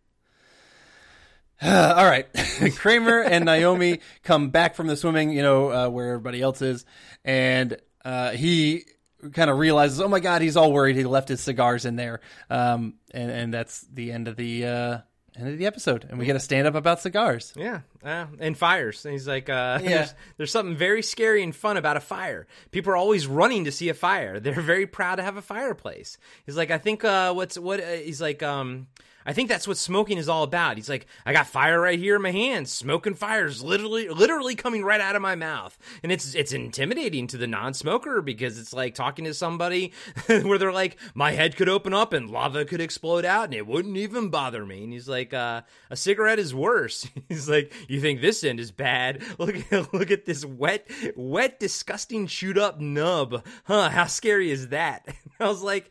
All 1.62 2.06
right, 2.06 2.26
Kramer 2.76 3.20
and 3.20 3.44
Naomi 3.44 4.00
come 4.22 4.48
back 4.48 4.74
from 4.74 4.86
the 4.86 4.96
swimming, 4.96 5.30
you 5.30 5.42
know, 5.42 5.70
uh, 5.70 5.88
where 5.90 6.08
everybody 6.12 6.40
else 6.40 6.62
is, 6.62 6.86
and 7.22 7.76
uh, 8.04 8.30
he 8.30 8.84
kind 9.32 9.50
of 9.50 9.58
realizes, 9.58 10.00
oh 10.00 10.08
my 10.08 10.20
god, 10.20 10.40
he's 10.40 10.56
all 10.56 10.72
worried. 10.72 10.96
He 10.96 11.04
left 11.04 11.28
his 11.28 11.40
cigars 11.42 11.84
in 11.84 11.96
there, 11.96 12.20
um, 12.48 12.94
and 13.12 13.30
and 13.30 13.52
that's 13.52 13.82
the 13.92 14.10
end 14.10 14.26
of 14.28 14.36
the 14.36 14.64
uh, 14.64 14.98
end 15.40 15.52
of 15.52 15.58
the 15.58 15.66
episode, 15.66 16.06
and 16.08 16.18
we 16.18 16.26
get 16.26 16.36
a 16.36 16.40
stand 16.40 16.66
up 16.66 16.74
about 16.74 17.00
cigars. 17.00 17.52
Yeah, 17.56 17.80
uh, 18.04 18.26
and 18.38 18.56
fires. 18.56 19.04
And 19.04 19.12
he's 19.12 19.26
like, 19.28 19.48
uh, 19.48 19.78
Yeah. 19.82 19.88
there's, 19.90 20.14
there's 20.36 20.52
something 20.52 20.76
very 20.76 21.02
scary 21.02 21.42
and 21.42 21.54
fun 21.54 21.76
about 21.76 21.96
a 21.96 22.00
fire. 22.00 22.46
People 22.70 22.92
are 22.92 22.96
always 22.96 23.26
running 23.26 23.64
to 23.64 23.72
see 23.72 23.88
a 23.88 23.94
fire. 23.94 24.38
They're 24.40 24.60
very 24.60 24.86
proud 24.86 25.16
to 25.16 25.22
have 25.22 25.36
a 25.36 25.42
fireplace. 25.42 26.18
He's 26.46 26.56
like, 26.56 26.70
I 26.70 26.78
think 26.78 27.04
uh, 27.04 27.32
what's 27.32 27.58
what? 27.58 27.80
Uh, 27.80 27.86
he's 27.92 28.20
like, 28.20 28.42
um, 28.42 28.86
I 29.26 29.32
think 29.32 29.48
that's 29.48 29.68
what 29.68 29.76
smoking 29.76 30.18
is 30.18 30.28
all 30.28 30.42
about. 30.42 30.76
He's 30.76 30.88
like, 30.88 31.06
I 31.26 31.32
got 31.32 31.46
fire 31.46 31.80
right 31.80 31.98
here 31.98 32.16
in 32.16 32.22
my 32.22 32.30
hands. 32.30 32.72
Smoking 32.72 33.14
fires 33.14 33.62
literally, 33.62 34.08
literally 34.08 34.54
coming 34.54 34.82
right 34.82 35.00
out 35.00 35.16
of 35.16 35.22
my 35.22 35.34
mouth, 35.34 35.76
and 36.02 36.10
it's 36.10 36.34
it's 36.34 36.52
intimidating 36.52 37.26
to 37.28 37.36
the 37.36 37.46
non-smoker 37.46 38.22
because 38.22 38.58
it's 38.58 38.72
like 38.72 38.94
talking 38.94 39.24
to 39.26 39.34
somebody 39.34 39.92
where 40.26 40.58
they're 40.58 40.72
like, 40.72 40.96
my 41.14 41.32
head 41.32 41.56
could 41.56 41.68
open 41.68 41.92
up 41.92 42.12
and 42.12 42.30
lava 42.30 42.64
could 42.64 42.80
explode 42.80 43.24
out, 43.24 43.44
and 43.44 43.54
it 43.54 43.66
wouldn't 43.66 43.96
even 43.96 44.30
bother 44.30 44.64
me. 44.64 44.84
And 44.84 44.92
he's 44.92 45.08
like, 45.08 45.34
uh, 45.34 45.62
a 45.90 45.96
cigarette 45.96 46.38
is 46.38 46.54
worse. 46.54 47.08
he's 47.28 47.48
like, 47.48 47.72
you 47.88 48.00
think 48.00 48.20
this 48.20 48.42
end 48.44 48.60
is 48.60 48.70
bad? 48.70 49.22
Look 49.38 49.72
at 49.72 49.92
look 49.92 50.10
at 50.10 50.26
this 50.26 50.44
wet, 50.44 50.86
wet, 51.16 51.60
disgusting, 51.60 52.26
chewed 52.26 52.58
up 52.58 52.80
nub. 52.80 53.44
Huh? 53.64 53.88
How 53.90 54.06
scary 54.06 54.50
is 54.50 54.68
that? 54.68 55.06
I 55.40 55.48
was 55.48 55.62
like. 55.62 55.90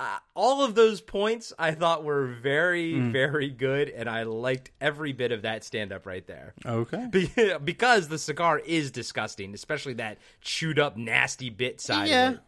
Uh, 0.00 0.18
all 0.34 0.64
of 0.64 0.74
those 0.74 1.02
points 1.02 1.52
I 1.58 1.72
thought 1.72 2.04
were 2.04 2.26
very, 2.26 2.94
Mm. 2.94 3.12
very 3.12 3.50
good, 3.50 3.90
and 3.90 4.08
I 4.08 4.22
liked 4.22 4.70
every 4.80 5.12
bit 5.12 5.30
of 5.30 5.42
that 5.42 5.62
stand 5.62 5.92
up 5.92 6.06
right 6.06 6.26
there. 6.26 6.54
Okay. 6.64 7.06
Be- 7.10 7.30
because 7.64 8.08
the 8.08 8.16
cigar 8.18 8.58
is 8.60 8.90
disgusting, 8.90 9.52
especially 9.52 9.92
that 9.94 10.16
chewed 10.40 10.78
up, 10.78 10.96
nasty 10.96 11.50
bit 11.50 11.82
side 11.82 12.08
yeah, 12.08 12.28
of 12.28 12.34
it. 12.36 12.40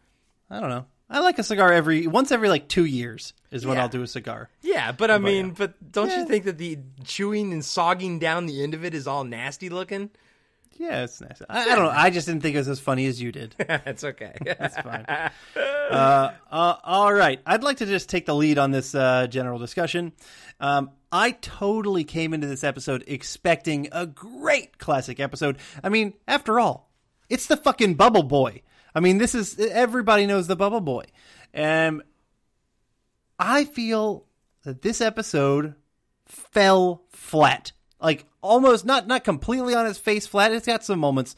I 0.49 0.59
don't 0.61 0.69
know. 0.69 0.85
I 1.11 1.19
like 1.19 1.37
a 1.37 1.43
cigar 1.43 1.71
every 1.71 2.07
once 2.07 2.31
every 2.31 2.49
like 2.49 2.67
two 2.67 2.85
years 2.85 3.33
is 3.51 3.67
when 3.67 3.75
Yeah. 3.77 3.83
I'll 3.83 3.89
do 3.89 4.01
a 4.01 4.07
cigar. 4.07 4.49
Yeah, 4.63 4.91
but 4.91 5.11
I 5.11 5.19
mean, 5.19 5.51
but 5.51 5.91
don't 5.91 6.09
Yeah. 6.09 6.21
you 6.21 6.25
think 6.27 6.45
that 6.45 6.57
the 6.57 6.79
chewing 7.03 7.53
and 7.53 7.61
sogging 7.61 8.17
down 8.19 8.47
the 8.47 8.63
end 8.63 8.73
of 8.73 8.83
it 8.83 8.95
is 8.95 9.05
all 9.05 9.23
nasty 9.23 9.69
looking? 9.69 10.09
Yeah, 10.77 11.03
it's 11.03 11.21
nice. 11.21 11.41
I, 11.49 11.71
I 11.71 11.75
don't 11.75 11.85
know. 11.85 11.91
I 11.91 12.09
just 12.09 12.27
didn't 12.27 12.41
think 12.41 12.55
it 12.55 12.59
was 12.59 12.67
as 12.67 12.79
funny 12.79 13.05
as 13.05 13.21
you 13.21 13.31
did. 13.31 13.55
That's 13.67 14.03
okay. 14.03 14.33
That's 14.45 14.77
fine. 14.77 15.05
Uh, 15.55 16.31
uh, 16.51 16.75
all 16.83 17.13
right. 17.13 17.39
I'd 17.45 17.63
like 17.63 17.77
to 17.77 17.85
just 17.85 18.09
take 18.09 18.25
the 18.25 18.35
lead 18.35 18.57
on 18.57 18.71
this 18.71 18.95
uh, 18.95 19.27
general 19.27 19.59
discussion. 19.59 20.13
Um, 20.59 20.91
I 21.11 21.31
totally 21.31 22.03
came 22.03 22.33
into 22.33 22.47
this 22.47 22.63
episode 22.63 23.03
expecting 23.07 23.89
a 23.91 24.05
great 24.07 24.77
classic 24.77 25.19
episode. 25.19 25.57
I 25.83 25.89
mean, 25.89 26.13
after 26.27 26.59
all, 26.59 26.89
it's 27.29 27.47
the 27.47 27.57
fucking 27.57 27.95
Bubble 27.95 28.23
Boy. 28.23 28.61
I 28.95 28.99
mean, 28.99 29.17
this 29.17 29.35
is 29.35 29.59
everybody 29.59 30.25
knows 30.25 30.47
the 30.47 30.55
Bubble 30.55 30.81
Boy. 30.81 31.05
And 31.53 32.01
I 33.37 33.65
feel 33.65 34.25
that 34.63 34.81
this 34.81 35.01
episode 35.01 35.75
fell 36.27 37.03
flat. 37.11 37.71
Like 38.01 38.25
almost 38.43 38.85
not 38.85 39.07
not 39.07 39.23
completely 39.23 39.73
on 39.73 39.85
his 39.85 39.97
face 39.97 40.27
flat. 40.27 40.51
It's 40.51 40.67
got 40.67 40.83
some 40.83 40.99
moments. 40.99 41.35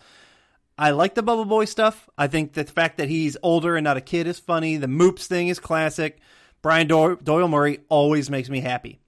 I 0.78 0.92
like 0.92 1.16
the 1.16 1.24
Bubble 1.24 1.46
Boy 1.46 1.66
stuff. 1.66 2.10
I 2.18 2.28
think 2.28 2.52
the 2.54 2.66
fact 2.66 2.98
that 2.98 3.08
he's 3.08 3.38
older 3.42 3.78
and 3.78 3.86
not 3.86 3.96
a 3.96 4.02
kid 4.02 4.28
is 4.28 4.40
funny. 4.40 4.76
The 4.76 4.88
Moops 4.88 5.26
thing 5.26 5.48
is 5.48 5.60
classic. 5.60 6.20
Brian 6.62 6.88
Do- 6.88 7.18
Doyle 7.24 7.48
Murray 7.48 7.80
always 7.88 8.30
makes 8.30 8.50
me 8.50 8.60
happy. 8.60 9.00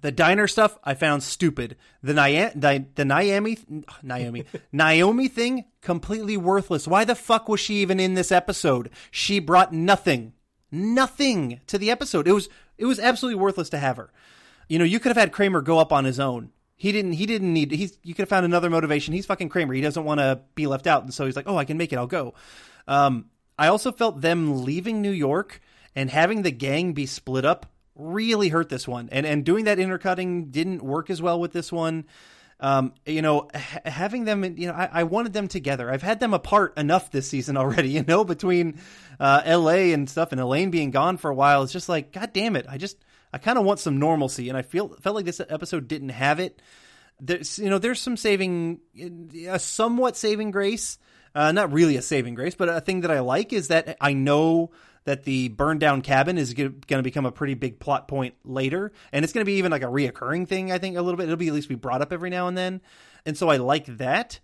The 0.00 0.10
diner 0.12 0.46
stuff 0.48 0.76
I 0.84 0.94
found 0.94 1.22
stupid. 1.22 1.76
The 2.02 2.12
Nia- 2.12 2.52
Di- 2.58 2.86
the 2.94 3.04
Naomi 3.04 3.58
Naomi 4.02 4.44
Naomi 4.72 5.28
thing 5.28 5.64
completely 5.80 6.36
worthless. 6.36 6.88
Why 6.88 7.04
the 7.04 7.14
fuck 7.14 7.48
was 7.48 7.60
she 7.60 7.76
even 7.76 8.00
in 8.00 8.14
this 8.14 8.32
episode? 8.32 8.90
She 9.10 9.38
brought 9.38 9.72
nothing, 9.72 10.32
nothing 10.72 11.60
to 11.68 11.78
the 11.78 11.90
episode. 11.90 12.26
It 12.26 12.32
was 12.32 12.48
it 12.76 12.86
was 12.86 12.98
absolutely 12.98 13.40
worthless 13.40 13.70
to 13.70 13.78
have 13.78 13.96
her. 13.96 14.10
You 14.68 14.78
know, 14.78 14.84
you 14.84 14.98
could 14.98 15.10
have 15.10 15.16
had 15.16 15.32
Kramer 15.32 15.60
go 15.60 15.78
up 15.78 15.92
on 15.92 16.04
his 16.04 16.18
own. 16.18 16.50
He 16.76 16.92
didn't. 16.92 17.12
He 17.12 17.26
didn't 17.26 17.52
need. 17.52 17.70
He's. 17.70 17.98
You 18.02 18.14
could 18.14 18.22
have 18.22 18.28
found 18.28 18.44
another 18.44 18.68
motivation. 18.70 19.14
He's 19.14 19.26
fucking 19.26 19.48
Kramer. 19.48 19.74
He 19.74 19.80
doesn't 19.80 20.04
want 20.04 20.20
to 20.20 20.40
be 20.54 20.66
left 20.66 20.86
out, 20.86 21.02
and 21.02 21.14
so 21.14 21.24
he's 21.24 21.36
like, 21.36 21.48
"Oh, 21.48 21.56
I 21.56 21.64
can 21.64 21.76
make 21.78 21.92
it. 21.92 21.96
I'll 21.96 22.06
go." 22.06 22.34
Um, 22.88 23.26
I 23.58 23.68
also 23.68 23.92
felt 23.92 24.20
them 24.20 24.64
leaving 24.64 25.00
New 25.00 25.12
York 25.12 25.60
and 25.94 26.10
having 26.10 26.42
the 26.42 26.50
gang 26.50 26.92
be 26.92 27.06
split 27.06 27.44
up 27.44 27.66
really 27.94 28.48
hurt 28.48 28.68
this 28.68 28.88
one, 28.88 29.08
and 29.12 29.24
and 29.24 29.44
doing 29.44 29.66
that 29.66 29.78
intercutting 29.78 30.50
didn't 30.50 30.82
work 30.82 31.10
as 31.10 31.22
well 31.22 31.38
with 31.40 31.52
this 31.52 31.70
one. 31.70 32.06
Um, 32.60 32.94
you 33.04 33.20
know, 33.20 33.48
ha- 33.54 33.80
having 33.84 34.24
them, 34.24 34.44
you 34.56 34.68
know, 34.68 34.74
I, 34.74 34.88
I 34.92 35.02
wanted 35.04 35.32
them 35.32 35.48
together. 35.48 35.90
I've 35.90 36.02
had 36.02 36.20
them 36.20 36.32
apart 36.32 36.78
enough 36.78 37.10
this 37.10 37.28
season 37.28 37.56
already. 37.56 37.88
You 37.94 38.04
know, 38.06 38.24
between 38.24 38.80
uh, 39.20 39.42
L.A. 39.44 39.92
and 39.92 40.08
stuff, 40.08 40.32
and 40.32 40.40
Elaine 40.40 40.70
being 40.70 40.90
gone 40.90 41.16
for 41.16 41.30
a 41.30 41.34
while, 41.34 41.62
it's 41.62 41.72
just 41.72 41.88
like, 41.88 42.12
God 42.12 42.32
damn 42.32 42.56
it! 42.56 42.66
I 42.68 42.78
just, 42.78 42.96
I 43.34 43.38
kind 43.38 43.58
of 43.58 43.64
want 43.64 43.80
some 43.80 43.98
normalcy, 43.98 44.48
and 44.48 44.56
I 44.56 44.62
feel 44.62 44.90
felt 45.00 45.16
like 45.16 45.24
this 45.24 45.40
episode 45.40 45.88
didn't 45.88 46.10
have 46.10 46.38
it. 46.38 46.62
There's, 47.18 47.58
you 47.58 47.68
know, 47.68 47.78
there's 47.78 48.00
some 48.00 48.16
saving, 48.16 48.78
a 49.48 49.58
somewhat 49.58 50.16
saving 50.16 50.52
grace. 50.52 50.98
Uh, 51.34 51.50
not 51.50 51.72
really 51.72 51.96
a 51.96 52.02
saving 52.02 52.36
grace, 52.36 52.54
but 52.54 52.68
a 52.68 52.80
thing 52.80 53.00
that 53.00 53.10
I 53.10 53.18
like 53.18 53.52
is 53.52 53.68
that 53.68 53.96
I 54.00 54.12
know 54.12 54.70
that 55.02 55.24
the 55.24 55.48
burned 55.48 55.80
down 55.80 56.02
cabin 56.02 56.38
is 56.38 56.54
going 56.54 56.80
to 56.86 57.02
become 57.02 57.26
a 57.26 57.32
pretty 57.32 57.54
big 57.54 57.80
plot 57.80 58.06
point 58.06 58.36
later, 58.44 58.92
and 59.12 59.24
it's 59.24 59.32
going 59.32 59.44
to 59.44 59.50
be 59.50 59.58
even 59.58 59.72
like 59.72 59.82
a 59.82 59.86
reoccurring 59.86 60.46
thing. 60.46 60.70
I 60.70 60.78
think 60.78 60.96
a 60.96 61.02
little 61.02 61.18
bit. 61.18 61.24
It'll 61.24 61.36
be 61.36 61.48
at 61.48 61.54
least 61.54 61.68
be 61.68 61.74
brought 61.74 62.02
up 62.02 62.12
every 62.12 62.30
now 62.30 62.46
and 62.46 62.56
then, 62.56 62.82
and 63.26 63.36
so 63.36 63.48
I 63.50 63.56
like 63.56 63.86
that. 63.98 64.38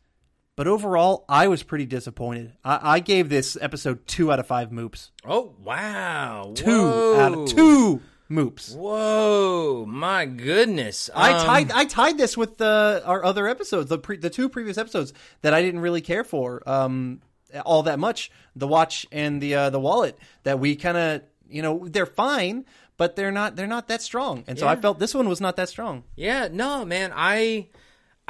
But 0.57 0.67
overall, 0.67 1.25
I 1.29 1.47
was 1.47 1.63
pretty 1.63 1.87
disappointed. 1.87 2.55
I, 2.65 2.95
I 2.95 2.99
gave 2.99 3.29
this 3.29 3.57
episode 3.61 4.09
two 4.09 4.33
out 4.33 4.41
of 4.41 4.49
five 4.49 4.71
moops. 4.71 5.11
Oh 5.25 5.55
wow, 5.61 6.55
Two 6.57 6.67
Whoa. 6.67 7.21
out 7.21 7.39
of 7.39 7.49
two 7.49 8.03
moops. 8.31 8.75
Whoa, 8.77 9.85
my 9.87 10.25
goodness! 10.27 11.11
I 11.15 11.33
Um, 11.33 11.47
tied 11.47 11.73
I 11.73 11.85
tied 11.85 12.19
this 12.19 12.37
with 12.37 12.59
the 12.59 13.03
our 13.05 13.25
other 13.25 13.49
episodes, 13.49 13.89
the 13.91 13.99
pre, 13.99 14.17
the 14.17 14.31
two 14.31 14.49
previous 14.49 14.79
episodes 14.79 15.13
that 15.43 15.53
I 15.53 15.63
didn't 15.63 15.81
really 15.81 16.01
care 16.01 16.25
for 16.25 16.63
um 16.69 17.21
all 17.67 17.83
that 17.83 17.99
much, 17.99 18.31
the 18.55 18.69
watch 18.69 19.07
and 19.11 19.43
the 19.43 19.55
uh, 19.55 19.71
the 19.71 19.81
wallet 19.81 20.17
that 20.45 20.61
we 20.61 20.77
kind 20.77 20.97
of 20.97 21.23
you 21.49 21.63
know 21.63 21.87
they're 21.89 22.07
fine, 22.07 22.65
but 22.97 23.17
they're 23.17 23.33
not 23.33 23.57
they're 23.57 23.67
not 23.67 23.89
that 23.89 24.03
strong, 24.03 24.45
and 24.47 24.59
so 24.59 24.69
I 24.69 24.77
felt 24.77 24.99
this 25.01 25.15
one 25.15 25.29
was 25.29 25.41
not 25.41 25.57
that 25.57 25.69
strong. 25.69 26.05
Yeah, 26.15 26.49
no, 26.51 26.85
man, 26.85 27.13
I 27.15 27.67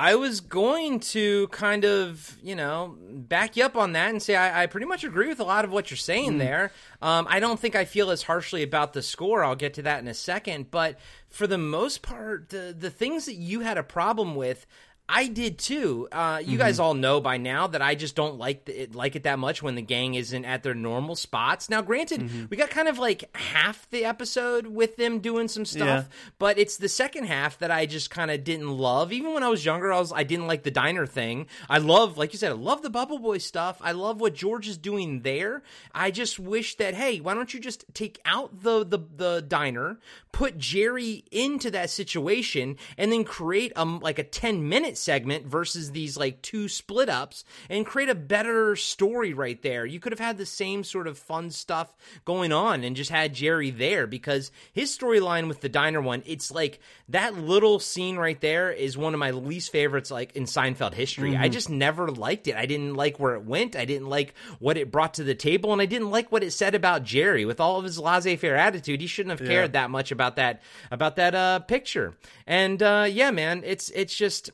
I 0.00 0.14
was 0.14 0.40
going 0.40 1.00
to 1.00 1.46
kind 1.48 1.84
of, 1.84 2.36
you 2.42 2.56
know, 2.56 2.96
back 3.10 3.56
you 3.56 3.64
up 3.64 3.76
on 3.76 3.92
that 3.92 4.08
and 4.10 4.22
say 4.22 4.34
I, 4.34 4.62
I 4.62 4.66
pretty 4.66 4.86
much 4.86 5.04
agree 5.04 5.28
with 5.28 5.40
a 5.40 5.44
lot 5.44 5.64
of 5.64 5.70
what 5.70 5.90
you're 5.90 5.98
saying 5.98 6.32
Mm. 6.34 6.38
there. 6.38 6.72
Um, 7.02 7.26
I 7.28 7.38
don't 7.40 7.60
think 7.60 7.76
I 7.76 7.84
feel 7.84 8.10
as 8.10 8.22
harshly 8.22 8.62
about 8.62 8.92
the 8.94 9.02
score. 9.02 9.44
I'll 9.44 9.56
get 9.56 9.74
to 9.74 9.82
that 9.82 10.00
in 10.00 10.08
a 10.08 10.14
second, 10.14 10.70
but 10.70 10.98
for 11.28 11.46
the 11.46 11.58
most 11.58 12.00
part, 12.02 12.48
the 12.48 12.74
the 12.76 12.90
things 12.90 13.26
that 13.26 13.34
you 13.34 13.60
had 13.60 13.76
a 13.78 13.82
problem 13.82 14.34
with. 14.34 14.66
I 15.12 15.26
did 15.26 15.58
too. 15.58 16.08
Uh, 16.12 16.40
you 16.44 16.56
guys 16.56 16.76
Mm-hmm. 16.76 16.82
all 16.84 16.94
know 16.94 17.20
by 17.20 17.36
now 17.36 17.66
that 17.66 17.82
I 17.82 17.96
just 17.96 18.14
don't 18.14 18.38
like 18.38 18.64
the, 18.66 18.86
like 18.92 19.16
it 19.16 19.24
that 19.24 19.38
much 19.40 19.60
when 19.62 19.74
the 19.74 19.82
gang 19.82 20.14
isn't 20.14 20.44
at 20.44 20.62
their 20.62 20.74
normal 20.74 21.16
spots. 21.16 21.68
Now, 21.68 21.82
granted, 21.82 22.20
Mm-hmm. 22.20 22.44
we 22.48 22.56
got 22.56 22.70
kind 22.70 22.86
of 22.86 22.98
like 22.98 23.24
half 23.36 23.90
the 23.90 24.04
episode 24.04 24.68
with 24.68 24.96
them 24.96 25.18
doing 25.18 25.48
some 25.48 25.64
stuff, 25.64 26.04
Yeah. 26.08 26.16
but 26.38 26.58
it's 26.58 26.76
the 26.76 26.88
second 26.88 27.24
half 27.24 27.58
that 27.58 27.70
I 27.72 27.86
just 27.86 28.10
kind 28.10 28.30
of 28.30 28.44
didn't 28.44 28.68
love. 28.70 29.12
Even 29.12 29.34
when 29.34 29.42
I 29.42 29.48
was 29.48 29.64
younger, 29.64 29.92
I 29.92 29.98
was 29.98 30.12
I 30.12 30.22
didn't 30.22 30.46
like 30.46 30.62
the 30.62 30.70
diner 30.70 31.06
thing. 31.06 31.46
I 31.68 31.78
love, 31.78 32.16
like 32.16 32.32
you 32.32 32.38
said, 32.38 32.52
I 32.52 32.54
love 32.54 32.82
the 32.82 32.90
Bubble 32.90 33.18
Boy 33.18 33.38
stuff. 33.38 33.78
I 33.82 33.92
love 33.92 34.20
what 34.20 34.34
George 34.34 34.68
is 34.68 34.78
doing 34.78 35.22
there. 35.22 35.62
I 35.92 36.10
just 36.12 36.38
wish 36.38 36.76
that 36.76 36.94
hey, 36.94 37.18
why 37.20 37.34
don't 37.34 37.52
you 37.52 37.58
just 37.58 37.84
take 37.94 38.20
out 38.24 38.62
the 38.62 38.84
the 38.84 38.98
the 39.16 39.42
diner, 39.42 39.98
put 40.30 40.56
Jerry 40.56 41.24
into 41.32 41.70
that 41.72 41.90
situation, 41.90 42.76
and 42.96 43.10
then 43.10 43.24
create 43.24 43.72
um 43.74 43.98
like 44.00 44.20
a 44.20 44.24
ten 44.24 44.68
minute 44.68 44.96
segment 45.00 45.46
versus 45.46 45.90
these 45.92 46.16
like 46.16 46.42
two 46.42 46.68
split 46.68 47.08
ups, 47.08 47.44
and 47.68 47.86
create 47.86 48.08
a 48.08 48.14
better 48.14 48.76
story 48.76 49.32
right 49.34 49.60
there. 49.62 49.84
You 49.86 49.98
could 50.00 50.12
have 50.12 50.20
had 50.20 50.38
the 50.38 50.46
same 50.46 50.84
sort 50.84 51.06
of 51.06 51.18
fun 51.18 51.50
stuff 51.50 51.94
going 52.24 52.52
on 52.52 52.84
and 52.84 52.94
just 52.96 53.10
had 53.10 53.34
Jerry 53.34 53.70
there 53.70 54.06
because 54.06 54.50
his 54.72 54.96
storyline 54.96 55.48
with 55.48 55.60
the 55.60 55.68
diner 55.68 56.00
one, 56.00 56.22
it's 56.26 56.50
like 56.50 56.80
that 57.08 57.34
little 57.34 57.78
scene 57.80 58.16
right 58.16 58.40
there 58.40 58.70
is 58.70 58.96
one 58.98 59.14
of 59.14 59.20
my 59.20 59.30
least 59.30 59.72
favorites 59.72 60.10
like 60.10 60.36
in 60.36 60.44
Seinfeld 60.44 60.94
history. 60.94 61.36
I 61.36 61.48
Mhm. 61.48 61.52
just 61.52 61.70
never 61.70 62.08
liked 62.10 62.46
it. 62.48 62.56
I 62.56 62.66
didn't 62.66 62.94
like 62.94 63.18
where 63.18 63.34
it 63.34 63.44
went. 63.44 63.76
I 63.76 63.84
didn't 63.84 64.08
like 64.08 64.34
what 64.58 64.76
it 64.76 64.90
brought 64.90 65.14
to 65.14 65.24
the 65.24 65.34
table 65.34 65.72
and 65.72 65.80
I 65.80 65.86
didn't 65.86 66.10
like 66.10 66.30
what 66.30 66.42
it 66.42 66.50
said 66.52 66.74
about 66.74 67.04
Jerry 67.04 67.44
with 67.44 67.60
all 67.60 67.78
of 67.78 67.84
his 67.84 67.98
laissez-faire 67.98 68.56
attitude. 68.56 69.00
He 69.00 69.06
shouldn't 69.06 69.38
have 69.38 69.46
Yeah. 69.48 69.54
cared 69.54 69.72
that 69.72 69.90
much 69.90 70.12
about 70.12 70.36
that 70.36 70.62
about 70.90 71.16
that 71.16 71.34
uh 71.34 71.60
picture. 71.60 72.14
And 72.46 72.82
uh 72.82 73.06
yeah, 73.10 73.30
man, 73.30 73.62
it's 73.64 73.90
it's 73.90 74.14
just 74.14 74.50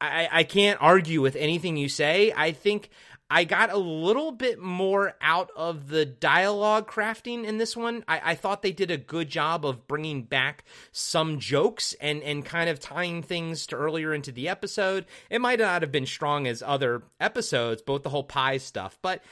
I, 0.00 0.28
I 0.30 0.44
can't 0.44 0.80
argue 0.80 1.20
with 1.20 1.36
anything 1.36 1.76
you 1.76 1.88
say. 1.88 2.32
I 2.36 2.52
think 2.52 2.90
I 3.30 3.44
got 3.44 3.70
a 3.70 3.76
little 3.76 4.32
bit 4.32 4.58
more 4.58 5.14
out 5.20 5.50
of 5.54 5.88
the 5.88 6.06
dialogue 6.06 6.90
crafting 6.90 7.44
in 7.44 7.58
this 7.58 7.76
one. 7.76 8.02
I, 8.08 8.20
I 8.24 8.34
thought 8.34 8.62
they 8.62 8.72
did 8.72 8.90
a 8.90 8.96
good 8.96 9.28
job 9.28 9.66
of 9.66 9.86
bringing 9.86 10.22
back 10.22 10.64
some 10.92 11.38
jokes 11.38 11.94
and, 12.00 12.22
and 12.22 12.44
kind 12.44 12.70
of 12.70 12.80
tying 12.80 13.22
things 13.22 13.66
to 13.66 13.76
earlier 13.76 14.14
into 14.14 14.32
the 14.32 14.48
episode. 14.48 15.04
It 15.28 15.42
might 15.42 15.58
not 15.58 15.82
have 15.82 15.92
been 15.92 16.06
strong 16.06 16.46
as 16.46 16.62
other 16.62 17.02
episodes, 17.20 17.82
both 17.82 18.02
the 18.02 18.08
whole 18.08 18.24
pie 18.24 18.56
stuff, 18.56 18.98
but 19.02 19.22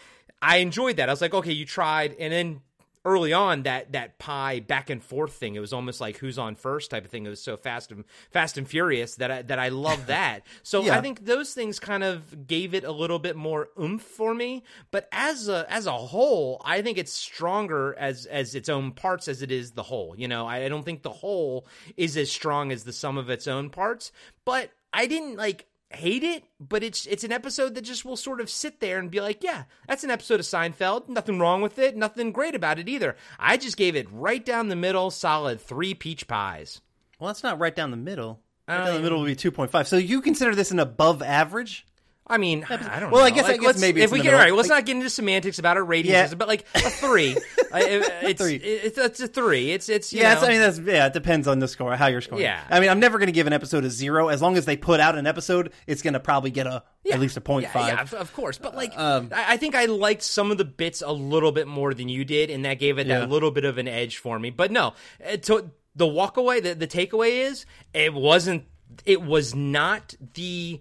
I 0.43 0.59
enjoyed 0.59 0.99
that. 0.99 1.09
I 1.09 1.13
was 1.13 1.23
like, 1.23 1.33
okay, 1.33 1.53
you 1.53 1.65
tried, 1.65 2.15
and 2.19 2.33
then 2.33 2.61
early 3.07 3.33
on 3.33 3.63
that 3.63 3.93
that 3.93 4.19
pie 4.19 4.61
back 4.61 4.91
and 4.91 5.03
forth 5.03 5.33
thing. 5.33 5.55
It 5.55 5.61
was 5.61 5.73
almost 5.73 6.01
like 6.01 6.19
who's 6.19 6.39
on 6.39 6.57
first 6.57 6.91
type 6.91 7.05
of 7.05 7.11
thing. 7.11 7.25
It 7.25 7.31
was 7.31 7.41
so 7.41 7.57
fast 7.57 7.93
and 7.93 8.05
fast 8.31 8.59
and 8.59 8.69
furious 8.69 9.15
that 9.17 9.31
I, 9.31 9.43
that 9.43 9.59
I 9.59 9.69
love 9.71 10.07
that. 10.09 10.43
So 10.63 10.83
Yeah. 10.85 10.99
I 10.99 11.01
think 11.01 11.25
those 11.25 11.55
things 11.55 11.79
kind 11.79 12.05
of 12.05 12.47
gave 12.47 12.75
it 12.75 12.85
a 12.85 12.93
little 12.93 13.19
bit 13.19 13.37
more 13.37 13.69
oomph 13.81 14.03
for 14.03 14.35
me. 14.35 14.65
But 14.91 15.09
as 15.13 15.49
a 15.49 15.65
as 15.73 15.87
a 15.87 15.93
whole, 15.93 16.61
I 16.65 16.83
think 16.83 16.99
it's 16.99 17.13
stronger 17.13 17.95
as 17.99 18.27
as 18.27 18.55
its 18.55 18.69
own 18.69 18.91
parts 18.93 19.29
as 19.29 19.41
it 19.41 19.53
is 19.53 19.73
the 19.73 19.85
whole. 19.85 20.15
You 20.19 20.29
know, 20.29 20.47
I, 20.47 20.65
I 20.65 20.69
don't 20.69 20.85
think 20.85 21.03
the 21.03 21.11
whole 21.11 21.67
is 21.97 22.17
as 22.17 22.31
strong 22.31 22.73
as 22.73 22.85
the 22.85 22.93
sum 22.93 23.17
of 23.17 23.31
its 23.31 23.47
own 23.47 23.71
parts. 23.71 24.11
But 24.45 24.71
I 24.93 25.07
didn't 25.07 25.37
like 25.37 25.67
hate 25.91 26.23
it, 26.25 26.45
but 26.59 26.83
it's 26.83 27.07
it's 27.07 27.25
an 27.25 27.33
episode 27.33 27.75
that 27.75 27.83
just 27.83 28.05
will 28.05 28.17
sort 28.17 28.41
of 28.41 28.51
sit 28.51 28.81
there 28.81 28.99
and 28.99 29.11
be 29.11 29.21
like, 29.21 29.43
yeah, 29.43 29.65
that's 29.89 30.05
an 30.05 30.11
episode 30.11 30.41
of 30.41 30.47
Seinfeld. 30.47 31.09
Nothing 31.09 31.39
wrong 31.39 31.63
with 31.63 31.79
it. 31.79 31.97
Nothing 31.97 32.33
great 32.33 32.55
about 32.55 32.79
it 32.79 32.89
either. 32.89 33.17
I 33.39 33.57
just 33.57 33.77
gave 33.77 33.95
it 33.97 34.11
right 34.11 34.45
down 34.45 34.69
the 34.69 34.77
middle, 34.77 35.11
solid 35.11 35.61
three 35.61 35.95
peach 35.95 36.27
pies. 36.27 36.81
Well, 37.19 37.29
that's 37.29 37.43
not 37.43 37.59
right 37.59 37.75
down 37.75 37.91
the 37.91 37.97
middle. 37.97 38.41
Right 38.69 38.81
Uh, 38.81 38.85
down 38.87 38.95
the 38.97 39.01
middle 39.03 39.21
would 39.21 39.27
be 39.27 39.37
two 39.37 39.53
point 39.53 39.71
five. 39.71 39.87
So 39.89 39.97
you 39.97 40.21
consider 40.21 40.55
this 40.55 40.71
an 40.71 40.81
above 40.81 41.23
average? 41.23 41.87
I 42.29 42.39
mean, 42.39 42.67
I 42.69 42.99
don't 42.99 43.13
Well, 43.13 43.21
know. 43.21 43.27
I 43.27 43.31
guess- 43.31 43.45
I 43.45 43.53
guess 43.53 43.63
let's- 43.63 43.81
maybe 43.81 44.03
if 44.03 44.11
we 44.11 44.21
get 44.21 44.35
all 44.35 44.41
right, 44.41 44.53
let's 44.53 44.69
Like- 44.69 44.79
not 44.79 44.87
get 44.87 44.97
into 44.97 45.09
semantics 45.11 45.61
about 45.61 45.77
our 45.77 45.85
ratings, 45.85 46.13
Yeah. 46.13 46.23
system, 46.25 46.39
but 46.39 46.49
like 46.49 46.65
a 46.75 46.81
three, 46.81 47.37
I- 47.73 47.83
it's, 48.23 48.43
three. 48.43 48.57
It's, 48.57 48.99
it's 48.99 49.21
a 49.21 49.29
three. 49.29 49.71
It's 49.71 49.89
it's 49.89 50.13
you 50.13 50.23
yeah, 50.23 50.33
it's, 50.35 50.43
I 50.43 50.49
mean 50.49 50.59
that's 50.61 50.79
yeah. 50.81 51.07
It 51.07 51.13
depends 51.13 51.47
on 51.47 51.61
the 51.61 51.69
score, 51.69 51.95
how 51.95 52.09
you're 52.09 52.21
scoring. 52.21 52.43
Yeah. 52.43 52.61
I 52.69 52.81
mean, 52.81 52.89
I'm 52.91 52.99
never 52.99 53.19
going 53.19 53.29
to 53.29 53.33
give 53.33 53.47
an 53.47 53.53
episode 53.53 53.85
a 53.85 53.91
zero. 53.91 54.27
As 54.29 54.43
long 54.43 54.57
as 54.57 54.65
they 54.65 54.77
put 54.77 54.99
out 54.99 55.17
an 55.17 55.27
episode, 55.27 55.73
it's 55.87 56.03
going 56.03 56.15
to 56.15 56.21
probably 56.21 56.51
get 56.51 56.67
a 56.67 56.83
at 57.13 57.21
least 57.21 57.37
a 57.37 57.41
point 57.41 57.63
yeah, 57.65 57.73
five. 57.73 58.13
Yeah, 58.13 58.19
of, 58.19 58.33
course. 58.33 58.59
But 58.59 58.75
like, 58.75 58.99
Um, 58.99 59.31
I, 59.33 59.53
I 59.55 59.57
think 59.57 59.77
I 59.77 59.85
liked 59.85 60.23
some 60.23 60.51
of 60.51 60.59
the 60.59 60.65
bits 60.65 61.03
a 61.03 61.13
little 61.13 61.53
bit 61.53 61.69
more 61.69 61.95
than 61.95 62.09
you 62.09 62.25
did, 62.25 62.51
and 62.51 62.65
that 62.65 62.81
gave 62.81 62.99
it 62.99 63.07
Yeah. 63.07 63.21
that 63.21 63.31
little 63.31 63.53
bit 63.53 63.65
of 63.65 63.79
an 63.79 63.87
edge 63.87 64.17
for 64.17 64.37
me. 64.39 64.51
But 64.51 64.73
no, 64.73 64.95
uh, 65.25 65.37
to, 65.37 65.71
the 65.95 66.07
walkaway, 66.07 66.61
the, 66.61 66.75
the 66.75 66.89
takeaway 66.89 67.47
is 67.47 67.67
it 67.95 68.13
wasn't. 68.13 68.65
It 69.05 69.23
was 69.23 69.55
not 69.55 70.15
the 70.35 70.81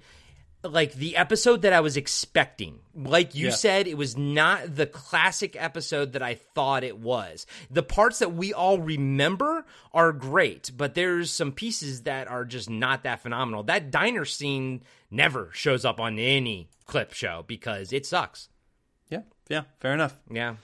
like 0.68 0.94
the 0.94 1.16
episode 1.18 1.62
that 1.64 1.74
I 1.74 1.80
was 1.80 1.98
expecting. 1.98 2.80
Like 2.96 3.36
you 3.36 3.48
Yeah. 3.48 3.54
said, 3.56 3.88
it 3.88 3.98
was 3.98 4.16
not 4.18 4.76
the 4.76 4.86
classic 4.86 5.56
episode 5.58 6.14
that 6.14 6.22
I 6.24 6.36
thought 6.36 6.84
it 6.84 6.98
was. 6.98 7.46
The 7.70 7.84
parts 7.84 8.20
that 8.20 8.34
we 8.34 8.54
all 8.54 8.80
remember 8.80 9.66
are 9.94 10.12
great, 10.12 10.72
but 10.76 10.96
there's 10.96 11.32
some 11.32 11.52
pieces 11.52 12.04
that 12.04 12.28
are 12.28 12.46
just 12.46 12.70
not 12.70 13.04
that 13.04 13.22
phenomenal. 13.22 13.64
That 13.64 13.92
diner 13.92 14.26
scene 14.26 14.84
never 15.12 15.50
shows 15.54 15.86
up 15.86 16.00
on 16.00 16.18
any 16.20 16.70
clip 16.86 17.14
show 17.14 17.44
because 17.48 17.92
it 17.94 18.06
sucks. 18.06 18.50
yeah, 19.10 19.22
yeah, 19.50 19.64
fair 19.80 19.94
enough. 19.94 20.18
Yeah. 20.32 20.56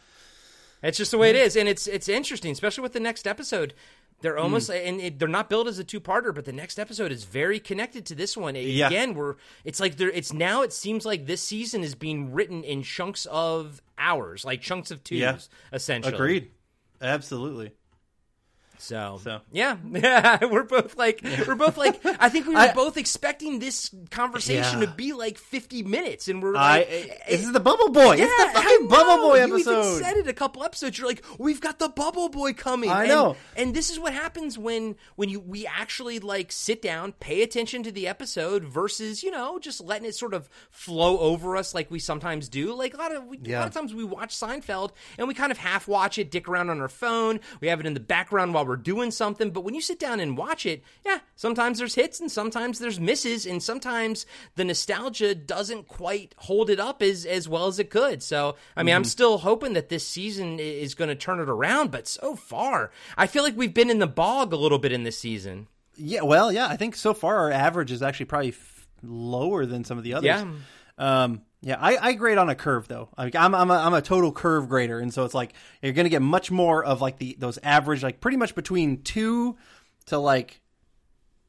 It's 0.84 0.98
just 0.98 1.12
the 1.12 1.18
way 1.20 1.30
it 1.30 1.36
is, 1.36 1.56
and 1.56 1.70
it's 1.70 1.86
it's 1.86 2.10
interesting, 2.10 2.52
especially 2.52 2.82
with 2.82 2.94
the 2.94 3.00
next 3.00 3.28
episode. 3.28 3.76
They're 4.22 4.36
hmm. 4.36 4.44
almost 4.44 4.70
and 4.70 5.02
it, 5.02 5.20
they're 5.20 5.28
not 5.28 5.50
billed 5.50 5.68
as 5.68 5.80
a 5.80 5.84
two-parter, 5.84 6.34
but 6.34 6.46
the 6.46 6.54
next 6.54 6.80
episode 6.80 7.12
is 7.12 7.24
very 7.24 7.60
connected 7.60 8.06
to 8.08 8.16
this 8.16 8.38
one. 8.38 8.56
Yeah. 8.56 8.88
Again, 8.88 9.14
we're 9.14 9.36
it's 9.66 9.80
like 9.80 9.98
there. 9.98 10.10
It's 10.10 10.34
now. 10.34 10.62
It 10.62 10.74
seems 10.74 11.06
like 11.06 11.26
this 11.26 11.42
season 11.42 11.84
is 11.84 11.96
being 11.96 12.32
written 12.34 12.64
in 12.64 12.84
chunks 12.84 13.26
of 13.28 13.82
hours, 13.98 14.46
like 14.46 14.62
chunks 14.62 14.92
of 14.92 15.04
twos, 15.04 15.20
Yeah. 15.20 15.38
essentially. 15.74 16.14
Agreed. 16.14 16.52
Absolutely. 17.02 17.72
So, 18.82 19.20
So. 19.24 19.42
yeah, 19.52 19.78
yeah, 19.92 20.44
we're 20.52 20.64
both 20.64 20.98
like 20.98 21.22
we're 21.48 21.56
both 21.56 21.78
like 21.78 22.00
I 22.20 22.30
think 22.30 22.48
we 22.48 22.54
were 22.56 22.60
I- 22.72 22.74
both 22.74 22.98
expecting 22.98 23.60
this 23.60 23.92
conversation 24.10 24.80
Yeah. 24.82 24.88
to 24.88 24.92
be 24.92 25.14
like 25.14 25.38
50 25.38 25.84
minutes, 25.84 26.28
and 26.28 26.42
we're 26.42 26.56
I 26.56 26.78
like, 26.80 26.88
eh, 26.90 27.06
eh, 27.10 27.16
this 27.30 27.44
is 27.46 27.52
the 27.54 27.60
Bubble 27.60 27.90
Boy. 27.92 28.16
it's 28.20 28.22
the 28.54 28.60
fucking 28.60 28.88
Bubble 28.88 29.18
know. 29.18 29.30
Boy 29.30 29.38
You 29.46 29.54
episode. 29.56 29.80
even 29.86 30.04
said 30.04 30.18
it 30.18 30.28
a 30.28 30.34
couple 30.34 30.64
episodes. 30.64 30.98
You're 30.98 31.08
like, 31.08 31.24
we've 31.38 31.62
got 31.62 31.78
the 31.80 31.90
Bubble 31.90 32.30
Boy 32.30 32.54
coming. 32.54 32.90
I 32.90 33.02
And- 33.04 33.10
know. 33.10 33.36
And 33.56 33.76
this 33.76 33.90
is 33.92 34.00
what 34.00 34.14
happens 34.14 34.58
when 34.58 34.96
when 35.16 35.30
you 35.30 35.40
we 35.40 35.68
actually 35.68 36.20
like 36.20 36.52
sit 36.52 36.82
down, 36.82 37.12
pay 37.14 37.44
attention 37.44 37.84
to 37.84 37.92
the 37.92 38.08
episode 38.08 38.64
versus 38.64 39.22
you 39.24 39.30
know 39.32 39.60
just 39.60 39.80
letting 39.82 40.08
it 40.08 40.16
sort 40.16 40.34
of 40.34 40.50
flow 40.72 41.20
over 41.20 41.56
us 41.56 41.76
like 41.76 41.92
we 41.92 42.00
sometimes 42.00 42.50
do. 42.50 42.74
Like 42.74 42.94
a 42.96 42.98
lot 42.98 43.16
of 43.16 43.26
we, 43.28 43.38
a 43.46 43.60
lot 43.60 43.68
of 43.68 43.74
times 43.74 43.94
we 43.94 44.04
watch 44.04 44.36
Seinfeld 44.36 44.92
and 45.20 45.28
we 45.28 45.34
kind 45.36 45.52
of 45.52 45.60
half 45.60 45.88
watch 45.88 46.18
it, 46.18 46.32
dick 46.32 46.48
around 46.50 46.70
on 46.72 46.82
our 46.82 46.90
phone. 46.90 47.40
We 47.60 47.68
have 47.68 47.80
it 47.80 47.86
in 47.86 47.94
the 47.94 48.00
background 48.00 48.54
while 48.56 48.66
we're 48.66 48.71
doing 48.78 49.12
something. 49.12 49.52
But 49.52 49.62
when 49.62 49.74
you 49.74 49.82
sit 49.82 50.00
down 50.00 50.20
and 50.20 50.38
watch 50.38 50.66
it, 50.66 50.84
yeah, 51.06 51.20
sometimes 51.36 51.78
there's 51.80 51.96
hits 51.96 52.20
and 52.20 52.32
sometimes 52.32 52.80
there's 52.80 53.00
misses, 53.00 53.46
and 53.46 53.62
sometimes 53.62 54.26
the 54.56 54.64
nostalgia 54.66 55.34
doesn't 55.36 55.88
quite 55.88 56.36
hold 56.38 56.70
it 56.70 56.80
up 56.80 57.02
as 57.02 57.26
as 57.26 57.48
well 57.50 57.68
as 57.68 57.80
it 57.80 57.90
could. 57.90 58.22
So 58.24 58.56
I 58.76 58.84
mean, 58.84 58.96
I'm 58.96 59.04
Mhm. 59.04 59.08
still 59.08 59.38
hoping 59.40 59.74
that 59.74 59.90
this 59.90 60.06
season 60.08 60.60
is 60.60 60.94
going 60.96 61.10
to 61.10 61.16
turn 61.16 61.40
it 61.40 61.50
around. 61.50 61.92
But 61.92 62.08
so 62.08 62.36
far, 62.36 62.92
I 63.18 63.28
feel 63.28 63.44
like 63.44 63.58
we've 63.58 63.74
been 63.74 63.90
in 63.90 64.00
the 64.00 64.08
bog 64.08 64.54
a 64.54 64.58
little 64.58 64.80
bit 64.80 64.92
in 64.92 65.04
this 65.04 65.18
season. 65.18 65.68
Yeah, 65.98 66.22
well, 66.22 66.52
yeah, 66.52 66.68
I 66.68 66.78
think 66.78 66.96
so 66.96 67.14
far 67.14 67.38
our 67.38 67.52
average 67.52 67.92
is 67.92 68.02
actually 68.02 68.26
probably 68.28 68.50
f- 68.50 68.88
lower 69.04 69.66
than 69.66 69.84
some 69.84 69.98
of 69.98 70.04
the 70.04 70.14
others. 70.14 70.26
Yeah. 70.26 70.46
Um, 70.98 71.42
yeah, 71.64 71.78
I, 71.80 71.98
I 71.98 72.14
grade 72.14 72.40
on 72.40 72.50
a 72.50 72.56
curve 72.56 72.88
though. 72.88 73.10
Like 73.18 73.36
I'm 73.36 73.54
I'm 73.54 73.70
a, 73.70 73.76
I'm 73.76 73.94
a 73.94 74.02
total 74.02 74.32
curve 74.32 74.68
grader, 74.68 75.00
and 75.00 75.14
so 75.14 75.26
it's 75.26 75.36
like 75.36 75.54
you're 75.82 75.94
gonna 75.94 76.10
get 76.10 76.24
much 76.24 76.50
more 76.50 76.84
of 76.84 77.02
like 77.02 77.20
the 77.20 77.36
those 77.40 77.60
average, 77.62 78.02
like 78.02 78.20
pretty 78.20 78.38
much 78.38 78.56
between 78.56 79.04
two 79.04 79.58
to 80.08 80.18
like 80.18 80.60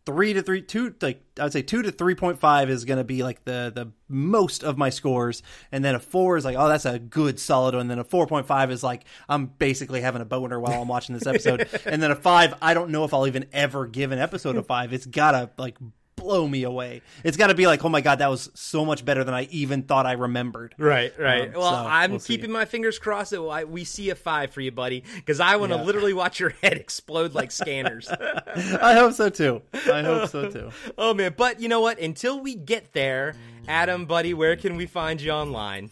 three 0.04 0.34
to 0.34 0.42
three 0.42 0.60
two 0.60 0.94
like 1.00 1.22
I 1.38 1.44
would 1.44 1.52
say 1.52 1.62
two 1.62 1.80
to 1.80 1.90
three 1.90 2.14
point 2.14 2.38
five 2.38 2.68
is 2.68 2.84
gonna 2.84 3.04
be 3.04 3.22
like 3.22 3.44
the 3.46 3.72
the 3.74 3.92
most 4.06 4.62
of 4.64 4.76
my 4.76 4.90
scores, 4.90 5.42
and 5.70 5.82
then 5.82 5.94
a 5.94 6.00
four 6.00 6.36
is 6.36 6.44
like 6.44 6.56
oh 6.58 6.68
that's 6.68 6.84
a 6.84 6.98
good 6.98 7.40
solid 7.40 7.74
one, 7.74 7.82
and 7.82 7.90
then 7.90 7.98
a 7.98 8.04
four 8.04 8.26
point 8.26 8.46
five 8.46 8.70
is 8.70 8.82
like 8.82 9.06
I'm 9.30 9.46
basically 9.46 10.02
having 10.02 10.20
a 10.20 10.26
boner 10.26 10.60
while 10.60 10.82
I'm 10.82 10.88
watching 10.88 11.14
this 11.14 11.26
episode, 11.26 11.66
and 11.86 12.02
then 12.02 12.10
a 12.10 12.16
five 12.16 12.54
I 12.60 12.74
don't 12.74 12.90
know 12.90 13.04
if 13.04 13.14
I'll 13.14 13.26
even 13.26 13.46
ever 13.50 13.86
give 13.86 14.12
an 14.12 14.18
episode 14.18 14.56
a 14.56 14.62
five. 14.62 14.92
It's 14.92 15.06
gotta 15.06 15.50
like 15.56 15.78
blow 16.22 16.46
me 16.46 16.62
away. 16.64 17.02
It's 17.24 17.36
got 17.36 17.48
to 17.48 17.54
be 17.54 17.66
like, 17.66 17.84
oh 17.84 17.88
my 17.88 18.00
god, 18.00 18.20
that 18.20 18.30
was 18.30 18.50
so 18.54 18.84
much 18.84 19.04
better 19.04 19.24
than 19.24 19.34
I 19.34 19.44
even 19.50 19.82
thought 19.82 20.06
I 20.06 20.12
remembered. 20.12 20.74
Right, 20.78 21.12
right. 21.18 21.48
Um, 21.48 21.60
well, 21.60 21.70
so 21.70 21.88
I'm 21.88 22.10
we'll 22.12 22.20
see. 22.20 22.34
keeping 22.36 22.50
my 22.52 22.64
fingers 22.64 22.98
crossed 22.98 23.30
that 23.32 23.40
I, 23.42 23.64
we 23.64 23.84
see 23.84 24.10
a 24.10 24.14
five 24.14 24.52
for 24.52 24.60
you, 24.60 24.70
buddy, 24.72 25.04
because 25.16 25.40
I 25.40 25.56
want 25.56 25.72
to 25.72 25.78
Yeah. 25.78 25.84
literally 25.84 26.12
watch 26.12 26.40
your 26.40 26.50
head 26.62 26.74
explode 26.74 27.34
like 27.34 27.50
scanners. 27.62 28.08
I 28.08 28.94
hope 28.94 29.12
so 29.14 29.28
too. 29.28 29.62
I 29.92 30.02
hope 30.02 30.28
so 30.30 30.50
too. 30.50 30.70
oh 30.98 31.14
man, 31.14 31.34
but 31.36 31.60
you 31.60 31.68
know 31.68 31.80
what? 31.80 31.98
Until 31.98 32.40
we 32.40 32.54
get 32.54 32.92
there, 32.92 33.34
Adam, 33.68 34.06
buddy, 34.06 34.34
where 34.34 34.56
can 34.56 34.76
we 34.76 34.86
find 34.86 35.20
you 35.20 35.30
online? 35.30 35.90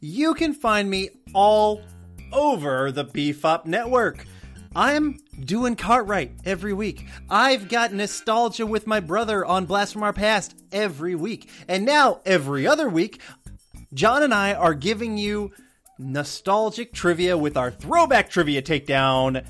You 0.00 0.34
can 0.34 0.52
find 0.54 0.88
me 0.90 1.10
all 1.34 1.80
over 2.32 2.92
the 2.92 3.04
Beef 3.04 3.44
Up 3.44 3.66
Network. 3.66 4.26
I'm 4.76 5.20
doing 5.42 5.74
Cartwright 5.74 6.32
every 6.44 6.74
week. 6.74 7.06
I've 7.30 7.70
got 7.70 7.94
nostalgia 7.94 8.66
with 8.66 8.86
my 8.86 9.00
brother 9.00 9.42
on 9.42 9.64
Blast 9.64 9.94
from 9.94 10.02
Our 10.02 10.12
Past 10.12 10.54
every 10.70 11.14
week. 11.14 11.48
And 11.66 11.86
now, 11.86 12.20
every 12.26 12.66
other 12.66 12.86
week, 12.86 13.22
John 13.94 14.22
and 14.22 14.34
I 14.34 14.52
are 14.52 14.74
giving 14.74 15.16
you 15.16 15.52
nostalgic 15.98 16.92
trivia 16.92 17.38
with 17.38 17.56
our 17.56 17.70
throwback 17.70 18.28
trivia 18.28 18.60
takedown 18.60 19.46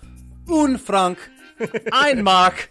un 0.47 0.77
franc, 0.77 1.17
ein 1.91 2.23
mark. 2.23 2.69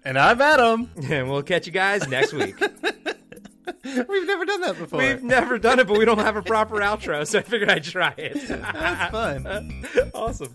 And 0.03 0.17
I'm 0.17 0.41
Adam. 0.41 0.89
And 1.09 1.29
we'll 1.29 1.43
catch 1.43 1.67
you 1.67 1.73
guys 1.73 2.07
next 2.07 2.33
week. 2.33 2.59
We've 3.83 4.27
never 4.27 4.45
done 4.45 4.61
that 4.61 4.77
before. 4.77 4.99
We've 4.99 5.23
never 5.23 5.57
done 5.59 5.79
it, 5.79 5.87
but 5.87 5.97
we 5.97 6.05
don't 6.05 6.19
have 6.19 6.35
a 6.35 6.41
proper 6.41 6.75
outro, 6.77 7.25
so 7.25 7.39
I 7.39 7.41
figured 7.43 7.69
I'd 7.69 7.83
try 7.83 8.13
it. 8.17 8.33
That's 8.47 9.11
fun. 9.11 9.85
awesome. 10.13 10.53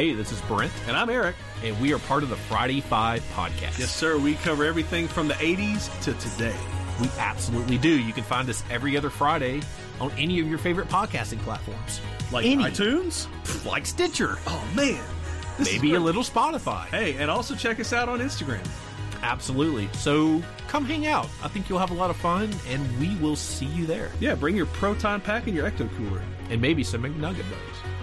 Hey, 0.00 0.14
this 0.14 0.32
is 0.32 0.40
Brent. 0.40 0.72
And 0.86 0.96
I'm 0.96 1.10
Eric. 1.10 1.36
And 1.62 1.78
we 1.78 1.92
are 1.92 1.98
part 1.98 2.22
of 2.22 2.30
the 2.30 2.36
Friday 2.36 2.80
Five 2.80 3.20
podcast. 3.34 3.78
Yes, 3.78 3.94
sir. 3.94 4.16
We 4.16 4.32
cover 4.36 4.64
everything 4.64 5.06
from 5.06 5.28
the 5.28 5.34
80s 5.34 5.90
to 6.04 6.14
today. 6.14 6.56
We 7.02 7.10
absolutely 7.18 7.76
do. 7.76 8.00
You 8.00 8.14
can 8.14 8.24
find 8.24 8.48
us 8.48 8.64
every 8.70 8.96
other 8.96 9.10
Friday 9.10 9.60
on 10.00 10.10
any 10.12 10.40
of 10.40 10.48
your 10.48 10.56
favorite 10.56 10.88
podcasting 10.88 11.38
platforms. 11.40 12.00
Like 12.32 12.46
Any. 12.46 12.64
iTunes? 12.64 13.26
Like 13.66 13.84
Stitcher. 13.84 14.38
Oh, 14.46 14.66
man. 14.74 15.04
This 15.58 15.70
Maybe 15.70 15.92
a 15.92 16.00
little 16.00 16.22
Spotify. 16.22 16.86
Hey, 16.86 17.16
and 17.18 17.30
also 17.30 17.54
check 17.54 17.78
us 17.78 17.92
out 17.92 18.08
on 18.08 18.20
Instagram. 18.20 18.66
Absolutely. 19.22 19.90
So 19.92 20.42
come 20.66 20.86
hang 20.86 21.08
out. 21.08 21.28
I 21.42 21.48
think 21.48 21.68
you'll 21.68 21.78
have 21.78 21.90
a 21.90 21.94
lot 21.94 22.08
of 22.08 22.16
fun, 22.16 22.48
and 22.68 22.98
we 22.98 23.16
will 23.16 23.36
see 23.36 23.66
you 23.66 23.84
there. 23.84 24.10
Yeah, 24.18 24.34
bring 24.34 24.56
your 24.56 24.64
Proton 24.64 25.20
Pack 25.20 25.46
and 25.46 25.54
your 25.54 25.70
Ecto 25.70 25.94
Cooler. 25.98 26.22
And 26.48 26.58
maybe 26.58 26.84
some 26.84 27.02
McNugget 27.02 27.44
Buddies. 27.50 27.99